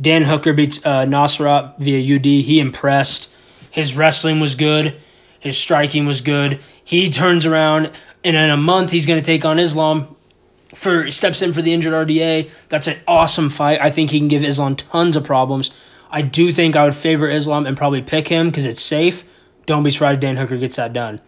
Dan 0.01 0.25
Hooker 0.25 0.51
beats 0.51 0.85
uh, 0.85 1.05
Nasrat 1.05 1.79
via 1.79 2.17
UD. 2.17 2.25
He 2.25 2.59
impressed. 2.59 3.33
His 3.71 3.95
wrestling 3.95 4.41
was 4.41 4.55
good. 4.55 4.99
His 5.39 5.57
striking 5.57 6.05
was 6.05 6.19
good. 6.19 6.59
He 6.83 7.09
turns 7.09 7.45
around, 7.45 7.91
and 8.23 8.35
in 8.35 8.49
a 8.49 8.57
month, 8.57 8.91
he's 8.91 9.05
going 9.05 9.19
to 9.19 9.25
take 9.25 9.45
on 9.45 9.59
Islam 9.59 10.14
for 10.75 11.09
steps 11.09 11.41
in 11.41 11.53
for 11.53 11.61
the 11.61 11.73
injured 11.73 11.93
RDA. 11.93 12.49
That's 12.69 12.87
an 12.87 12.97
awesome 13.07 13.49
fight. 13.49 13.79
I 13.81 13.89
think 13.89 14.11
he 14.11 14.19
can 14.19 14.27
give 14.27 14.43
Islam 14.43 14.75
tons 14.75 15.15
of 15.15 15.23
problems. 15.23 15.71
I 16.11 16.21
do 16.21 16.51
think 16.51 16.75
I 16.75 16.83
would 16.83 16.95
favor 16.95 17.29
Islam 17.29 17.65
and 17.65 17.75
probably 17.75 18.01
pick 18.01 18.27
him 18.27 18.47
because 18.47 18.65
it's 18.65 18.81
safe. 18.81 19.25
Don't 19.65 19.83
be 19.83 19.89
surprised 19.89 20.19
Dan 20.19 20.37
Hooker 20.37 20.57
gets 20.57 20.75
that 20.75 20.93
done. 20.93 21.19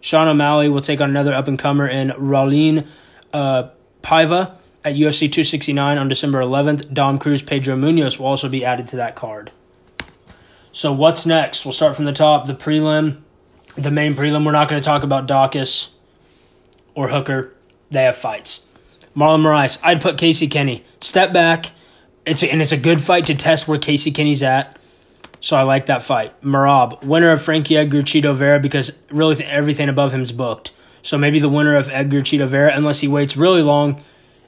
Sean 0.00 0.28
O'Malley 0.28 0.68
will 0.68 0.82
take 0.82 1.00
on 1.00 1.10
another 1.10 1.34
up 1.34 1.48
and 1.48 1.58
comer 1.58 1.86
in 1.86 2.08
Raulian 2.10 2.86
uh, 3.32 3.70
Paiva 4.02 4.56
at 4.84 4.94
UFC 4.94 5.20
269 5.20 5.98
on 5.98 6.08
December 6.08 6.40
11th. 6.40 6.92
Dom 6.92 7.18
Cruz, 7.18 7.42
Pedro 7.42 7.76
Munhoz 7.76 8.18
will 8.18 8.26
also 8.26 8.48
be 8.48 8.64
added 8.64 8.86
to 8.88 8.96
that 8.96 9.16
card. 9.16 9.50
So 10.70 10.92
what's 10.92 11.24
next? 11.24 11.64
We'll 11.64 11.72
start 11.72 11.96
from 11.96 12.04
the 12.04 12.12
top. 12.12 12.46
The 12.46 12.54
prelim, 12.54 13.22
the 13.76 13.90
main 13.90 14.14
prelim. 14.14 14.44
We're 14.44 14.52
not 14.52 14.68
going 14.68 14.80
to 14.80 14.84
talk 14.84 15.02
about 15.02 15.26
Daukaus 15.26 15.94
or 16.94 17.08
Hooker. 17.08 17.54
They 17.90 18.02
have 18.04 18.16
fights. 18.16 18.65
Marlon 19.16 19.42
Moraes. 19.42 19.80
I'd 19.82 20.00
put 20.00 20.18
Casey 20.18 20.46
Kenny. 20.46 20.84
Step 21.00 21.32
back. 21.32 21.70
It's 22.26 22.42
a, 22.42 22.52
and 22.52 22.60
it's 22.60 22.72
a 22.72 22.76
good 22.76 23.00
fight 23.00 23.24
to 23.26 23.34
test 23.34 23.66
where 23.66 23.78
Casey 23.78 24.10
Kenny's 24.10 24.42
at. 24.42 24.76
So 25.40 25.56
I 25.56 25.62
like 25.62 25.86
that 25.86 26.02
fight. 26.02 26.38
Merab, 26.42 27.04
winner 27.04 27.30
of 27.30 27.40
Frankie 27.40 27.76
Edgar 27.76 28.02
Chito 28.02 28.34
Vera 28.34 28.58
because 28.58 28.98
really 29.10 29.42
everything 29.44 29.88
above 29.88 30.12
him 30.12 30.22
is 30.22 30.32
booked. 30.32 30.72
So 31.02 31.16
maybe 31.16 31.38
the 31.38 31.48
winner 31.48 31.76
of 31.76 31.88
Edgar 31.88 32.20
Chito 32.20 32.48
Vera, 32.48 32.72
unless 32.74 33.00
he 33.00 33.08
waits 33.08 33.36
really 33.36 33.62
long 33.62 34.02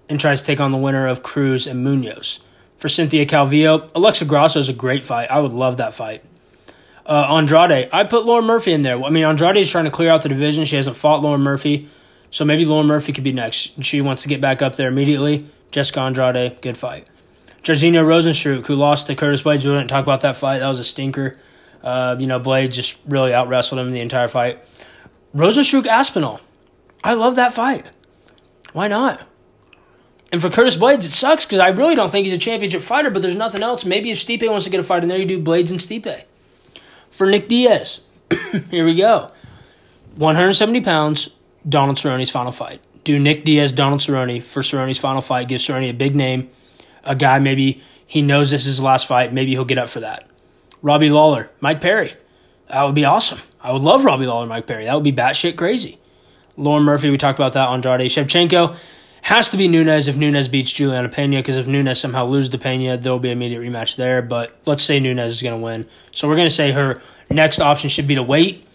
and 0.09 0.19
tries 0.19 0.41
to 0.41 0.47
take 0.47 0.61
on 0.61 0.73
the 0.73 0.79
winner 0.79 1.07
of 1.07 1.23
Cruz 1.23 1.67
and 1.67 1.87
Munhoz. 1.87 2.41
For 2.77 2.89
Cynthia 2.89 3.27
Calvillo, 3.27 3.91
Alexa 3.95 4.25
Grasso 4.25 4.59
is 4.59 4.69
a 4.69 4.73
great 4.73 5.05
fight. 5.05 5.31
I 5.31 5.41
would 5.41 5.53
love 5.53 5.77
that 5.77 5.95
fight. 5.95 6.25
Uh, 7.07 7.27
Andrade, 7.31 7.89
I 7.93 8.05
put 8.05 8.25
Lauren 8.25 8.45
Murphy 8.45 8.73
in 8.73 8.83
there. 8.83 9.03
I 9.03 9.11
mean, 9.11 9.25
Andrade 9.25 9.57
is 9.57 9.71
trying 9.71 9.85
to 9.85 9.91
clear 9.91 10.11
out 10.11 10.23
the 10.23 10.29
division. 10.29 10.65
She 10.65 10.77
hasn't 10.77 10.97
fought 10.97 11.23
Lauren 11.23 11.43
Murphy. 11.43 11.89
So 12.31 12.45
maybe 12.45 12.65
Lauren 12.65 12.87
Murphy 12.87 13.13
could 13.13 13.25
be 13.25 13.33
next. 13.33 13.83
She 13.83 14.01
wants 14.01 14.23
to 14.23 14.29
get 14.29 14.41
back 14.41 14.63
up 14.63 14.77
there 14.77 14.89
immediately. 14.89 15.47
Jessica 15.71 16.01
Andrade, 16.01 16.61
good 16.61 16.77
fight. 16.77 17.09
Jairzinho 17.63 18.05
Rozenstruik, 18.05 18.67
who 18.67 18.75
lost 18.75 19.07
to 19.07 19.15
Curtis 19.15 19.43
Blaydes. 19.43 19.65
We 19.65 19.71
didn't 19.71 19.89
talk 19.89 20.03
about 20.03 20.23
that 20.23 20.37
fight. 20.37 20.59
That 20.59 20.69
was 20.69 20.79
a 20.79 20.85
stinker. 20.85 21.35
Uh, 21.83 22.17
you 22.19 22.27
know, 22.27 22.41
Blaydes 22.41 22.73
just 22.73 22.99
really 23.07 23.33
out 23.33 23.49
wrestled 23.49 23.81
him 23.81 23.93
the 23.93 24.01
entire 24.01 24.29
fight. 24.29 24.59
Rozenstruik 25.35 25.87
Aspinall. 25.87 26.41
I 27.03 27.15
love 27.15 27.37
that 27.37 27.53
fight. 27.53 27.91
Why 28.73 28.89
not? 28.89 29.27
And 30.31 30.43
for 30.43 30.51
Curtis 30.51 30.77
Blaydes, 30.77 31.05
it 31.05 31.13
sucks 31.13 31.47
because 31.47 31.61
I 31.61 31.69
really 31.69 31.95
don't 31.95 32.11
think 32.11 32.27
he's 32.27 32.35
a 32.35 32.39
championship 32.39 32.83
fighter, 32.83 33.11
but 33.11 33.23
there's 33.23 33.37
nothing 33.37 33.63
else. 33.63 33.85
Maybe 33.85 34.11
if 34.11 34.19
Stipe 34.19 34.49
wants 34.49 34.65
to 34.65 34.71
get 34.71 34.81
a 34.81 34.85
fight 34.85 35.03
in 35.03 35.09
there, 35.09 35.19
you 35.19 35.25
do 35.25 35.43
Blaydes 35.43 35.71
and 35.71 35.79
Stipe. 35.79 36.25
For 37.11 37.27
Nick 37.27 37.49
Diaz, 37.49 38.03
here 38.71 38.85
we 38.85 38.95
go. 38.95 39.31
170 40.17 40.81
pounds, 40.83 41.31
Donald 41.69 41.99
Cerrone's 41.99 42.31
final 42.31 42.53
fight. 42.53 42.81
Do 43.05 43.19
Nick 43.19 43.45
Diaz, 43.45 43.73
Donald 43.73 44.01
Cerrone 44.01 44.43
for 44.43 44.63
Cerrone's 44.63 44.99
final 44.99 45.23
fight. 45.23 45.49
Give 45.49 45.61
Cerrone 45.61 45.91
a 45.91 45.93
big 45.93 46.15
name, 46.15 46.51
a 47.05 47.15
guy 47.15 47.39
maybe 47.39 47.83
he 48.07 48.23
knows 48.23 48.51
this 48.51 48.63
is 48.63 48.67
his 48.67 48.81
last 48.81 49.07
fight. 49.07 49.33
Maybe 49.33 49.53
he'll 49.53 49.65
get 49.65 49.79
up 49.79 49.89
for 49.89 50.01
that. 50.01 50.27
Robbie 50.83 51.11
Lawler, 51.11 51.51
Mike 51.61 51.81
Perry. 51.81 52.13
That 52.69 52.85
would 52.85 52.95
be 52.95 53.05
awesome. 53.05 53.39
I 53.61 53.73
would 53.73 53.83
love 53.83 54.05
Robbie 54.05 54.27
Lawler, 54.27 54.47
Mike 54.47 54.67
Perry. 54.67 54.85
That 54.85 54.95
would 54.95 55.05
be 55.05 55.13
batshit 55.13 55.57
crazy. 55.57 55.99
Lauren 56.57 56.85
Murphy, 56.85 57.11
we 57.11 57.17
talked 57.17 57.39
about 57.39 57.53
that. 57.55 57.69
Andrade 57.69 58.01
Shevchenko. 58.11 58.77
Has 59.23 59.51
to 59.51 59.57
be 59.57 59.69
Nunes 59.69 60.09
if 60.09 60.17
Nunes 60.17 60.49
beats 60.49 60.73
Juliana 60.73 61.09
Pena, 61.09 61.37
because 61.39 61.57
if 61.57 61.67
Nunes 61.67 62.01
somehow 62.01 62.27
loses 62.27 62.51
to 62.51 62.59
Pena, 62.59 62.97
there'll 62.97 63.19
be 63.19 63.31
immediate 63.31 63.61
rematch 63.61 63.97
there. 63.97 64.23
But 64.23 64.57
let's 64.65 64.83
say 64.83 65.01
Nunes 65.01 65.33
is 65.33 65.43
going 65.43 65.55
to 65.55 65.61
win. 65.61 65.87
So 66.13 66.29
we're 66.29 66.37
going 66.37 66.47
to 66.47 66.55
say 66.55 66.71
her 66.71 66.97
next 67.29 67.61
option 67.61 67.91
should 67.91 68.07
be 68.07 68.15
to 68.15 68.23
wait, 68.23 68.67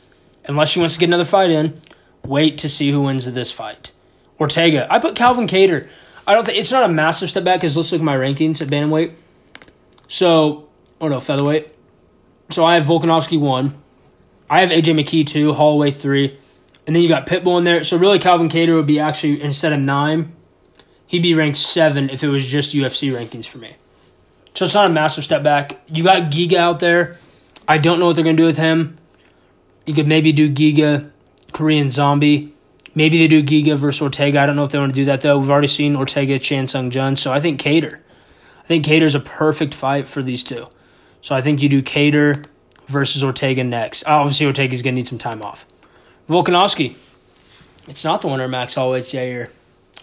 unless 0.45 0.69
she 0.69 0.79
wants 0.79 0.95
to 0.95 0.99
get 0.99 1.08
another 1.08 1.25
fight 1.25 1.49
in, 1.49 1.79
wait 2.25 2.57
to 2.59 2.69
see 2.69 2.91
who 2.91 3.01
wins 3.01 3.31
this 3.31 3.51
fight. 3.51 3.91
Ortega. 4.39 4.88
I 4.89 4.99
put 4.99 5.15
Calvin 5.15 5.47
Kattar. 5.47 5.89
I 6.25 6.33
don't 6.33 6.45
think 6.45 6.57
it's 6.57 6.71
not 6.71 6.89
a 6.89 6.93
massive 6.93 7.29
step 7.29 7.43
back 7.43 7.59
because 7.59 7.75
let's 7.75 7.91
look 7.91 8.01
at 8.01 8.05
my 8.05 8.15
rankings 8.15 8.62
at 8.62 8.69
bantamweight. 8.69 9.13
So, 10.07 10.69
or 10.99 11.09
no, 11.09 11.19
featherweight. 11.19 11.73
So 12.49 12.65
I 12.65 12.75
have 12.75 12.83
Volkanovski 12.83 13.39
one. 13.39 13.81
I 14.49 14.62
have 14.62 14.69
AJ 14.69 14.99
McKee 14.99 15.25
two, 15.25 15.53
Holloway 15.53 15.91
three, 15.91 16.31
and 16.86 16.95
then 16.95 17.01
you 17.01 17.09
got 17.09 17.25
Pitbull 17.25 17.57
in 17.57 17.63
there. 17.63 17.83
So 17.83 17.97
really, 17.97 18.19
Calvin 18.19 18.49
Kattar 18.49 18.75
would 18.75 18.86
be 18.86 18.99
actually 18.99 19.41
instead 19.41 19.73
of 19.73 19.79
nine, 19.79 20.33
he'd 21.07 21.23
be 21.23 21.33
ranked 21.33 21.57
seven 21.57 22.09
if 22.09 22.23
it 22.23 22.29
was 22.29 22.45
just 22.45 22.75
UFC 22.75 23.12
rankings 23.12 23.47
for 23.47 23.57
me. 23.57 23.73
So 24.53 24.65
it's 24.65 24.75
not 24.75 24.86
a 24.86 24.93
massive 24.93 25.23
step 25.23 25.41
back. 25.41 25.81
You 25.88 26.03
got 26.03 26.31
Giga 26.31 26.57
out 26.57 26.79
there. 26.79 27.17
I 27.67 27.77
don't 27.77 27.99
know 27.99 28.05
what 28.05 28.15
they're 28.15 28.25
gonna 28.25 28.38
do 28.38 28.45
with 28.45 28.57
him. 28.57 28.97
You 29.86 29.93
could 29.93 30.07
maybe 30.07 30.31
do 30.31 30.49
Giga, 30.49 31.12
Korean 31.54 31.89
Zombie. 31.89 32.52
Maybe 32.96 33.18
they 33.18 33.28
do 33.28 33.42
Giga 33.42 33.76
versus 33.78 34.02
Ortega. 34.02 34.39
I 34.39 34.46
don't 34.46 34.56
know 34.56 34.63
if 34.63 34.72
they 34.72 34.80
want 34.80 34.94
to 34.94 34.96
do 34.96 35.06
that 35.06 35.22
though. 35.22 35.38
We've 35.38 35.50
already 35.50 35.68
seen 35.68 35.96
Ortega, 35.96 36.38
Chan 36.38 36.68
Sung 36.68 36.92
Jung. 36.92 37.16
So 37.16 37.32
I 37.32 37.39
think 37.39 37.60
Kattar. 37.60 38.00
I 38.63 38.68
think 38.68 38.86
Kattar's 38.86 39.16
a 39.16 39.20
perfect 39.20 39.74
fight 39.74 40.08
for 40.08 40.22
these 40.22 40.44
two. 40.44 40.68
So 41.22 41.34
I 41.36 41.42
think 41.42 41.62
you 41.62 41.70
do 41.70 41.82
Kattar 41.82 42.46
versus 42.88 43.24
Ortega 43.24 43.63
next. 43.63 44.04
Obviously, 44.06 44.46
Ortega's 44.46 44.82
going 44.82 44.96
to 44.96 45.02
need 45.02 45.08
some 45.08 45.18
time 45.18 45.42
off. 45.42 45.66
Volkanovski. 46.30 46.98
It's 47.88 48.04
not 48.04 48.22
the 48.22 48.28
winner, 48.28 48.48
Max 48.48 48.76
Holloway. 48.76 49.02
Yair. 49.02 49.50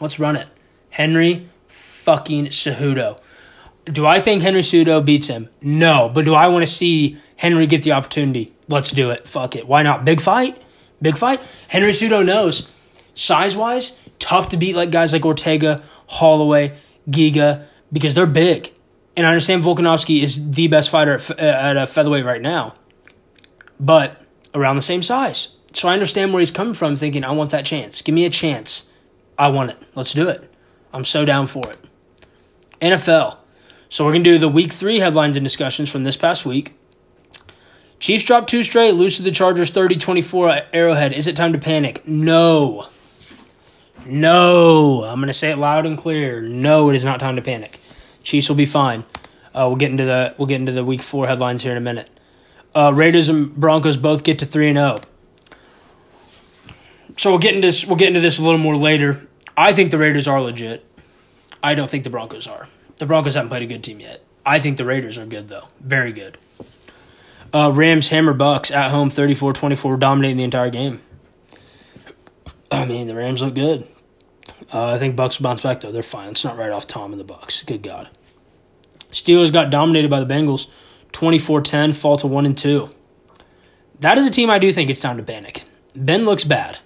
Let's 0.01 0.19
run 0.19 0.37
it. 0.37 0.49
Henry 0.91 1.49
fucking 1.69 2.47
Cejudo. 2.47 3.19
Do 3.85 4.07
I 4.07 4.21
think 4.21 4.43
Henry 4.43 4.61
Cejudo 4.61 5.05
beats 5.05 5.29
him? 5.29 5.49
No. 5.63 6.11
But 6.13 6.25
do 6.25 6.35
I 6.35 6.49
want 6.49 6.65
to 6.65 6.71
see 6.71 7.19
Henry 7.37 7.67
get 7.67 7.83
the 7.83 7.93
opportunity? 7.93 8.53
Let's 8.69 8.91
do 8.91 9.11
it. 9.11 9.27
Fuck 9.27 9.57
it. 9.57 9.67
Why 9.67 9.83
not? 9.83 10.05
Big 10.05 10.21
fight? 10.21 10.61
Big 11.03 11.17
fight? 11.17 11.41
Henry 11.69 11.93
Cejudo 11.93 12.25
knows. 12.25 12.69
Size 13.15 13.57
wise, 13.57 13.99
tough 14.19 14.51
to 14.51 14.57
beat 14.57 14.77
like 14.77 14.91
guys 14.91 15.13
like 15.13 15.25
Ortega, 15.25 15.83
Holloway, 16.07 16.77
Giga, 17.09 17.65
because 17.93 18.15
they're 18.15 18.27
big. 18.27 18.73
And 19.17 19.27
I 19.27 19.31
understand 19.31 19.65
Volkanovski 19.65 20.23
is 20.23 20.53
the 20.53 20.69
best 20.69 20.91
fighter 20.91 21.15
at, 21.15 21.39
at 21.39 21.77
a 21.77 21.87
featherweight 21.87 22.25
right 22.25 22.41
now, 22.41 22.75
but 23.79 24.21
around 24.55 24.77
the 24.77 24.83
same 24.83 25.03
size. 25.03 25.57
So 25.73 25.89
I 25.89 25.93
understand 25.93 26.33
where 26.33 26.41
he's 26.41 26.51
coming 26.51 26.75
from, 26.75 26.97
thinking, 26.97 27.25
I 27.25 27.33
want 27.33 27.51
that 27.51 27.65
chance. 27.65 28.03
Give 28.03 28.15
me 28.15 28.25
a 28.25 28.31
chance. 28.31 28.89
I 29.39 29.49
want 29.49 29.71
it. 29.71 29.79
Let's 29.95 30.13
do 30.13 30.29
it. 30.29 30.53
I'm 30.93 31.05
so 31.05 31.25
down 31.25 31.47
for 31.47 31.71
it. 31.71 31.79
NFL. 32.81 33.37
So 33.89 34.05
we're 34.05 34.13
going 34.13 34.25
to 34.25 34.31
do 34.33 34.39
the 34.39 34.49
week 34.49 34.73
three 34.73 35.01
headlines 35.01 35.37
and 35.37 35.45
discussions 35.45 35.91
from 35.91 36.05
this 36.05 36.17
past 36.17 36.45
week. 36.45 36.75
Chiefs 38.01 38.25
dropped 38.25 38.49
two 38.49 38.63
straight, 38.63 38.95
lose 38.95 39.17
to 39.17 39.23
the 39.23 39.31
Chargers 39.31 39.71
30 39.71 39.97
24 39.97 40.49
at 40.49 40.69
Arrowhead. 40.73 41.13
Is 41.13 41.27
it 41.27 41.37
time 41.37 41.53
to 41.53 41.59
panic? 41.59 42.07
No. 42.09 42.89
No. 44.07 45.05
I'm 45.05 45.19
going 45.19 45.29
to 45.29 45.35
say 45.35 45.51
it 45.51 45.59
loud 45.59 45.85
and 45.85 45.99
clear. 45.99 46.41
No, 46.41 46.89
it 46.89 46.95
is 46.95 47.05
not 47.05 47.21
time 47.21 47.37
to 47.37 47.43
panic. 47.43 47.79
Chiefs 48.23 48.49
will 48.49 48.57
be 48.57 48.65
fine. 48.67 49.05
Uh, 49.55 49.67
we'll 49.69 49.77
get 49.77 49.91
into 49.91 50.05
the 50.05 50.35
we'll 50.39 50.47
get 50.47 50.61
into 50.61 50.73
the 50.73 50.85
week 50.85 51.03
four 51.03 51.27
headlines 51.27 51.63
here 51.63 51.73
in 51.73 51.79
a 51.79 51.83
minute. 51.83 52.09
Uh, 52.75 52.93
Raiders 52.95 53.29
and 53.29 53.55
Broncos 53.55 53.97
both 53.97 54.25
get 54.25 54.39
to 54.39 54.47
three 54.47 54.69
and 54.69 54.79
zero. 54.79 55.01
Oh. 55.01 55.55
So 57.19 57.31
we'll 57.31 57.39
get 57.39 57.55
into 57.55 57.67
this. 57.67 57.85
We'll 57.85 57.97
get 57.97 58.09
into 58.09 58.21
this 58.21 58.39
a 58.39 58.43
little 58.43 58.59
more 58.59 58.77
later. 58.77 59.27
I 59.57 59.75
think 59.75 59.91
the 59.91 59.99
Raiders 59.99 60.27
are 60.27 60.41
legit. 60.41 60.87
I 61.63 61.75
don't 61.75 61.91
think 61.91 62.05
the 62.05 62.11
Broncos 62.11 62.47
are. 62.47 62.69
The 62.97 63.07
Broncos 63.07 63.35
haven't 63.35 63.51
played 63.51 63.63
a 63.63 63.67
good 63.67 63.85
team 63.85 64.01
yet. 64.01 64.23
I 64.47 64.59
think 64.61 64.79
the 64.79 64.87
Raiders 64.87 65.19
are 65.19 65.27
good 65.27 65.49
though, 65.49 65.65
very 65.81 66.13
good. 66.13 66.39
Uh, 67.53 67.73
Rams 67.75 68.09
hammer 68.09 68.33
Bucks 68.33 68.71
at 68.71 68.91
home 68.91 69.09
34-24, 69.09 69.99
dominating 69.99 70.37
the 70.37 70.45
entire 70.45 70.71
game. 70.71 71.01
I 72.71 72.85
mean, 72.85 73.07
the 73.07 73.15
Rams 73.15 73.43
look 73.43 73.55
good. 73.55 73.87
Uh, 74.73 74.95
I 74.95 74.99
think 74.99 75.17
Bucks 75.17 75.39
bounce 75.39 75.61
back 75.61 75.81
though. 75.81 75.91
They're 75.91 76.03
fine. 76.03 76.29
It's 76.29 76.45
not 76.45 76.57
right 76.57 76.71
off 76.71 76.87
Tom 76.87 77.13
and 77.13 77.21
the 77.21 77.25
Bucks. 77.25 77.63
Good 77.65 77.83
God. 77.83 78.09
Steelers 79.11 79.53
got 79.53 79.71
dominated 79.71 80.09
by 80.09 80.21
the 80.23 80.33
Bengals, 80.33 80.69
24-10, 81.13 81.95
fall 81.95 82.17
to 82.19 82.29
one 82.29 82.47
and 82.47 82.57
two. 82.57 82.91
That 83.99 84.17
is 84.17 84.27
a 84.27 84.31
team 84.31 84.51
I 84.51 84.59
do 84.59 84.73
think 84.73 84.89
it's 84.89 85.01
time 85.01 85.17
to 85.17 85.23
panic. 85.23 85.65
Ben 85.97 86.25
looks 86.25 86.45
bad. 86.45 86.79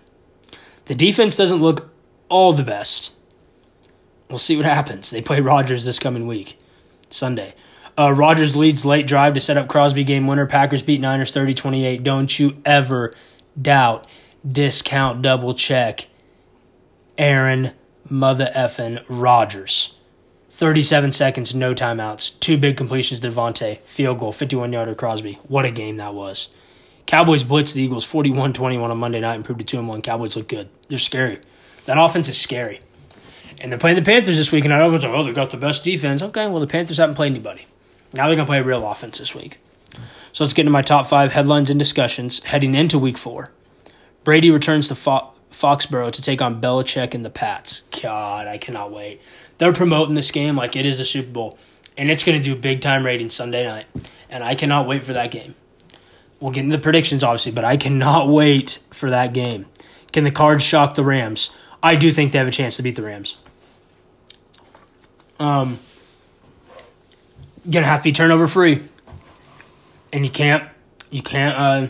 The 0.86 0.94
defense 0.94 1.36
doesn't 1.36 1.60
look 1.60 1.92
all 2.28 2.52
the 2.52 2.62
best. 2.62 3.14
We'll 4.28 4.38
see 4.38 4.56
what 4.56 4.64
happens. 4.64 5.10
They 5.10 5.20
play 5.20 5.40
Rodgers 5.40 5.84
this 5.84 5.98
coming 5.98 6.26
week, 6.26 6.58
Sunday. 7.10 7.54
Uh, 7.96 8.12
Rodgers 8.12 8.56
leads 8.56 8.84
late 8.84 9.06
drive 9.06 9.34
to 9.34 9.40
set 9.40 9.56
up 9.56 9.68
Crosby 9.68 10.04
game 10.04 10.26
winner. 10.26 10.46
Packers 10.46 10.82
beat 10.82 11.00
Niners 11.00 11.30
30 11.30 11.54
28. 11.54 12.02
Don't 12.02 12.38
you 12.38 12.56
ever 12.64 13.12
doubt, 13.60 14.06
discount, 14.46 15.22
double 15.22 15.54
check 15.54 16.08
Aaron 17.16 17.72
mother 18.08 18.50
effing 18.54 19.04
Rodgers. 19.08 19.98
37 20.50 21.10
seconds, 21.12 21.54
no 21.54 21.74
timeouts. 21.74 22.38
Two 22.38 22.56
big 22.56 22.76
completions 22.76 23.20
to 23.20 23.28
Davante. 23.28 23.78
Field 23.80 24.18
goal, 24.20 24.32
51 24.32 24.72
yarder 24.72 24.94
Crosby. 24.94 25.40
What 25.48 25.64
a 25.64 25.70
game 25.70 25.96
that 25.96 26.14
was. 26.14 26.48
Cowboys 27.06 27.44
blitz 27.44 27.72
the 27.72 27.82
Eagles 27.82 28.04
41 28.04 28.52
21 28.52 28.90
on 28.90 28.98
Monday 28.98 29.20
night, 29.20 29.34
and 29.34 29.38
improved 29.38 29.60
to 29.60 29.66
2 29.66 29.82
1. 29.82 30.02
Cowboys 30.02 30.36
look 30.36 30.48
good. 30.48 30.68
They're 30.88 30.98
scary. 30.98 31.38
That 31.86 31.98
offense 31.98 32.28
is 32.28 32.40
scary. 32.40 32.80
And 33.60 33.70
they're 33.70 33.78
playing 33.78 33.96
the 33.96 34.02
Panthers 34.02 34.36
this 34.36 34.50
week, 34.50 34.64
and 34.64 34.72
I 34.72 34.78
know 34.78 34.92
it's 34.94 35.04
like, 35.04 35.12
oh, 35.12 35.22
they 35.22 35.32
got 35.32 35.50
the 35.50 35.56
best 35.56 35.84
defense. 35.84 36.22
Okay, 36.22 36.46
well, 36.46 36.60
the 36.60 36.66
Panthers 36.66 36.96
haven't 36.98 37.14
played 37.14 37.30
anybody. 37.30 37.66
Now 38.14 38.26
they're 38.26 38.36
going 38.36 38.46
to 38.46 38.50
play 38.50 38.60
real 38.60 38.88
offense 38.88 39.18
this 39.18 39.34
week. 39.34 39.58
So 40.32 40.44
let's 40.44 40.54
get 40.54 40.62
into 40.62 40.72
my 40.72 40.82
top 40.82 41.06
five 41.06 41.32
headlines 41.32 41.70
and 41.70 41.78
discussions 41.78 42.42
heading 42.44 42.74
into 42.74 42.98
week 42.98 43.18
four. 43.18 43.50
Brady 44.24 44.50
returns 44.50 44.88
to 44.88 44.94
Fo- 44.94 45.32
Foxborough 45.50 46.10
to 46.12 46.22
take 46.22 46.42
on 46.42 46.60
Belichick 46.60 47.14
and 47.14 47.24
the 47.24 47.30
Pats. 47.30 47.82
God, 48.02 48.46
I 48.46 48.58
cannot 48.58 48.90
wait. 48.92 49.20
They're 49.58 49.72
promoting 49.72 50.14
this 50.14 50.30
game 50.30 50.56
like 50.56 50.76
it 50.76 50.86
is 50.86 50.98
the 50.98 51.04
Super 51.04 51.30
Bowl, 51.30 51.58
and 51.96 52.10
it's 52.10 52.24
going 52.24 52.36
to 52.36 52.44
do 52.44 52.56
big 52.60 52.80
time 52.80 53.04
ratings 53.04 53.34
Sunday 53.34 53.66
night, 53.66 53.86
and 54.28 54.42
I 54.42 54.54
cannot 54.54 54.88
wait 54.88 55.04
for 55.04 55.12
that 55.12 55.30
game. 55.30 55.54
We'll 56.40 56.52
get 56.52 56.64
into 56.64 56.76
the 56.76 56.82
predictions, 56.82 57.22
obviously, 57.22 57.52
but 57.52 57.64
I 57.64 57.76
cannot 57.76 58.28
wait 58.28 58.80
for 58.90 59.10
that 59.10 59.32
game. 59.32 59.66
Can 60.12 60.24
the 60.24 60.30
Cards 60.30 60.64
shock 60.64 60.94
the 60.94 61.04
Rams? 61.04 61.50
I 61.82 61.94
do 61.94 62.12
think 62.12 62.32
they 62.32 62.38
have 62.38 62.48
a 62.48 62.52
chance 62.52 62.76
to 62.76 62.82
beat 62.82 62.96
the 62.96 63.02
Rams. 63.02 63.36
Um, 65.38 65.78
gonna 67.68 67.86
have 67.86 68.00
to 68.00 68.04
be 68.04 68.12
turnover 68.12 68.46
free, 68.46 68.80
and 70.12 70.24
you 70.24 70.30
can't, 70.30 70.68
you 71.10 71.22
can't, 71.22 71.56
uh, 71.56 71.86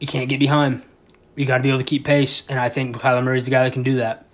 you 0.00 0.06
can't 0.06 0.28
get 0.28 0.38
behind. 0.38 0.82
You 1.36 1.46
got 1.46 1.58
to 1.58 1.62
be 1.62 1.68
able 1.68 1.78
to 1.78 1.84
keep 1.84 2.04
pace, 2.04 2.48
and 2.48 2.58
I 2.58 2.68
think 2.68 2.96
Kyler 2.96 3.22
Murray's 3.22 3.44
the 3.44 3.52
guy 3.52 3.62
that 3.64 3.72
can 3.72 3.84
do 3.84 3.96
that. 3.96 4.26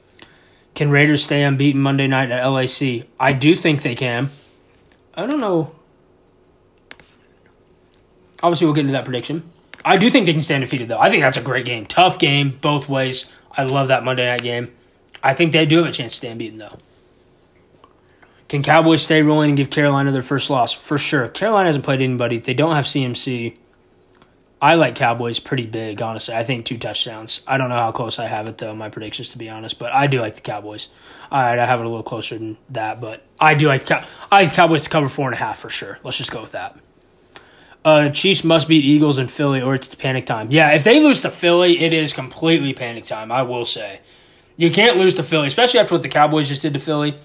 Can 0.75 0.91
Raiders 0.91 1.23
stay 1.23 1.43
unbeaten 1.43 1.83
Monday 1.83 2.07
night 2.07 2.31
at 2.31 2.45
LAC? 2.47 3.07
I 3.21 3.33
do 3.33 3.55
think 3.55 3.83
they 3.83 3.95
can. 3.95 4.31
I 5.15 5.27
don't 5.27 5.41
know. 5.41 5.75
Obviously, 8.43 8.67
we'll 8.67 8.75
get 8.75 8.81
into 8.81 8.93
that 8.93 9.05
prediction. 9.05 9.51
I 9.85 9.97
do 9.99 10.11
think 10.11 10.27
they 10.27 10.33
can 10.33 10.43
stay 10.43 10.55
undefeated, 10.55 10.89
though. 10.89 10.99
I 10.99 11.11
think 11.11 11.23
that's 11.23 11.37
a 11.37 11.43
great 11.43 11.67
game. 11.67 11.87
Tough 11.87 12.19
game, 12.19 12.59
both 12.61 12.89
ways. 12.89 13.31
I 13.53 13.65
love 13.65 13.89
that 13.89 14.03
Monday 14.03 14.27
night 14.27 14.43
game. 14.43 14.71
I 15.23 15.35
think 15.35 15.53
they 15.53 15.67
do 15.67 15.79
have 15.79 15.87
a 15.87 15.93
chance 15.93 16.13
to 16.13 16.17
stay 16.17 16.29
unbeaten, 16.29 16.59
though. 16.59 16.77
Can 18.49 18.63
Cowboys 18.63 19.03
stay 19.03 19.23
rolling 19.23 19.51
and 19.51 19.57
give 19.57 19.71
Carolina 19.71 20.13
their 20.13 20.23
first 20.23 20.51
loss? 20.51 20.73
For 20.73 20.99
sure. 20.99 21.29
Carolina 21.29 21.67
hasn't 21.67 21.85
played 21.85 22.03
anybody. 22.03 22.39
They 22.39 22.55
don't 22.55 22.75
have 22.75 22.85
CMC. 22.85 23.57
I 24.61 24.77
like 24.77 24.95
Cowboys 24.95 25.41
pretty 25.41 25.67
big, 25.67 26.01
honestly. 26.01 26.35
I 26.35 26.45
think 26.45 26.65
two 26.65 26.79
touchdowns. 26.79 27.43
I 27.47 27.59
don't 27.59 27.69
know 27.69 27.75
how 27.75 27.93
close 27.93 28.19
I 28.19 28.27
have 28.27 28.47
it 28.47 28.57
though, 28.57 28.75
my 28.75 28.89
predictions 28.89 29.31
to 29.31 29.39
be 29.39 29.51
honest, 29.51 29.79
but 29.79 29.93
I 29.93 30.07
do 30.07 30.21
like 30.21 30.37
the 30.37 30.41
Cowboys. 30.41 30.89
All 31.31 31.43
right, 31.43 31.59
I 31.59 31.67
have 31.67 31.81
it 31.81 31.87
a 31.87 31.89
little 31.89 32.03
closer 32.03 32.39
than 32.39 32.57
that, 32.71 33.01
but 33.01 33.23
I 33.39 33.55
do 33.55 33.67
like 33.67 33.85
Cow- 33.85 34.03
I 34.33 34.45
like 34.45 34.55
Cowboys 34.55 34.85
to 34.85 34.91
cover 34.91 35.09
four 35.09 35.27
and 35.27 35.35
a 35.35 35.39
half 35.39 35.59
for 35.59 35.69
sure. 35.69 35.99
Let's 36.03 36.17
just 36.17 36.31
go 36.33 36.41
with 36.41 36.53
that. 36.53 36.79
Uh, 37.85 38.09
Chiefs 38.09 38.43
must 38.43 38.67
beat 38.67 38.83
Eagles 38.85 39.19
in 39.19 39.29
Philly, 39.29 39.61
or 39.61 39.75
it's 39.75 39.95
panic 39.95 40.25
time. 40.25 40.51
Yeah, 40.51 40.71
if 40.71 40.85
they 40.85 40.99
lose 41.01 41.21
to 41.23 41.31
Philly, 41.31 41.85
it 41.85 41.93
is 41.93 42.15
completely 42.15 42.73
panic 42.73 43.05
time. 43.05 43.31
I 43.31 43.43
will 43.43 43.67
say, 43.67 44.01
you 44.57 44.71
can't 44.71 44.97
lose 44.97 45.15
to 45.17 45.23
Philly, 45.23 45.49
especially 45.49 45.81
after 45.81 45.95
what 45.95 46.03
the 46.03 46.09
Cowboys 46.09 46.49
just 46.49 46.63
did 46.63 46.73
to 46.73 46.81
Philly. 46.81 47.17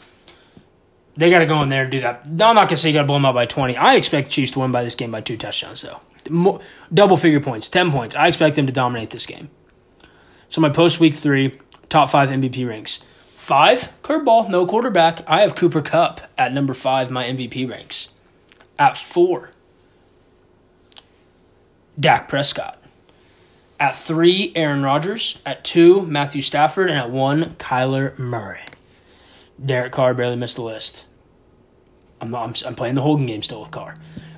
They 1.20 1.30
got 1.30 1.40
to 1.40 1.46
go 1.46 1.62
in 1.62 1.70
there 1.70 1.84
and 1.84 1.92
do 1.92 2.02
that. 2.02 2.22
I'm 2.26 2.38
not 2.38 2.70
gonna 2.70 2.78
say 2.78 2.90
you 2.90 2.94
got 2.94 3.02
to 3.02 3.08
blow 3.08 3.18
them 3.18 3.26
out 3.26 3.36
by 3.36 3.46
20. 3.46 3.76
I 3.76 3.96
expect 3.96 4.32
Chiefs 4.32 4.52
to 4.52 4.60
win 4.60 4.72
by 4.72 4.84
this 4.84 4.96
game 4.96 5.12
by 5.12 5.22
two 5.22 5.38
touchdowns, 5.38 5.82
though 5.82 6.00
more, 6.30 6.60
double 6.94 7.18
figure 7.18 7.40
points, 7.40 7.70
10 7.70 7.92
points. 7.92 8.16
I 8.16 8.28
expect 8.28 8.56
them 8.56 8.68
to 8.68 8.74
dominate 8.74 9.10
this 9.10 9.26
game. 9.26 9.50
So 10.50 10.62
my 10.62 10.70
post 10.70 11.00
week 11.00 11.16
three, 11.16 11.54
top 11.90 12.10
five 12.10 12.30
MVP 12.30 12.68
ranks. 12.68 13.06
Five, 13.36 13.92
curveball, 14.04 14.50
no 14.50 14.66
quarterback. 14.66 15.28
I 15.28 15.42
have 15.42 15.56
Cooper 15.56 15.82
Kupp 15.82 16.22
at 16.38 16.54
number 16.54 16.74
five, 16.74 17.10
my 17.10 17.26
MVP 17.26 17.70
ranks. 17.70 18.10
At 18.78 18.96
four, 18.96 19.52
Dak 22.00 22.28
Prescott. 22.28 22.82
At 23.80 23.96
three, 23.96 24.52
Aaron 24.56 24.84
Rodgers. 24.84 25.40
At 25.46 25.64
two, 25.64 26.04
Matthew 26.04 26.42
Stafford. 26.42 26.90
And 26.90 27.00
at 27.00 27.12
one, 27.12 27.52
Kyler 27.52 28.18
Murray. 28.20 28.62
Derek 29.64 29.92
Carr 29.92 30.14
barely 30.14 30.36
missed 30.36 30.56
the 30.56 30.62
list. 30.62 31.06
I'm, 32.22 32.34
I'm, 32.36 32.54
I'm 32.66 32.76
playing 32.76 32.96
the 32.96 33.02
Hogan 33.02 33.26
game 33.26 33.42
still 33.42 33.62
with 33.62 33.72
Carr. 33.72 33.96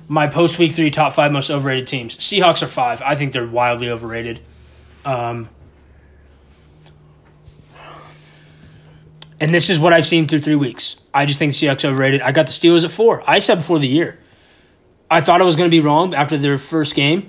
My 0.08 0.26
post 0.26 0.58
week 0.58 0.72
three 0.72 0.90
top 0.90 1.12
five 1.12 1.32
most 1.32 1.50
overrated 1.50 1.86
teams. 1.86 2.16
Seahawks 2.16 2.62
are 2.62 2.66
five. 2.66 3.00
I 3.02 3.14
think 3.14 3.32
they're 3.32 3.46
wildly 3.46 3.88
overrated. 3.88 4.40
Um, 5.04 5.48
and 9.40 9.52
this 9.52 9.70
is 9.70 9.78
what 9.78 9.92
I've 9.92 10.06
seen 10.06 10.26
through 10.26 10.40
three 10.40 10.54
weeks. 10.54 10.96
I 11.14 11.26
just 11.26 11.38
think 11.38 11.52
Seahawks 11.52 11.84
overrated. 11.84 12.20
I 12.22 12.32
got 12.32 12.46
the 12.46 12.52
Steelers 12.52 12.84
at 12.84 12.90
four. 12.90 13.22
I 13.26 13.38
said 13.38 13.56
before 13.56 13.78
the 13.78 13.88
year. 13.88 14.18
I 15.10 15.20
thought 15.20 15.40
I 15.40 15.44
was 15.44 15.56
going 15.56 15.68
to 15.68 15.74
be 15.74 15.80
wrong 15.80 16.14
after 16.14 16.38
their 16.38 16.58
first 16.58 16.94
game, 16.94 17.28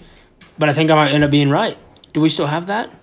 but 0.57 0.69
I 0.69 0.73
think 0.73 0.89
I 0.89 0.95
might 0.95 1.11
end 1.11 1.23
up 1.23 1.31
being 1.31 1.49
right. 1.49 1.77
Do 2.13 2.21
we 2.21 2.29
still 2.29 2.47
have 2.47 2.67
that? 2.67 2.93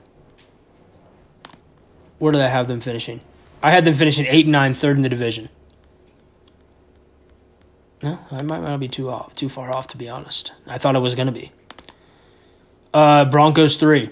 Where 2.18 2.32
did 2.32 2.40
I 2.40 2.48
have 2.48 2.68
them 2.68 2.80
finishing? 2.80 3.20
I 3.62 3.72
had 3.72 3.84
them 3.84 3.94
finishing 3.94 4.26
eight 4.26 4.46
and 4.46 4.52
nine, 4.52 4.72
third 4.72 4.96
in 4.96 5.02
the 5.02 5.08
division. 5.08 5.48
No, 8.02 8.18
I 8.30 8.42
might 8.42 8.62
not 8.62 8.80
be 8.80 8.88
too 8.88 9.10
off, 9.10 9.34
too 9.34 9.48
far 9.48 9.72
off 9.72 9.86
to 9.88 9.96
be 9.96 10.08
honest. 10.08 10.52
I 10.66 10.78
thought 10.78 10.96
I 10.96 11.00
was 11.00 11.14
to 11.14 11.30
be. 11.30 11.52
Uh, 12.94 13.24
Broncos 13.26 13.76
three. 13.76 14.10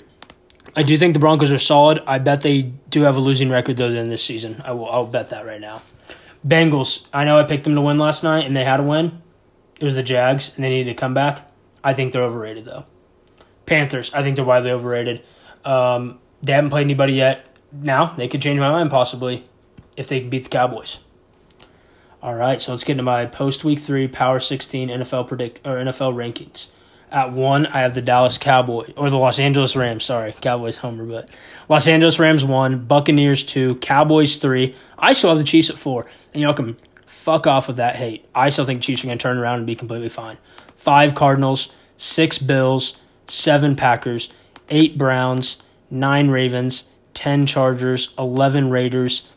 I 0.76 0.82
do 0.82 0.98
think 0.98 1.14
the 1.14 1.20
Broncos 1.20 1.50
are 1.50 1.58
solid. 1.58 2.00
I 2.06 2.18
bet 2.18 2.42
they 2.42 2.62
do 2.90 3.02
have 3.02 3.16
a 3.16 3.20
losing 3.20 3.50
record 3.50 3.76
though 3.78 3.88
in 3.88 4.10
this 4.10 4.22
season. 4.22 4.62
I 4.64 4.72
will. 4.72 4.88
I'll 4.88 5.06
bet 5.06 5.30
that 5.30 5.46
right 5.46 5.60
now. 5.60 5.82
Bengals. 6.46 7.06
I 7.12 7.24
know 7.24 7.38
I 7.38 7.44
picked 7.44 7.64
them 7.64 7.74
to 7.74 7.80
win 7.80 7.98
last 7.98 8.22
night, 8.22 8.46
and 8.46 8.54
they 8.54 8.64
had 8.64 8.78
a 8.78 8.82
win. 8.82 9.22
It 9.80 9.84
was 9.84 9.94
the 9.94 10.02
Jags, 10.02 10.52
and 10.54 10.64
they 10.64 10.68
needed 10.68 10.90
to 10.90 11.00
come 11.00 11.14
back. 11.14 11.48
I 11.82 11.94
think 11.94 12.12
they're 12.12 12.22
overrated 12.22 12.64
though. 12.64 12.84
Panthers. 13.66 14.12
I 14.12 14.22
think 14.22 14.36
they're 14.36 14.44
widely 14.44 14.70
overrated. 14.70 15.28
Um, 15.64 16.18
they 16.42 16.52
haven't 16.52 16.70
played 16.70 16.84
anybody 16.84 17.14
yet. 17.14 17.46
Now 17.72 18.06
they 18.06 18.28
could 18.28 18.42
change 18.42 18.60
my 18.60 18.70
mind 18.70 18.90
possibly 18.90 19.44
if 19.96 20.08
they 20.08 20.20
can 20.20 20.30
beat 20.30 20.44
the 20.44 20.50
Cowboys. 20.50 21.00
All 22.20 22.34
right, 22.34 22.60
so 22.60 22.72
let's 22.72 22.82
get 22.82 22.92
into 22.92 23.04
my 23.04 23.26
post 23.26 23.62
week 23.62 23.78
three 23.78 24.08
Power 24.08 24.40
16 24.40 24.88
NFL 24.88 25.28
predict 25.28 25.64
or 25.64 25.74
NFL 25.74 26.14
rankings. 26.14 26.66
At 27.10 27.32
one, 27.32 27.64
I 27.66 27.80
have 27.82 27.94
the 27.94 28.02
Dallas 28.02 28.38
Cowboys 28.38 28.92
or 28.96 29.08
the 29.08 29.16
Los 29.16 29.38
Angeles 29.38 29.76
Rams. 29.76 30.04
Sorry, 30.04 30.32
Cowboys 30.32 30.78
homer, 30.78 31.04
but 31.04 31.30
Los 31.68 31.86
Angeles 31.86 32.18
Rams 32.18 32.44
one, 32.44 32.84
Buccaneers 32.86 33.44
two, 33.44 33.76
Cowboys 33.76 34.36
three. 34.36 34.74
I 34.98 35.12
still 35.12 35.30
have 35.30 35.38
the 35.38 35.44
Chiefs 35.44 35.70
at 35.70 35.78
four, 35.78 36.06
and 36.34 36.42
y'all 36.42 36.54
can 36.54 36.76
fuck 37.06 37.46
off 37.46 37.68
with 37.68 37.76
that 37.76 37.96
hate. 37.96 38.26
I 38.34 38.50
still 38.50 38.64
think 38.64 38.82
Chiefs 38.82 39.04
are 39.04 39.06
going 39.06 39.16
to 39.18 39.22
turn 39.22 39.38
around 39.38 39.58
and 39.58 39.66
be 39.66 39.76
completely 39.76 40.08
fine. 40.08 40.38
Five 40.76 41.14
Cardinals, 41.14 41.72
six 41.96 42.38
Bills, 42.38 42.96
seven 43.28 43.76
Packers, 43.76 44.32
eight 44.70 44.98
Browns, 44.98 45.62
nine 45.90 46.30
Ravens, 46.30 46.86
ten 47.14 47.46
Chargers, 47.46 48.12
eleven 48.18 48.70
Raiders, 48.70 49.30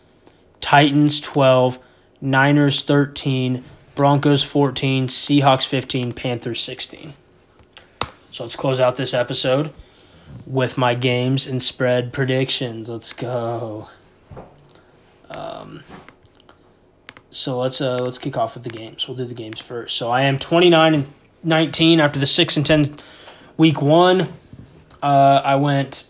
Titans 0.61 1.21
twelve. 1.21 1.77
Niners 2.21 2.83
13, 2.83 3.63
Broncos 3.95 4.43
14, 4.43 5.07
Seahawks 5.07 5.65
15, 5.65 6.13
Panthers 6.13 6.61
16. 6.61 7.13
So 8.31 8.43
let's 8.43 8.55
close 8.55 8.79
out 8.79 8.95
this 8.95 9.13
episode 9.13 9.71
with 10.45 10.77
my 10.77 10.95
games 10.95 11.47
and 11.47 11.61
spread 11.61 12.13
predictions. 12.13 12.89
Let's 12.89 13.11
go. 13.11 13.89
Um, 15.29 15.83
so 17.31 17.59
let's 17.59 17.81
uh, 17.81 17.99
let's 17.99 18.17
kick 18.17 18.37
off 18.37 18.55
with 18.55 18.63
the 18.63 18.69
games. 18.69 19.07
We'll 19.07 19.17
do 19.17 19.25
the 19.25 19.33
games 19.33 19.59
first. 19.59 19.97
So 19.97 20.09
I 20.09 20.23
am 20.23 20.37
29 20.37 20.93
and 20.93 21.07
19 21.43 21.99
after 21.99 22.19
the 22.19 22.25
6 22.25 22.57
and 22.57 22.65
10 22.65 22.95
week 23.57 23.81
1. 23.81 24.21
Uh, 25.01 25.41
I 25.43 25.55
went 25.55 26.05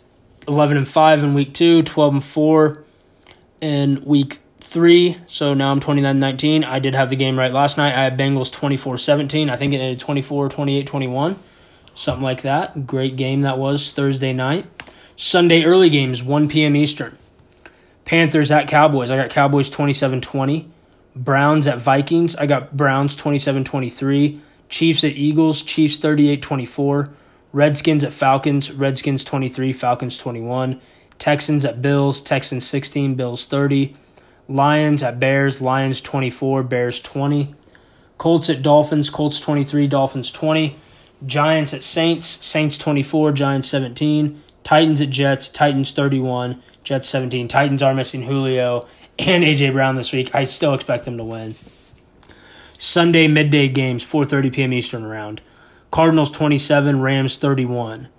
11 0.48 0.78
and 0.78 0.88
5 0.88 1.24
in 1.24 1.34
week 1.34 1.54
2, 1.54 1.84
12 1.84 2.14
and 2.14 2.24
4 2.24 2.84
in 3.62 4.04
week 4.04 4.40
three. 4.72 5.18
So 5.28 5.54
now 5.54 5.72
I'm 5.72 5.82
29 5.82 6.18
19. 6.18 6.64
I 6.64 6.80
did 6.80 6.96
have 6.96 7.10
the 7.10 7.16
game 7.18 7.38
right 7.38 7.52
last 7.52 7.78
night. 7.78 7.94
I 7.94 8.06
had 8.06 8.18
Bengals 8.18 8.52
24 8.52 8.98
17. 8.98 9.50
I 9.50 9.56
think 9.58 9.74
it 9.74 9.78
ended 9.78 10.00
24 10.00 10.50
28 10.50 10.88
21. 10.88 11.36
Something 11.94 12.24
like 12.24 12.42
that. 12.44 12.88
Great 12.88 13.18
game 13.18 13.42
that 13.42 13.58
was 13.58 13.92
Thursday 13.92 14.32
night. 14.32 14.66
Sunday 15.18 15.66
early 15.66 15.90
games, 15.90 16.24
1 16.24 16.48
p.m. 16.48 16.76
Eastern. 16.76 17.18
Panthers 18.06 18.50
at 18.50 18.68
Cowboys. 18.68 19.12
I 19.12 19.18
got 19.18 19.30
Cowboys 19.30 19.70
27 19.70 20.22
20. 20.22 20.70
Browns 21.18 21.68
at 21.68 21.78
Vikings. 21.78 22.38
I 22.38 22.46
got 22.46 22.76
Browns 22.76 23.18
27 23.18 23.66
23. 23.66 24.38
Chiefs 24.70 25.04
at 25.04 25.12
Eagles. 25.12 25.62
Chiefs 25.62 25.98
38 25.98 26.42
24. 26.42 27.08
Redskins 27.52 28.06
at 28.06 28.14
Falcons. 28.14 28.72
Redskins 28.72 29.26
23. 29.26 29.74
Falcons 29.74 30.18
21. 30.18 30.80
Texans 31.20 31.66
at 31.66 31.82
Bills. 31.82 32.22
Texans 32.22 32.66
16. 32.66 33.16
Bills 33.16 33.46
30. 33.46 33.94
Lions 34.52 35.02
at 35.02 35.20
Bears, 35.20 35.62
Lions 35.62 36.02
24, 36.02 36.64
Bears 36.64 37.00
20. 37.00 37.56
Colts 38.18 38.50
at 38.50 38.62
Dolphins, 38.62 39.10
Colts 39.10 39.40
23, 39.40 39.88
Dolphins 39.88 40.30
20. 40.30 40.76
Giants 41.26 41.74
at 41.74 41.84
Saints, 41.84 42.28
Saints 42.28 42.78
24, 42.78 43.32
Giants 43.32 43.68
17. 43.70 44.42
Titans 44.64 45.02
at 45.02 45.10
Jets, 45.10 45.50
Titans 45.50 45.92
31, 45.92 46.62
Jets 46.84 47.08
17. 47.10 47.48
Titans 47.48 47.82
are 47.82 47.94
missing 47.94 48.24
Julio 48.24 48.82
and 49.18 49.44
AJ 49.44 49.74
Brown 49.74 49.96
this 49.96 50.12
week. 50.12 50.34
I 50.36 50.44
still 50.44 50.74
expect 50.74 51.06
them 51.06 51.18
to 51.18 51.24
win. 51.24 51.56
Sunday 52.78 53.28
midday 53.28 53.68
games, 53.68 54.04
4:30 54.04 54.54
p.m. 54.54 54.74
Eastern 54.74 55.06
round. 55.06 55.42
Cardinals 55.92 56.32
27, 56.32 57.02
Rams 57.02 57.38
31. 57.38 58.10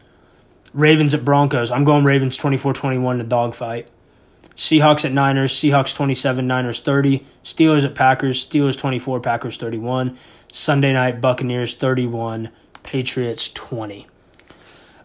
Ravens 0.72 1.14
at 1.14 1.24
Broncos. 1.24 1.70
I'm 1.70 1.84
going 1.84 2.04
Ravens 2.04 2.38
24-21 2.38 3.18
to 3.18 3.24
dogfight. 3.24 3.90
Seahawks 4.62 5.04
at 5.04 5.10
Niners, 5.10 5.52
Seahawks 5.52 5.92
27, 5.92 6.46
Niners 6.46 6.80
30. 6.82 7.26
Steelers 7.42 7.84
at 7.84 7.96
Packers, 7.96 8.46
Steelers 8.46 8.78
24, 8.78 9.18
Packers 9.18 9.56
31. 9.56 10.16
Sunday 10.52 10.92
night, 10.92 11.20
Buccaneers 11.20 11.74
31, 11.74 12.48
Patriots 12.84 13.48
20. 13.48 14.06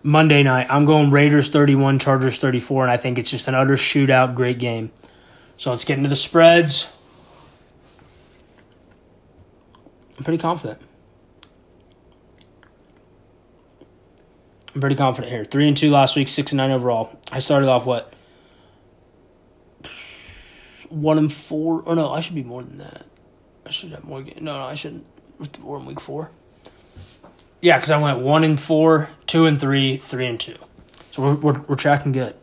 Monday 0.04 0.44
night, 0.44 0.68
I'm 0.70 0.86
going 0.86 1.10
Raiders 1.10 1.50
31, 1.50 1.98
Chargers 1.98 2.38
34, 2.38 2.84
and 2.84 2.92
I 2.92 2.98
think 2.98 3.18
it's 3.18 3.32
just 3.32 3.48
an 3.48 3.56
utter 3.56 3.74
shootout, 3.74 4.36
great 4.36 4.60
game. 4.60 4.92
So 5.58 5.72
let's 5.72 5.86
get 5.86 5.98
into 5.98 6.10
the 6.10 6.16
spreads. 6.16 6.96
I'm 10.20 10.24
pretty 10.24 10.38
confident. 10.38 10.80
I'm 14.76 14.82
pretty 14.82 14.96
confident 14.96 15.34
here. 15.34 15.44
Three 15.44 15.68
and 15.68 15.76
two 15.76 15.90
last 15.90 16.16
week, 16.16 16.28
six 16.28 16.52
and 16.52 16.58
nine 16.58 16.70
overall. 16.70 17.18
I 17.32 17.40
started 17.40 17.70
off 17.70 17.88
what 17.88 18.14
one 20.90 21.18
and 21.18 21.32
four. 21.32 21.84
Oh 21.86 21.94
no, 21.94 22.10
I 22.10 22.20
should 22.20 22.36
be 22.36 22.44
more 22.44 22.64
than 22.64 22.78
that. 22.78 23.06
I 23.66 23.70
should 23.70 23.92
have 23.92 24.04
more. 24.04 24.22
Games. 24.22 24.42
No, 24.42 24.58
no, 24.58 24.66
I 24.66 24.74
shouldn't. 24.74 25.06
We're 25.62 25.78
in 25.78 25.86
week 25.86 26.00
four. 26.00 26.32
Yeah, 27.62 27.78
because 27.78 27.92
I 27.92 28.00
went 28.00 28.20
one 28.20 28.44
and 28.44 28.60
four, 28.60 29.10
two 29.26 29.46
and 29.46 29.60
three, 29.60 29.98
three 29.98 30.28
and 30.28 30.40
two. 30.40 30.58
So 31.12 31.24
we're, 31.24 31.36
we're 31.36 31.62
we're 31.62 31.76
tracking 31.76 32.12
good, 32.12 32.36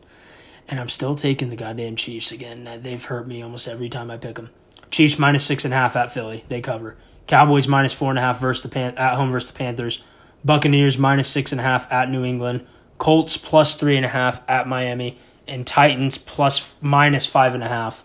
and 0.68 0.80
I'm 0.80 0.88
still 0.88 1.14
taking 1.14 1.50
the 1.50 1.56
goddamn 1.56 1.96
Chiefs 1.96 2.32
again. 2.32 2.80
They've 2.82 3.04
hurt 3.04 3.26
me 3.26 3.42
almost 3.42 3.68
every 3.68 3.88
time 3.88 4.10
I 4.10 4.16
pick 4.16 4.36
them. 4.36 4.50
Chiefs 4.90 5.18
minus 5.18 5.44
six 5.44 5.64
and 5.64 5.74
a 5.74 5.76
half 5.76 5.96
at 5.96 6.12
Philly. 6.12 6.44
They 6.48 6.60
cover. 6.60 6.96
Cowboys 7.26 7.66
minus 7.66 7.94
four 7.94 8.10
and 8.10 8.18
a 8.18 8.22
half 8.22 8.40
versus 8.40 8.62
the 8.62 8.68
Pan- 8.68 8.96
at 8.98 9.14
home 9.14 9.32
versus 9.32 9.50
the 9.50 9.58
Panthers. 9.58 10.02
Buccaneers 10.44 10.98
minus 10.98 11.26
six 11.26 11.52
and 11.52 11.60
a 11.60 11.64
half 11.64 11.90
at 11.90 12.10
New 12.10 12.24
England. 12.24 12.66
Colts 12.98 13.36
plus 13.36 13.76
three 13.76 13.96
and 13.96 14.04
a 14.04 14.08
half 14.08 14.40
at 14.48 14.68
Miami. 14.68 15.14
And 15.48 15.66
Titans 15.66 16.18
plus 16.18 16.74
minus 16.80 17.26
five 17.26 17.54
and 17.54 17.64
a 17.64 17.68
half 17.68 18.04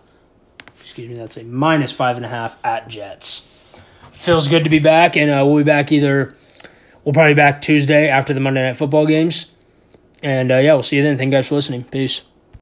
excuse 0.90 1.08
me, 1.08 1.14
that's 1.14 1.36
a 1.36 1.44
minus 1.44 1.92
five 1.92 2.16
and 2.16 2.26
a 2.26 2.28
half 2.28 2.58
at 2.64 2.88
Jets. 2.88 3.46
Feels 4.12 4.48
good 4.48 4.64
to 4.64 4.70
be 4.70 4.80
back, 4.80 5.16
and 5.16 5.30
uh, 5.30 5.46
we'll 5.46 5.58
be 5.58 5.62
back 5.62 5.92
either. 5.92 6.34
We'll 7.04 7.12
probably 7.12 7.34
back 7.34 7.62
Tuesday 7.62 8.08
after 8.08 8.34
the 8.34 8.40
Monday 8.40 8.66
Night 8.66 8.74
Football 8.74 9.06
games. 9.06 9.46
And 10.20 10.50
uh, 10.50 10.56
yeah, 10.56 10.72
we'll 10.72 10.82
see 10.82 10.96
you 10.96 11.04
then. 11.04 11.16
Thank 11.16 11.28
you 11.28 11.38
guys 11.38 11.48
for 11.48 11.54
listening. 11.54 11.84
Peace. 11.84 12.22